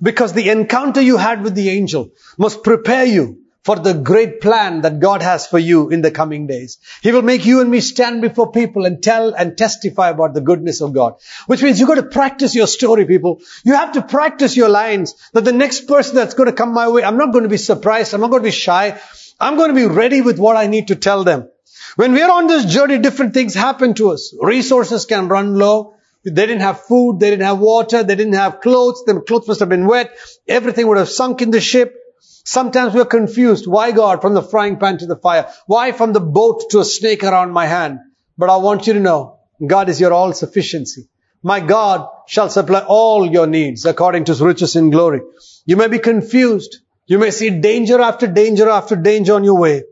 Because 0.02 0.34
the 0.34 0.50
encounter 0.50 1.00
you 1.00 1.16
had 1.16 1.46
with 1.46 1.56
the 1.56 1.70
angel 1.70 2.12
must 2.38 2.62
prepare 2.62 3.06
you 3.06 3.46
for 3.68 3.76
the 3.76 3.94
great 3.94 4.40
plan 4.40 4.80
that 4.84 5.02
God 5.02 5.22
has 5.22 5.46
for 5.46 5.60
you 5.60 5.90
in 5.90 6.02
the 6.02 6.10
coming 6.10 6.48
days. 6.48 6.78
He 7.02 7.12
will 7.12 7.22
make 7.22 7.46
you 7.46 7.60
and 7.60 7.70
me 7.70 7.82
stand 7.82 8.22
before 8.22 8.50
people 8.54 8.86
and 8.86 9.04
tell 9.04 9.34
and 9.34 9.58
testify 9.58 10.08
about 10.12 10.34
the 10.34 10.40
goodness 10.40 10.80
of 10.80 10.94
God. 10.94 11.16
Which 11.48 11.62
means 11.62 11.78
you've 11.78 11.90
got 11.90 11.96
to 11.96 12.04
practice 12.04 12.56
your 12.56 12.68
story, 12.68 13.06
people. 13.06 13.42
You 13.66 13.74
have 13.74 13.92
to 13.96 14.02
practice 14.02 14.56
your 14.56 14.70
lines 14.70 15.16
that 15.34 15.44
the 15.44 15.52
next 15.52 15.82
person 15.82 16.16
that's 16.16 16.34
going 16.34 16.48
to 16.48 16.56
come 16.56 16.74
my 16.74 16.88
way, 16.88 17.04
I'm 17.04 17.18
not 17.18 17.34
going 17.34 17.44
to 17.44 17.50
be 17.50 17.58
surprised. 17.58 18.14
I'm 18.14 18.22
not 18.22 18.30
going 18.30 18.42
to 18.42 18.48
be 18.48 18.56
shy. 18.62 19.02
I'm 19.38 19.58
going 19.58 19.76
to 19.76 19.76
be 19.76 19.86
ready 19.86 20.22
with 20.22 20.40
what 20.40 20.56
I 20.56 20.68
need 20.68 20.88
to 20.88 20.96
tell 20.96 21.26
them. 21.26 21.50
When 21.98 22.14
we're 22.14 22.32
on 22.32 22.48
this 22.48 22.64
journey, 22.74 23.00
different 23.00 23.34
things 23.34 23.54
happen 23.54 23.96
to 23.96 24.12
us. 24.12 24.34
Resources 24.42 25.06
can 25.06 25.28
run 25.28 25.56
low. 25.56 25.96
They 26.24 26.32
didn't 26.32 26.62
have 26.62 26.84
food. 26.86 27.20
They 27.20 27.32
didn't 27.32 27.46
have 27.46 27.60
water. 27.60 28.04
They 28.04 28.16
didn't 28.16 28.42
have 28.46 28.62
clothes. 28.62 29.04
Their 29.06 29.20
clothes 29.20 29.50
must 29.50 29.60
have 29.60 29.68
been 29.68 29.88
wet. 29.88 30.18
Everything 30.48 30.88
would 30.88 30.98
have 30.98 31.10
sunk 31.10 31.42
in 31.42 31.52
the 31.52 31.60
ship. 31.60 32.04
Sometimes 32.50 32.94
we're 32.94 33.04
confused. 33.04 33.68
Why 33.68 33.92
God 33.92 34.22
from 34.22 34.34
the 34.34 34.42
frying 34.42 34.78
pan 34.78 35.00
to 35.00 35.06
the 35.06 35.18
fire? 35.18 35.52
Why 35.66 35.92
from 35.92 36.14
the 36.14 36.22
boat 36.22 36.70
to 36.70 36.80
a 36.80 36.86
snake 36.86 37.22
around 37.26 37.52
my 37.52 37.66
hand? 37.66 38.00
But 38.38 38.50
I 38.50 38.56
want 38.56 38.88
you 38.88 38.94
to 38.94 39.02
know, 39.02 39.40
God 39.66 39.90
is 39.90 40.00
your 40.00 40.14
all 40.14 40.32
sufficiency. 40.32 41.10
My 41.44 41.60
God 41.60 42.08
shall 42.26 42.50
supply 42.50 42.86
all 42.88 43.30
your 43.30 43.48
needs 43.48 43.86
according 43.86 44.24
to 44.26 44.32
his 44.32 44.42
riches 44.42 44.78
in 44.78 44.92
glory. 44.92 45.24
You 45.66 45.76
may 45.76 45.90
be 45.90 46.00
confused. 46.00 46.78
You 47.06 47.20
may 47.20 47.32
see 47.32 47.50
danger 47.50 48.00
after 48.00 48.28
danger 48.28 48.70
after 48.70 48.96
danger 48.96 49.34
on 49.34 49.44
your 49.44 49.60
way. 49.60 49.84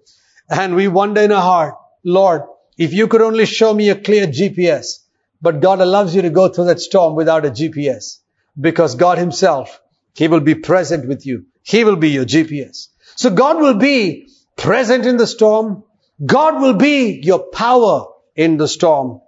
And 0.50 0.78
we 0.78 0.88
wonder 0.88 1.20
in 1.20 1.34
our 1.34 1.42
heart, 1.42 1.76
Lord, 2.06 2.44
if 2.78 2.94
you 2.94 3.10
could 3.10 3.22
only 3.22 3.46
show 3.48 3.74
me 3.74 3.90
a 3.90 4.00
clear 4.00 4.28
GPS. 4.28 5.00
But 5.42 5.60
God 5.60 5.82
allows 5.82 6.16
you 6.16 6.22
to 6.22 6.30
go 6.30 6.48
through 6.48 6.66
that 6.68 6.80
storm 6.80 7.16
without 7.16 7.46
a 7.46 7.52
GPS. 7.52 8.20
Because 8.58 8.96
God 8.96 9.18
himself, 9.18 9.82
He 10.14 10.30
will 10.30 10.40
be 10.40 10.56
present 10.56 11.06
with 11.06 11.26
you. 11.26 11.48
He 11.66 11.84
will 11.84 11.96
be 11.96 12.10
your 12.10 12.26
GPS. 12.26 12.90
So 13.16 13.32
God 13.32 13.58
will 13.58 13.74
be 13.74 14.30
present 14.56 15.08
in 15.08 15.18
the 15.18 15.26
storm. 15.26 15.84
God 16.24 16.62
will 16.62 16.76
be 16.76 17.20
your 17.24 17.40
power 17.40 18.06
in 18.36 18.58
the 18.58 18.68
storm. 18.68 19.22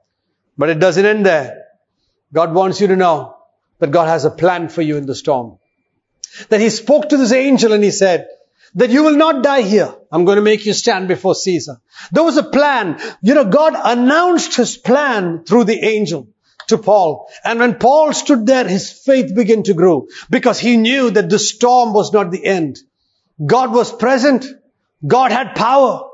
But 0.56 0.70
it 0.70 0.80
doesn't 0.80 1.04
end 1.06 1.26
there. 1.26 1.66
God 2.32 2.54
wants 2.54 2.80
you 2.80 2.88
to 2.88 2.96
know 2.96 3.36
that 3.80 3.90
God 3.90 4.08
has 4.08 4.24
a 4.24 4.30
plan 4.30 4.70
for 4.70 4.84
you 4.84 4.98
in 4.98 5.08
the 5.08 5.16
storm. 5.16 5.58
That 6.50 6.60
He 6.60 6.70
spoke 6.70 7.10
to 7.10 7.18
this 7.18 7.32
angel 7.32 7.74
and 7.74 7.84
He 7.84 7.92
said, 7.92 8.28
that 8.76 8.92
you 8.92 9.04
will 9.04 9.18
not 9.18 9.44
die 9.44 9.62
here. 9.62 9.96
I'm 10.12 10.26
going 10.26 10.36
to 10.36 10.44
make 10.44 10.66
you 10.68 10.74
stand 10.74 11.08
before 11.08 11.34
Caesar. 11.34 11.82
There 12.12 12.24
was 12.24 12.38
a 12.38 12.44
plan. 12.44 13.00
You 13.24 13.34
know, 13.34 13.46
God 13.46 13.74
announced 13.76 14.56
His 14.56 14.78
plan 14.78 15.44
through 15.44 15.64
the 15.64 15.84
angel 15.84 16.28
to 16.68 16.78
Paul. 16.78 17.30
And 17.44 17.60
when 17.60 17.76
Paul 17.76 18.14
stood 18.14 18.46
there, 18.46 18.68
his 18.68 18.92
faith 18.92 19.36
began 19.36 19.64
to 19.64 19.74
grow 19.74 20.08
because 20.30 20.60
he 20.60 20.78
knew 20.78 21.10
that 21.12 21.30
the 21.30 21.40
storm 21.40 21.94
was 21.94 22.14
not 22.14 22.32
the 22.32 22.46
end. 22.46 22.80
God 23.44 23.74
was 23.74 23.92
present. 23.92 24.46
God 25.06 25.32
had 25.32 25.56
power. 25.56 26.10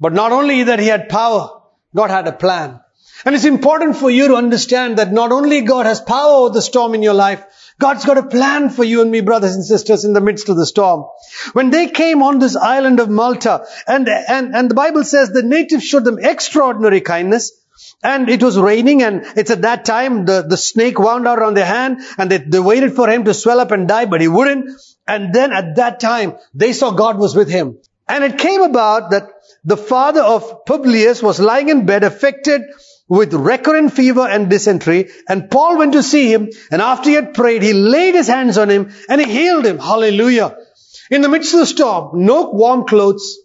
But 0.00 0.12
not 0.12 0.32
only 0.32 0.64
that 0.64 0.80
he 0.80 0.86
had 0.86 1.08
power, 1.08 1.60
God 1.94 2.10
had 2.10 2.26
a 2.26 2.32
plan. 2.32 2.80
And 3.24 3.34
it's 3.34 3.44
important 3.44 3.96
for 3.96 4.10
you 4.10 4.28
to 4.28 4.34
understand 4.34 4.98
that 4.98 5.12
not 5.12 5.30
only 5.30 5.60
God 5.60 5.86
has 5.86 6.00
power 6.00 6.32
over 6.32 6.54
the 6.54 6.62
storm 6.62 6.94
in 6.94 7.02
your 7.02 7.14
life, 7.14 7.44
God's 7.78 8.04
got 8.04 8.18
a 8.18 8.26
plan 8.26 8.70
for 8.70 8.84
you 8.84 9.02
and 9.02 9.10
me, 9.10 9.20
brothers 9.20 9.54
and 9.54 9.64
sisters, 9.64 10.04
in 10.04 10.12
the 10.12 10.20
midst 10.20 10.48
of 10.48 10.56
the 10.56 10.66
storm. 10.66 11.04
When 11.52 11.70
they 11.70 11.88
came 11.88 12.22
on 12.22 12.38
this 12.38 12.56
island 12.56 13.00
of 13.00 13.08
Malta, 13.08 13.66
and, 13.86 14.08
and, 14.08 14.54
and 14.54 14.70
the 14.70 14.74
Bible 14.74 15.04
says 15.04 15.30
the 15.30 15.42
natives 15.42 15.84
showed 15.84 16.04
them 16.04 16.18
extraordinary 16.18 17.00
kindness, 17.00 17.52
and 18.02 18.28
it 18.28 18.42
was 18.42 18.58
raining 18.58 19.02
and 19.02 19.24
it's 19.36 19.50
at 19.50 19.62
that 19.62 19.84
time 19.84 20.24
the, 20.24 20.42
the 20.42 20.56
snake 20.56 20.98
wound 20.98 21.26
out 21.28 21.42
on 21.42 21.54
their 21.54 21.66
hand 21.66 22.00
and 22.18 22.30
they, 22.30 22.38
they 22.38 22.58
waited 22.58 22.94
for 22.94 23.08
him 23.08 23.24
to 23.24 23.34
swell 23.34 23.60
up 23.60 23.70
and 23.70 23.86
die, 23.86 24.06
but 24.06 24.20
he 24.20 24.28
wouldn't. 24.28 24.70
And 25.06 25.34
then 25.34 25.52
at 25.52 25.76
that 25.76 26.00
time, 26.00 26.36
they 26.54 26.72
saw 26.72 26.90
God 26.90 27.18
was 27.18 27.34
with 27.34 27.48
him. 27.48 27.78
And 28.08 28.24
it 28.24 28.38
came 28.38 28.62
about 28.62 29.10
that 29.10 29.28
the 29.64 29.76
father 29.76 30.20
of 30.20 30.64
Publius 30.66 31.22
was 31.22 31.40
lying 31.40 31.68
in 31.68 31.86
bed 31.86 32.04
affected 32.04 32.62
with 33.08 33.34
recurrent 33.34 33.92
fever 33.92 34.26
and 34.26 34.50
dysentery. 34.50 35.10
And 35.28 35.50
Paul 35.50 35.78
went 35.78 35.92
to 35.92 36.02
see 36.02 36.32
him. 36.32 36.50
And 36.70 36.82
after 36.82 37.10
he 37.10 37.14
had 37.14 37.34
prayed, 37.34 37.62
he 37.62 37.72
laid 37.72 38.14
his 38.14 38.28
hands 38.28 38.58
on 38.58 38.70
him 38.70 38.92
and 39.08 39.20
he 39.20 39.30
healed 39.30 39.66
him. 39.66 39.78
Hallelujah. 39.78 40.56
In 41.10 41.20
the 41.20 41.28
midst 41.28 41.52
of 41.52 41.60
the 41.60 41.66
storm, 41.66 42.24
no 42.24 42.50
warm 42.50 42.86
clothes, 42.86 43.38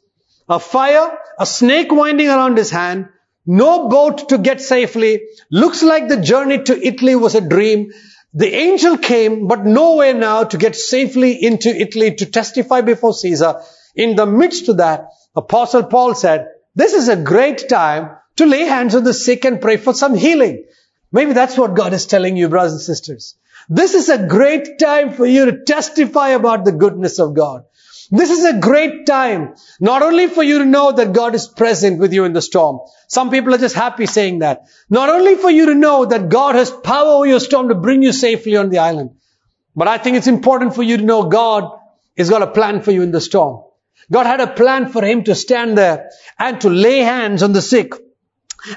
a 0.48 0.60
fire, 0.60 1.18
a 1.38 1.46
snake 1.46 1.92
winding 1.92 2.30
around 2.30 2.58
his 2.58 2.72
hand, 2.72 3.10
no 3.48 3.88
boat 3.90 4.30
to 4.30 4.38
get 4.38 4.62
safely. 4.62 5.24
Looks 5.50 5.82
like 5.82 6.08
the 6.08 6.22
journey 6.22 6.64
to 6.64 6.88
Italy 6.88 7.16
was 7.16 7.34
a 7.34 7.42
dream. 7.42 7.94
The 8.34 8.54
angel 8.54 8.98
came, 8.98 9.48
but 9.48 9.66
nowhere 9.66 10.14
now 10.14 10.44
to 10.44 10.58
get 10.58 10.76
safely 10.76 11.44
into 11.44 11.70
Italy 11.70 12.14
to 12.16 12.26
testify 12.26 12.82
before 12.82 13.14
Caesar. 13.14 13.62
In 13.96 14.16
the 14.16 14.26
midst 14.26 14.70
of 14.70 14.78
that, 14.78 15.10
Apostle 15.36 15.84
Paul 15.84 16.14
said, 16.14 16.50
this 16.76 16.94
is 16.94 17.08
a 17.08 17.16
great 17.16 17.68
time 17.70 18.12
to 18.36 18.46
lay 18.46 18.66
hands 18.66 18.94
on 18.94 19.04
the 19.04 19.14
sick 19.14 19.46
and 19.46 19.62
pray 19.62 19.78
for 19.78 19.94
some 19.94 20.14
healing. 20.14 20.66
Maybe 21.12 21.34
that's 21.34 21.58
what 21.58 21.76
God 21.76 21.94
is 21.94 22.06
telling 22.06 22.38
you, 22.38 22.50
brothers 22.50 22.74
and 22.74 22.82
sisters. 22.82 23.36
This 23.70 23.94
is 23.94 24.10
a 24.10 24.28
great 24.28 24.78
time 24.78 25.14
for 25.14 25.26
you 25.26 25.46
to 25.46 25.64
testify 25.64 26.30
about 26.30 26.66
the 26.66 26.72
goodness 26.72 27.20
of 27.20 27.34
God. 27.34 27.66
This 28.10 28.30
is 28.30 28.46
a 28.46 28.60
great 28.60 29.06
time, 29.06 29.56
not 29.80 30.02
only 30.02 30.28
for 30.28 30.42
you 30.42 30.60
to 30.60 30.66
know 30.66 30.92
that 30.94 31.12
God 31.12 31.36
is 31.36 31.48
present 31.48 32.00
with 32.00 32.14
you 32.14 32.24
in 32.24 32.34
the 32.34 32.42
storm. 32.42 32.80
Some 33.08 33.32
people 33.32 33.54
are 33.54 33.58
just 33.58 33.76
happy 33.76 34.06
saying 34.06 34.40
that. 34.40 34.64
Not 34.90 35.10
only 35.10 35.36
for 35.36 35.50
you 35.50 35.68
to 35.68 35.76
know 35.76 36.06
that 36.06 36.30
God 36.30 36.56
has 36.56 36.72
power 36.72 37.08
over 37.08 37.26
your 37.26 37.42
storm 37.42 37.68
to 37.70 37.76
bring 37.76 38.04
you 38.04 38.14
safely 38.14 38.56
on 38.56 38.70
the 38.70 38.80
island. 38.80 39.12
But 39.76 39.90
I 39.90 39.98
think 39.98 40.16
it's 40.16 40.28
important 40.28 40.74
for 40.74 40.84
you 40.84 40.98
to 40.98 41.04
know 41.04 41.30
God 41.30 41.70
has 42.18 42.30
got 42.30 42.42
a 42.42 42.52
plan 42.52 42.82
for 42.82 42.92
you 42.92 43.02
in 43.04 43.12
the 43.12 43.22
storm. 43.22 43.64
God 44.12 44.26
had 44.26 44.40
a 44.40 44.54
plan 44.54 44.90
for 44.90 45.04
him 45.04 45.24
to 45.26 45.36
stand 45.36 45.78
there 45.78 46.10
and 46.40 46.62
to 46.62 46.70
lay 46.70 47.00
hands 47.00 47.44
on 47.44 47.52
the 47.52 47.62
sick. 47.62 47.94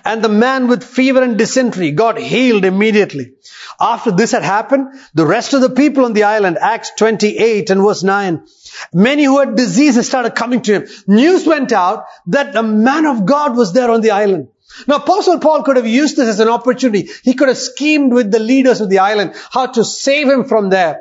And 0.04 0.22
the 0.22 0.28
man 0.28 0.68
with 0.68 0.84
fever 0.84 1.22
and 1.22 1.38
dysentery 1.38 1.92
got 1.92 2.18
healed 2.18 2.64
immediately. 2.64 3.32
After 3.80 4.10
this 4.10 4.32
had 4.32 4.42
happened, 4.42 4.88
the 5.14 5.26
rest 5.26 5.54
of 5.54 5.62
the 5.62 5.70
people 5.70 6.04
on 6.04 6.12
the 6.12 6.24
island, 6.24 6.58
Acts 6.60 6.90
28 6.96 7.70
and 7.70 7.80
verse 7.80 8.02
9, 8.02 8.46
many 8.92 9.24
who 9.24 9.38
had 9.38 9.56
diseases 9.56 10.06
started 10.06 10.34
coming 10.34 10.62
to 10.62 10.80
him. 10.80 10.88
News 11.06 11.46
went 11.46 11.72
out 11.72 12.06
that 12.28 12.56
a 12.56 12.62
man 12.62 13.06
of 13.06 13.26
God 13.26 13.56
was 13.56 13.72
there 13.72 13.90
on 13.90 14.00
the 14.00 14.10
island. 14.10 14.48
Now 14.86 14.96
Apostle 14.96 15.40
Paul 15.40 15.62
could 15.62 15.76
have 15.76 15.86
used 15.86 16.16
this 16.16 16.28
as 16.28 16.40
an 16.40 16.48
opportunity. 16.48 17.10
He 17.22 17.34
could 17.34 17.48
have 17.48 17.58
schemed 17.58 18.12
with 18.12 18.30
the 18.30 18.38
leaders 18.38 18.80
of 18.80 18.88
the 18.88 19.00
island 19.00 19.34
how 19.50 19.66
to 19.66 19.84
save 19.84 20.28
him 20.28 20.44
from 20.44 20.70
there. 20.70 21.00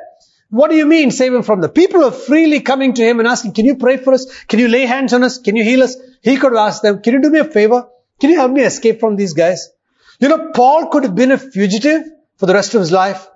What 0.50 0.70
do 0.70 0.76
you 0.76 0.86
mean 0.86 1.12
save 1.12 1.32
him 1.32 1.44
from 1.44 1.60
there? 1.60 1.70
People 1.70 2.04
are 2.04 2.10
freely 2.10 2.60
coming 2.60 2.94
to 2.94 3.02
him 3.02 3.20
and 3.20 3.28
asking, 3.28 3.52
can 3.52 3.64
you 3.64 3.76
pray 3.76 3.96
for 3.96 4.12
us? 4.12 4.42
Can 4.44 4.58
you 4.58 4.66
lay 4.66 4.84
hands 4.84 5.12
on 5.12 5.22
us? 5.22 5.38
Can 5.38 5.54
you 5.54 5.62
heal 5.62 5.82
us? 5.82 5.96
He 6.22 6.36
could 6.36 6.52
have 6.52 6.66
asked 6.66 6.82
them, 6.82 7.00
can 7.02 7.14
you 7.14 7.22
do 7.22 7.30
me 7.30 7.38
a 7.38 7.44
favor? 7.44 7.88
Can 8.20 8.30
you 8.30 8.36
help 8.36 8.50
me 8.50 8.62
escape 8.62 8.98
from 8.98 9.14
these 9.14 9.32
guys? 9.32 9.70
You 10.18 10.28
know, 10.28 10.50
Paul 10.52 10.88
could 10.88 11.04
have 11.04 11.14
been 11.14 11.30
a 11.30 11.38
fugitive 11.38 12.02
for 12.36 12.46
the 12.46 12.54
rest 12.54 12.74
of 12.74 12.80
his 12.80 12.90
life, 12.90 13.28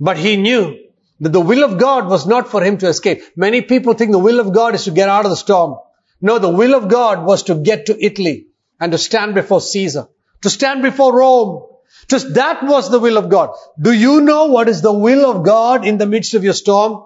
but 0.00 0.16
he 0.16 0.36
knew 0.36 0.83
that 1.24 1.32
the 1.32 1.40
will 1.40 1.64
of 1.64 1.78
God 1.78 2.06
was 2.06 2.26
not 2.26 2.48
for 2.48 2.62
him 2.62 2.78
to 2.78 2.88
escape. 2.88 3.22
Many 3.34 3.62
people 3.62 3.94
think 3.94 4.12
the 4.12 4.18
will 4.18 4.40
of 4.40 4.52
God 4.52 4.74
is 4.74 4.84
to 4.84 4.90
get 4.90 5.08
out 5.08 5.24
of 5.24 5.30
the 5.30 5.36
storm. 5.36 5.78
No, 6.20 6.38
the 6.38 6.50
will 6.50 6.74
of 6.74 6.88
God 6.88 7.24
was 7.24 7.44
to 7.44 7.54
get 7.54 7.86
to 7.86 8.04
Italy 8.04 8.48
and 8.78 8.92
to 8.92 8.98
stand 8.98 9.34
before 9.34 9.60
Caesar, 9.60 10.08
to 10.42 10.50
stand 10.50 10.82
before 10.82 11.16
Rome. 11.18 11.66
Just 12.08 12.34
that 12.34 12.62
was 12.62 12.90
the 12.90 12.98
will 12.98 13.16
of 13.16 13.30
God. 13.30 13.56
Do 13.80 13.92
you 13.92 14.20
know 14.20 14.46
what 14.46 14.68
is 14.68 14.82
the 14.82 14.92
will 14.92 15.24
of 15.30 15.44
God 15.44 15.86
in 15.86 15.96
the 15.96 16.06
midst 16.06 16.34
of 16.34 16.44
your 16.44 16.52
storm? 16.52 17.04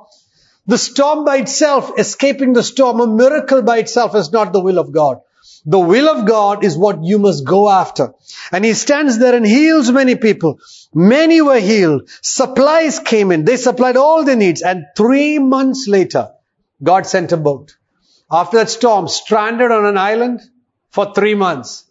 The 0.66 0.78
storm 0.78 1.24
by 1.24 1.36
itself, 1.38 1.92
escaping 1.98 2.52
the 2.52 2.62
storm, 2.62 3.00
a 3.00 3.06
miracle 3.06 3.62
by 3.62 3.78
itself 3.78 4.14
is 4.14 4.32
not 4.32 4.52
the 4.52 4.60
will 4.60 4.78
of 4.78 4.92
God. 4.92 5.20
The 5.70 5.78
will 5.78 6.08
of 6.08 6.24
God 6.24 6.64
is 6.64 6.78
what 6.78 7.04
you 7.04 7.18
must 7.18 7.44
go 7.44 7.68
after. 7.68 8.14
And 8.50 8.64
he 8.64 8.72
stands 8.72 9.18
there 9.18 9.34
and 9.34 9.44
heals 9.44 9.90
many 9.90 10.16
people. 10.16 10.60
Many 10.94 11.42
were 11.42 11.60
healed. 11.60 12.08
Supplies 12.22 13.00
came 13.00 13.30
in. 13.32 13.44
They 13.44 13.58
supplied 13.58 13.98
all 13.98 14.24
their 14.24 14.34
needs. 14.34 14.62
And 14.62 14.86
three 14.96 15.38
months 15.38 15.86
later, 15.86 16.30
God 16.82 17.06
sent 17.06 17.32
a 17.32 17.36
boat. 17.36 17.76
After 18.30 18.56
that 18.56 18.70
storm, 18.70 19.08
stranded 19.08 19.70
on 19.70 19.84
an 19.84 19.98
island 19.98 20.40
for 20.88 21.12
three 21.12 21.34
months. 21.34 21.84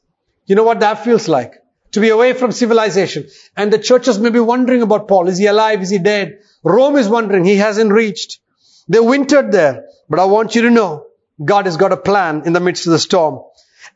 You 0.48 0.56
know 0.56 0.64
what 0.64 0.80
that 0.80 1.04
feels 1.04 1.28
like? 1.28 1.54
To 1.92 2.00
be 2.00 2.10
away 2.10 2.34
from 2.34 2.52
civilization. 2.52 3.28
And 3.56 3.72
the 3.72 3.78
churches 3.78 4.18
may 4.18 4.32
be 4.32 4.40
wondering 4.40 4.82
about 4.82 5.08
Paul. 5.08 5.28
Is 5.28 5.38
he 5.38 5.46
alive? 5.46 5.84
Is 5.84 5.92
he 5.92 6.00
dead? 6.00 6.40
Rome 6.64 6.96
is 6.96 7.08
wondering. 7.08 7.46
He 7.46 7.58
hasn't 7.58 7.92
reached. 7.92 8.40
They 8.88 9.00
wintered 9.00 9.52
there. 9.52 9.86
But 10.10 10.18
I 10.18 10.26
want 10.26 10.56
you 10.56 10.64
to 10.64 10.72
know, 10.72 11.06
God 11.46 11.68
has 11.68 11.78
got 11.78 11.92
a 11.92 11.98
plan 11.98 12.42
in 12.48 12.54
the 12.54 12.60
midst 12.60 12.88
of 12.88 12.94
the 12.94 12.98
storm. 12.98 13.44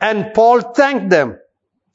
And 0.01 0.33
Paul 0.33 0.61
thanked 0.61 1.09
them. 1.09 1.37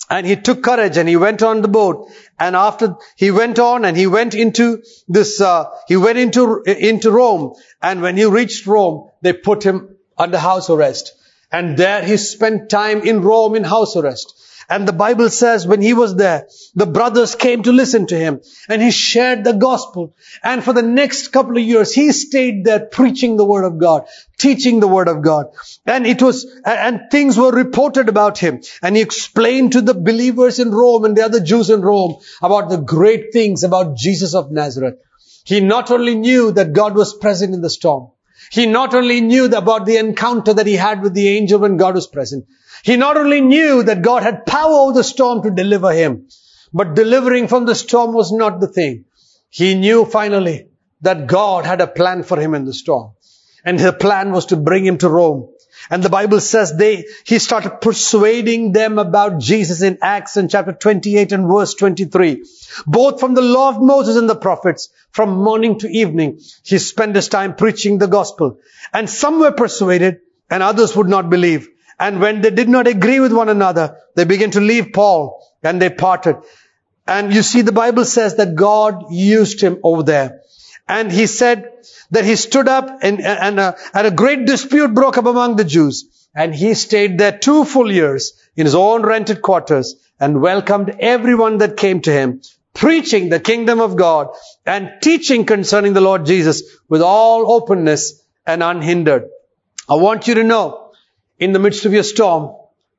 And 0.09 0.25
he 0.25 0.37
took 0.37 0.63
courage 0.63 0.97
and 0.97 1.09
he 1.09 1.17
went 1.17 1.43
on 1.43 1.63
the 1.63 1.69
boat. 1.69 2.09
And 2.39 2.55
after 2.55 2.95
he 3.17 3.33
went 3.33 3.59
on 3.59 3.85
and 3.85 3.97
he 3.97 4.07
went 4.07 4.35
into 4.35 4.85
this, 5.09 5.41
uh, 5.41 5.65
he 5.89 5.97
went 5.97 6.17
into, 6.17 6.63
into 6.63 7.11
Rome. 7.11 7.55
And 7.83 8.03
when 8.03 8.17
he 8.17 8.25
reached 8.25 8.67
Rome, 8.69 9.11
they 9.23 9.33
put 9.33 9.65
him 9.65 9.97
under 10.17 10.39
house 10.39 10.71
arrest. 10.71 11.13
And 11.51 11.77
there 11.77 12.05
he 12.05 12.17
spent 12.19 12.71
time 12.71 13.03
in 13.03 13.23
Rome 13.23 13.57
in 13.57 13.65
house 13.65 13.97
arrest. 13.97 14.35
And 14.69 14.87
the 14.87 14.93
Bible 14.93 15.31
says 15.31 15.67
when 15.67 15.81
he 15.81 15.95
was 15.95 16.17
there, 16.17 16.49
the 16.75 16.87
brothers 16.87 17.35
came 17.35 17.63
to 17.63 17.73
listen 17.73 18.07
to 18.09 18.19
him 18.19 18.41
and 18.69 18.83
he 18.83 18.91
shared 18.91 19.45
the 19.45 19.53
gospel. 19.53 20.15
And 20.43 20.63
for 20.63 20.73
the 20.73 20.83
next 20.83 21.29
couple 21.29 21.57
of 21.57 21.63
years, 21.63 21.93
he 21.93 22.13
stayed 22.13 22.65
there 22.65 22.81
preaching 22.81 23.37
the 23.37 23.45
word 23.45 23.65
of 23.65 23.79
God, 23.79 24.07
teaching 24.39 24.81
the 24.81 24.89
word 24.89 25.09
of 25.09 25.23
God. 25.23 25.47
And 25.87 26.07
it 26.07 26.21
was, 26.21 26.47
and 26.65 27.03
things 27.11 27.39
were 27.39 27.53
reported 27.53 28.09
about 28.09 28.39
him. 28.39 28.61
And 28.83 28.97
he 28.97 29.03
explained 29.03 29.73
to 29.73 29.81
the 29.81 29.95
believers 29.95 30.59
in 30.59 30.73
Rome 30.73 31.05
and 31.05 31.17
the 31.17 31.25
other 31.25 31.41
Jews 31.41 31.71
in 31.71 31.83
Rome 31.83 32.17
about 32.43 32.69
the 32.69 32.79
great 32.79 33.33
things 33.33 33.63
about 33.63 33.97
Jesus 33.97 34.35
of 34.35 34.51
Nazareth. 34.51 34.97
He 35.45 35.61
not 35.61 35.93
only 35.93 36.17
knew 36.17 36.51
that 36.53 36.73
God 36.73 36.97
was 36.97 37.15
present 37.15 37.55
in 37.55 37.61
the 37.61 37.71
storm, 37.71 38.11
he 38.51 38.67
not 38.67 38.95
only 38.95 39.21
knew 39.21 39.47
about 39.47 39.87
the 39.87 39.97
encounter 39.97 40.55
that 40.55 40.67
he 40.67 40.75
had 40.75 41.03
with 41.03 41.15
the 41.15 41.29
angel 41.29 41.61
when 41.61 41.77
God 41.77 41.95
was 41.95 42.07
present, 42.07 42.47
he 42.83 42.97
not 42.97 43.17
only 43.17 43.41
knew 43.41 43.83
that 43.83 44.03
God 44.03 44.23
had 44.23 44.47
power 44.47 44.73
over 44.73 44.93
the 44.93 45.05
storm 45.05 45.43
to 45.43 45.51
deliver 45.51 45.93
him, 45.93 46.29
but 46.73 46.95
delivering 46.95 47.49
from 47.49 47.65
the 47.65 47.75
storm 47.75 48.13
was 48.13 48.33
not 48.33 48.61
the 48.61 48.69
thing. 48.69 49.05
He 49.51 49.75
knew 49.75 50.05
finally 50.05 50.69
that 51.01 51.27
God 51.27 51.65
had 51.65 51.81
a 51.81 51.87
plan 51.87 52.23
for 52.23 52.39
him 52.39 52.55
in 52.55 52.65
the 52.65 52.75
storm. 52.75 53.13
And 53.65 53.79
the 53.79 53.93
plan 53.93 54.33
was 54.33 54.47
to 54.47 54.57
bring 54.57 54.85
him 54.85 54.99
to 54.99 55.09
Rome. 55.09 55.49
And 55.91 56.03
the 56.03 56.11
Bible 56.11 56.41
says 56.41 56.77
they, 56.77 57.07
he 57.25 57.39
started 57.39 57.81
persuading 57.81 58.73
them 58.73 58.99
about 58.99 59.39
Jesus 59.39 59.83
in 59.83 59.99
Acts 60.03 60.37
in 60.37 60.49
chapter 60.49 60.73
28 60.73 61.33
and 61.33 61.49
verse 61.49 61.75
23. 61.75 62.45
Both 62.87 63.21
from 63.21 63.35
the 63.35 63.43
law 63.43 63.69
of 63.69 63.81
Moses 63.81 64.17
and 64.17 64.29
the 64.29 64.35
prophets, 64.35 64.89
from 65.11 65.37
morning 65.37 65.79
to 65.81 65.89
evening, 65.89 66.41
he 66.65 66.79
spent 66.79 67.15
his 67.15 67.29
time 67.29 67.55
preaching 67.55 67.99
the 67.99 68.09
gospel. 68.09 68.59
And 68.93 69.09
some 69.09 69.39
were 69.39 69.53
persuaded 69.53 70.21
and 70.51 70.63
others 70.63 70.97
would 70.97 71.09
not 71.09 71.31
believe. 71.31 71.69
And 71.99 72.21
when 72.21 72.41
they 72.41 72.51
did 72.51 72.69
not 72.69 72.87
agree 72.87 73.21
with 73.21 73.33
one 73.33 73.49
another, 73.49 73.97
they 74.15 74.25
began 74.25 74.51
to 74.53 74.61
leave 74.61 74.93
Paul 74.93 75.43
and 75.63 75.81
they 75.81 75.91
parted. 75.91 76.37
And 77.07 77.33
you 77.33 77.43
see, 77.43 77.63
the 77.63 77.73
Bible 77.73 78.05
says 78.05 78.37
that 78.37 78.57
God 78.57 79.13
used 79.13 79.61
him 79.61 79.79
over 79.83 80.03
there. 80.03 80.41
And 80.89 81.11
he 81.11 81.27
said 81.27 81.73
that 82.11 82.25
he 82.25 82.37
stood 82.37 82.69
up 82.69 82.99
and, 83.03 83.21
and, 83.21 83.59
uh, 83.59 83.73
and 83.93 84.07
a 84.07 84.11
great 84.11 84.47
dispute 84.47 84.95
broke 84.95 85.19
up 85.19 85.27
among 85.27 85.57
the 85.57 85.65
Jews. 85.65 86.29
And 86.35 86.55
he 86.55 86.75
stayed 86.75 87.19
there 87.19 87.37
two 87.37 87.65
full 87.65 87.91
years 87.91 88.35
in 88.57 88.67
his 88.67 88.75
own 88.75 89.03
rented 89.03 89.43
quarters 89.43 89.97
and 90.21 90.41
welcomed 90.41 90.95
everyone 91.01 91.59
that 91.59 91.77
came 91.77 92.01
to 92.03 92.13
him, 92.13 92.43
preaching 92.73 93.29
the 93.29 93.41
kingdom 93.41 93.81
of 93.81 93.97
God 93.97 94.29
and 94.65 94.93
teaching 95.03 95.45
concerning 95.45 95.93
the 95.93 96.01
Lord 96.01 96.27
Jesus 96.27 96.63
with 96.89 97.03
all 97.03 97.51
openness 97.51 98.23
and 98.47 98.63
unhindered. 98.63 99.25
I 99.89 99.95
want 99.95 100.29
you 100.29 100.35
to 100.35 100.45
know, 100.45 100.93
in 101.39 101.53
the 101.53 101.59
midst 101.59 101.85
of 101.85 101.93
your 101.93 102.03
storm, 102.03 102.55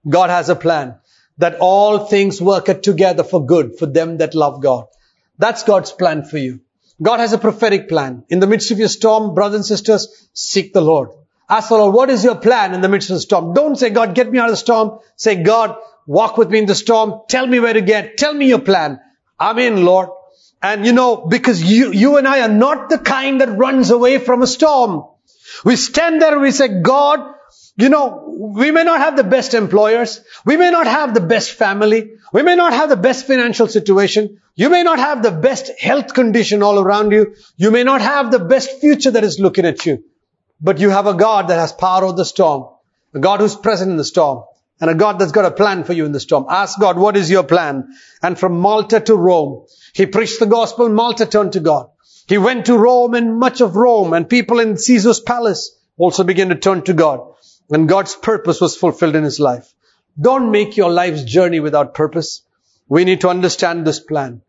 God 0.08 0.30
has 0.30 0.50
a 0.50 0.56
plan 0.56 0.96
that 1.38 1.58
all 1.60 2.00
things 2.00 2.42
work 2.42 2.66
together 2.82 3.24
for 3.24 3.46
good 3.46 3.78
for 3.78 3.86
them 3.86 4.18
that 4.18 4.36
love 4.36 4.62
God. 4.62 4.86
That's 5.38 5.64
God's 5.64 5.92
plan 5.92 6.24
for 6.24 6.38
you. 6.38 6.62
God 7.02 7.20
has 7.20 7.34
a 7.34 7.38
prophetic 7.38 7.90
plan. 7.90 8.24
In 8.30 8.40
the 8.40 8.48
midst 8.48 8.72
of 8.72 8.80
your 8.80 8.88
storm, 8.88 9.36
brothers 9.36 9.56
and 9.56 9.66
sisters, 9.66 10.30
seek 10.34 10.74
the 10.74 10.82
Lord. 10.82 11.10
Ask 11.50 11.70
the 11.70 11.76
Lord, 11.76 11.94
what 11.94 12.10
is 12.10 12.24
your 12.24 12.36
plan 12.36 12.74
in 12.74 12.82
the 12.82 12.90
midst 12.90 13.10
of 13.10 13.16
the 13.16 13.22
storm? 13.22 13.54
Don't 13.54 13.78
say, 13.78 13.90
God, 13.90 14.16
get 14.16 14.30
me 14.30 14.40
out 14.40 14.50
of 14.50 14.54
the 14.54 14.58
storm. 14.58 15.00
Say, 15.16 15.44
God, 15.44 15.78
walk 16.06 16.38
with 16.38 16.50
me 16.50 16.60
in 16.60 16.66
the 16.66 16.76
storm. 16.76 17.22
Tell 17.30 17.46
me 17.46 17.60
where 17.60 17.74
to 17.74 17.82
get. 17.82 18.18
Tell 18.18 18.34
me 18.34 18.48
your 18.48 18.60
plan. 18.60 19.00
I'm 19.40 19.60
in, 19.60 19.86
Lord. 19.86 20.10
And 20.62 20.86
you 20.86 20.92
know, 20.92 21.28
because 21.28 21.64
you, 21.64 21.92
you 21.94 22.18
and 22.18 22.28
I 22.28 22.42
are 22.42 22.54
not 22.54 22.90
the 22.90 22.98
kind 22.98 23.42
that 23.42 23.58
runs 23.58 23.92
away 23.92 24.18
from 24.18 24.42
a 24.42 24.48
storm. 24.48 25.06
We 25.64 25.76
stand 25.76 26.22
there 26.22 26.34
and 26.34 26.42
we 26.42 26.52
say, 26.52 26.82
God, 26.82 27.36
you 27.78 27.90
know, 27.90 28.26
we 28.56 28.72
may 28.72 28.84
not 28.84 29.00
have 29.00 29.16
the 29.16 29.24
best 29.24 29.54
employers. 29.54 30.22
We 30.46 30.58
may 30.58 30.72
not 30.72 30.88
have 30.88 31.14
the 31.14 31.22
best 31.22 31.52
family. 31.52 32.14
We 32.34 32.42
may 32.42 32.56
not 32.56 32.74
have 32.74 32.90
the 32.90 32.98
best 32.98 33.28
financial 33.28 33.68
situation. 33.68 34.42
You 34.60 34.72
may 34.72 34.82
not 34.82 34.98
have 34.98 35.22
the 35.22 35.32
best 35.32 35.70
health 35.80 36.16
condition 36.16 36.64
all 36.64 36.80
around 36.80 37.12
you. 37.12 37.36
You 37.58 37.70
may 37.70 37.84
not 37.84 38.02
have 38.02 38.32
the 38.32 38.40
best 38.40 38.82
future 38.82 39.12
that 39.12 39.24
is 39.24 39.40
looking 39.40 39.66
at 39.66 39.86
you. 39.86 40.04
But 40.60 40.80
you 40.80 40.90
have 40.90 41.06
a 41.06 41.14
God 41.14 41.50
that 41.50 41.60
has 41.60 41.72
power 41.72 42.04
over 42.04 42.18
the 42.18 42.26
storm. 42.26 42.70
A 43.14 43.20
God 43.20 43.40
who's 43.40 43.56
present 43.56 43.92
in 43.92 43.98
the 43.98 44.04
storm. 44.04 44.46
And 44.82 44.90
a 44.90 44.96
God 44.96 45.20
that's 45.20 45.32
got 45.32 45.46
a 45.46 45.52
plan 45.52 45.84
for 45.84 45.94
you 45.94 46.06
in 46.06 46.12
the 46.12 46.20
storm. 46.20 46.48
Ask 46.50 46.80
God, 46.80 46.98
what 46.98 47.16
is 47.16 47.30
your 47.30 47.44
plan? 47.44 47.94
And 48.24 48.38
from 48.38 48.60
Malta 48.60 49.00
to 49.00 49.16
Rome, 49.16 49.68
he 49.94 50.08
preached 50.08 50.40
the 50.40 50.48
gospel. 50.48 50.90
Malta 50.90 51.28
turned 51.28 51.54
to 51.54 51.60
God. 51.60 51.92
He 52.28 52.40
went 52.40 52.66
to 52.66 52.80
Rome 52.80 53.14
and 53.14 53.38
much 53.38 53.62
of 53.62 53.76
Rome 53.76 54.14
and 54.14 54.28
people 54.28 54.60
in 54.60 54.76
Caesar's 54.78 55.20
palace 55.20 55.72
also 55.98 56.24
began 56.24 56.50
to 56.50 56.56
turn 56.56 56.82
to 56.86 56.94
God. 56.94 57.20
And 57.70 57.88
God's 57.88 58.16
purpose 58.16 58.60
was 58.60 58.76
fulfilled 58.76 59.16
in 59.16 59.24
his 59.24 59.40
life. 59.40 59.72
Don't 60.20 60.50
make 60.50 60.78
your 60.78 60.90
life's 60.90 61.24
journey 61.26 61.60
without 61.60 61.94
purpose. 61.94 62.42
We 62.90 63.04
need 63.04 63.22
to 63.22 63.30
understand 63.30 63.86
this 63.86 64.00
plan. 64.00 64.42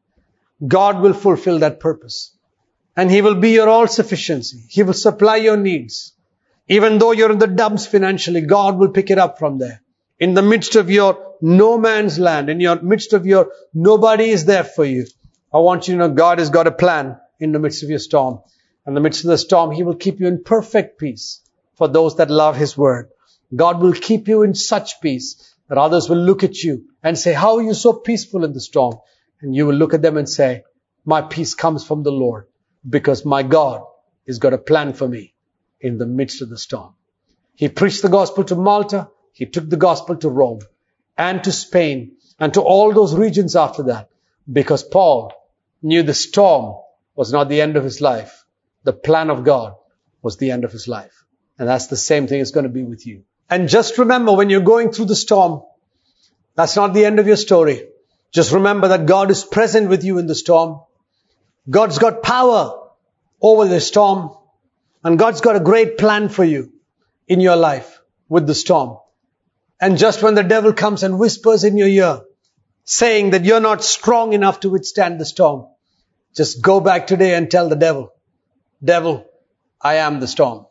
God 0.66 1.00
will 1.00 1.12
fulfill 1.12 1.60
that 1.60 1.80
purpose. 1.80 2.36
And 2.96 3.10
He 3.10 3.22
will 3.22 3.36
be 3.36 3.50
your 3.50 3.68
all 3.68 3.86
sufficiency. 3.86 4.64
He 4.68 4.82
will 4.82 4.92
supply 4.92 5.36
your 5.36 5.56
needs. 5.56 6.14
Even 6.68 6.98
though 6.98 7.12
you're 7.12 7.32
in 7.32 7.38
the 7.38 7.46
dumps 7.46 7.86
financially, 7.86 8.40
God 8.40 8.76
will 8.76 8.90
pick 8.90 9.10
it 9.10 9.18
up 9.18 9.38
from 9.38 9.58
there. 9.58 9.82
In 10.18 10.34
the 10.34 10.42
midst 10.42 10.74
of 10.76 10.90
your 10.90 11.36
no 11.40 11.78
man's 11.78 12.18
land, 12.18 12.50
in 12.50 12.60
your 12.60 12.80
midst 12.82 13.12
of 13.12 13.24
your 13.24 13.52
nobody 13.72 14.30
is 14.30 14.44
there 14.44 14.64
for 14.64 14.84
you. 14.84 15.06
I 15.52 15.58
want 15.58 15.86
you 15.86 15.94
to 15.94 15.98
know 15.98 16.08
God 16.10 16.40
has 16.40 16.50
got 16.50 16.66
a 16.66 16.72
plan 16.72 17.16
in 17.38 17.52
the 17.52 17.58
midst 17.58 17.84
of 17.84 17.88
your 17.88 18.00
storm. 18.00 18.40
In 18.86 18.94
the 18.94 19.00
midst 19.00 19.24
of 19.24 19.30
the 19.30 19.38
storm, 19.38 19.70
He 19.70 19.84
will 19.84 19.94
keep 19.94 20.18
you 20.18 20.26
in 20.26 20.42
perfect 20.42 20.98
peace 20.98 21.40
for 21.76 21.88
those 21.88 22.16
that 22.16 22.30
love 22.30 22.56
His 22.56 22.76
word. 22.76 23.10
God 23.54 23.80
will 23.80 23.92
keep 23.92 24.28
you 24.28 24.42
in 24.42 24.54
such 24.54 25.00
peace 25.00 25.54
that 25.68 25.78
others 25.78 26.08
will 26.08 26.18
look 26.18 26.42
at 26.42 26.56
you 26.56 26.86
and 27.02 27.18
say, 27.18 27.32
how 27.32 27.56
are 27.56 27.62
you 27.62 27.74
so 27.74 27.92
peaceful 27.92 28.44
in 28.44 28.52
the 28.52 28.60
storm? 28.60 28.96
And 29.40 29.54
you 29.54 29.66
will 29.66 29.74
look 29.74 29.94
at 29.94 30.02
them 30.02 30.16
and 30.16 30.28
say, 30.28 30.64
my 31.04 31.22
peace 31.22 31.54
comes 31.54 31.84
from 31.84 32.02
the 32.02 32.12
Lord 32.12 32.46
because 32.88 33.24
my 33.24 33.42
God 33.42 33.82
has 34.26 34.38
got 34.38 34.52
a 34.52 34.58
plan 34.58 34.92
for 34.92 35.08
me 35.08 35.34
in 35.80 35.98
the 35.98 36.06
midst 36.06 36.42
of 36.42 36.50
the 36.50 36.58
storm. 36.58 36.94
He 37.54 37.68
preached 37.68 38.02
the 38.02 38.08
gospel 38.08 38.44
to 38.44 38.56
Malta. 38.56 39.08
He 39.32 39.46
took 39.46 39.68
the 39.68 39.76
gospel 39.76 40.16
to 40.16 40.28
Rome 40.28 40.60
and 41.16 41.42
to 41.44 41.52
Spain 41.52 42.16
and 42.38 42.54
to 42.54 42.60
all 42.60 42.92
those 42.92 43.14
regions 43.14 43.56
after 43.56 43.84
that 43.84 44.10
because 44.50 44.82
Paul 44.82 45.32
knew 45.82 46.02
the 46.02 46.14
storm 46.14 46.76
was 47.14 47.32
not 47.32 47.48
the 47.48 47.60
end 47.60 47.76
of 47.76 47.84
his 47.84 48.00
life. 48.00 48.44
The 48.84 48.92
plan 48.92 49.30
of 49.30 49.44
God 49.44 49.74
was 50.22 50.36
the 50.36 50.50
end 50.50 50.64
of 50.64 50.72
his 50.72 50.88
life. 50.88 51.24
And 51.58 51.68
that's 51.68 51.88
the 51.88 51.96
same 51.96 52.26
thing 52.26 52.40
is 52.40 52.52
going 52.52 52.64
to 52.64 52.70
be 52.70 52.84
with 52.84 53.06
you. 53.06 53.24
And 53.50 53.68
just 53.68 53.98
remember 53.98 54.34
when 54.34 54.50
you're 54.50 54.60
going 54.60 54.92
through 54.92 55.06
the 55.06 55.16
storm, 55.16 55.62
that's 56.54 56.76
not 56.76 56.94
the 56.94 57.04
end 57.04 57.18
of 57.18 57.26
your 57.26 57.36
story. 57.36 57.88
Just 58.32 58.52
remember 58.52 58.88
that 58.88 59.06
God 59.06 59.30
is 59.30 59.44
present 59.44 59.88
with 59.88 60.04
you 60.04 60.18
in 60.18 60.26
the 60.26 60.34
storm. 60.34 60.80
God's 61.68 61.98
got 61.98 62.22
power 62.22 62.88
over 63.40 63.66
the 63.66 63.80
storm. 63.80 64.30
And 65.04 65.18
God's 65.18 65.40
got 65.40 65.56
a 65.56 65.60
great 65.60 65.96
plan 65.96 66.28
for 66.28 66.44
you 66.44 66.72
in 67.26 67.40
your 67.40 67.56
life 67.56 68.00
with 68.28 68.46
the 68.46 68.54
storm. 68.54 68.98
And 69.80 69.96
just 69.96 70.22
when 70.22 70.34
the 70.34 70.42
devil 70.42 70.72
comes 70.72 71.02
and 71.02 71.18
whispers 71.18 71.64
in 71.64 71.76
your 71.76 71.88
ear, 71.88 72.22
saying 72.84 73.30
that 73.30 73.44
you're 73.44 73.60
not 73.60 73.84
strong 73.84 74.32
enough 74.32 74.60
to 74.60 74.70
withstand 74.70 75.20
the 75.20 75.24
storm, 75.24 75.66
just 76.34 76.62
go 76.62 76.80
back 76.80 77.06
today 77.06 77.34
and 77.34 77.50
tell 77.50 77.68
the 77.68 77.76
devil, 77.76 78.12
devil, 78.82 79.24
I 79.80 79.96
am 79.96 80.20
the 80.20 80.26
storm. 80.26 80.66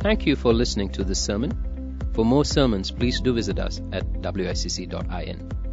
Thank 0.00 0.26
you 0.26 0.36
for 0.36 0.52
listening 0.52 0.90
to 0.90 1.04
this 1.04 1.18
sermon. 1.18 1.75
For 2.16 2.24
more 2.24 2.46
sermons, 2.46 2.90
please 2.90 3.20
do 3.20 3.34
visit 3.34 3.58
us 3.58 3.82
at 3.92 4.10
wicc.in. 4.22 5.65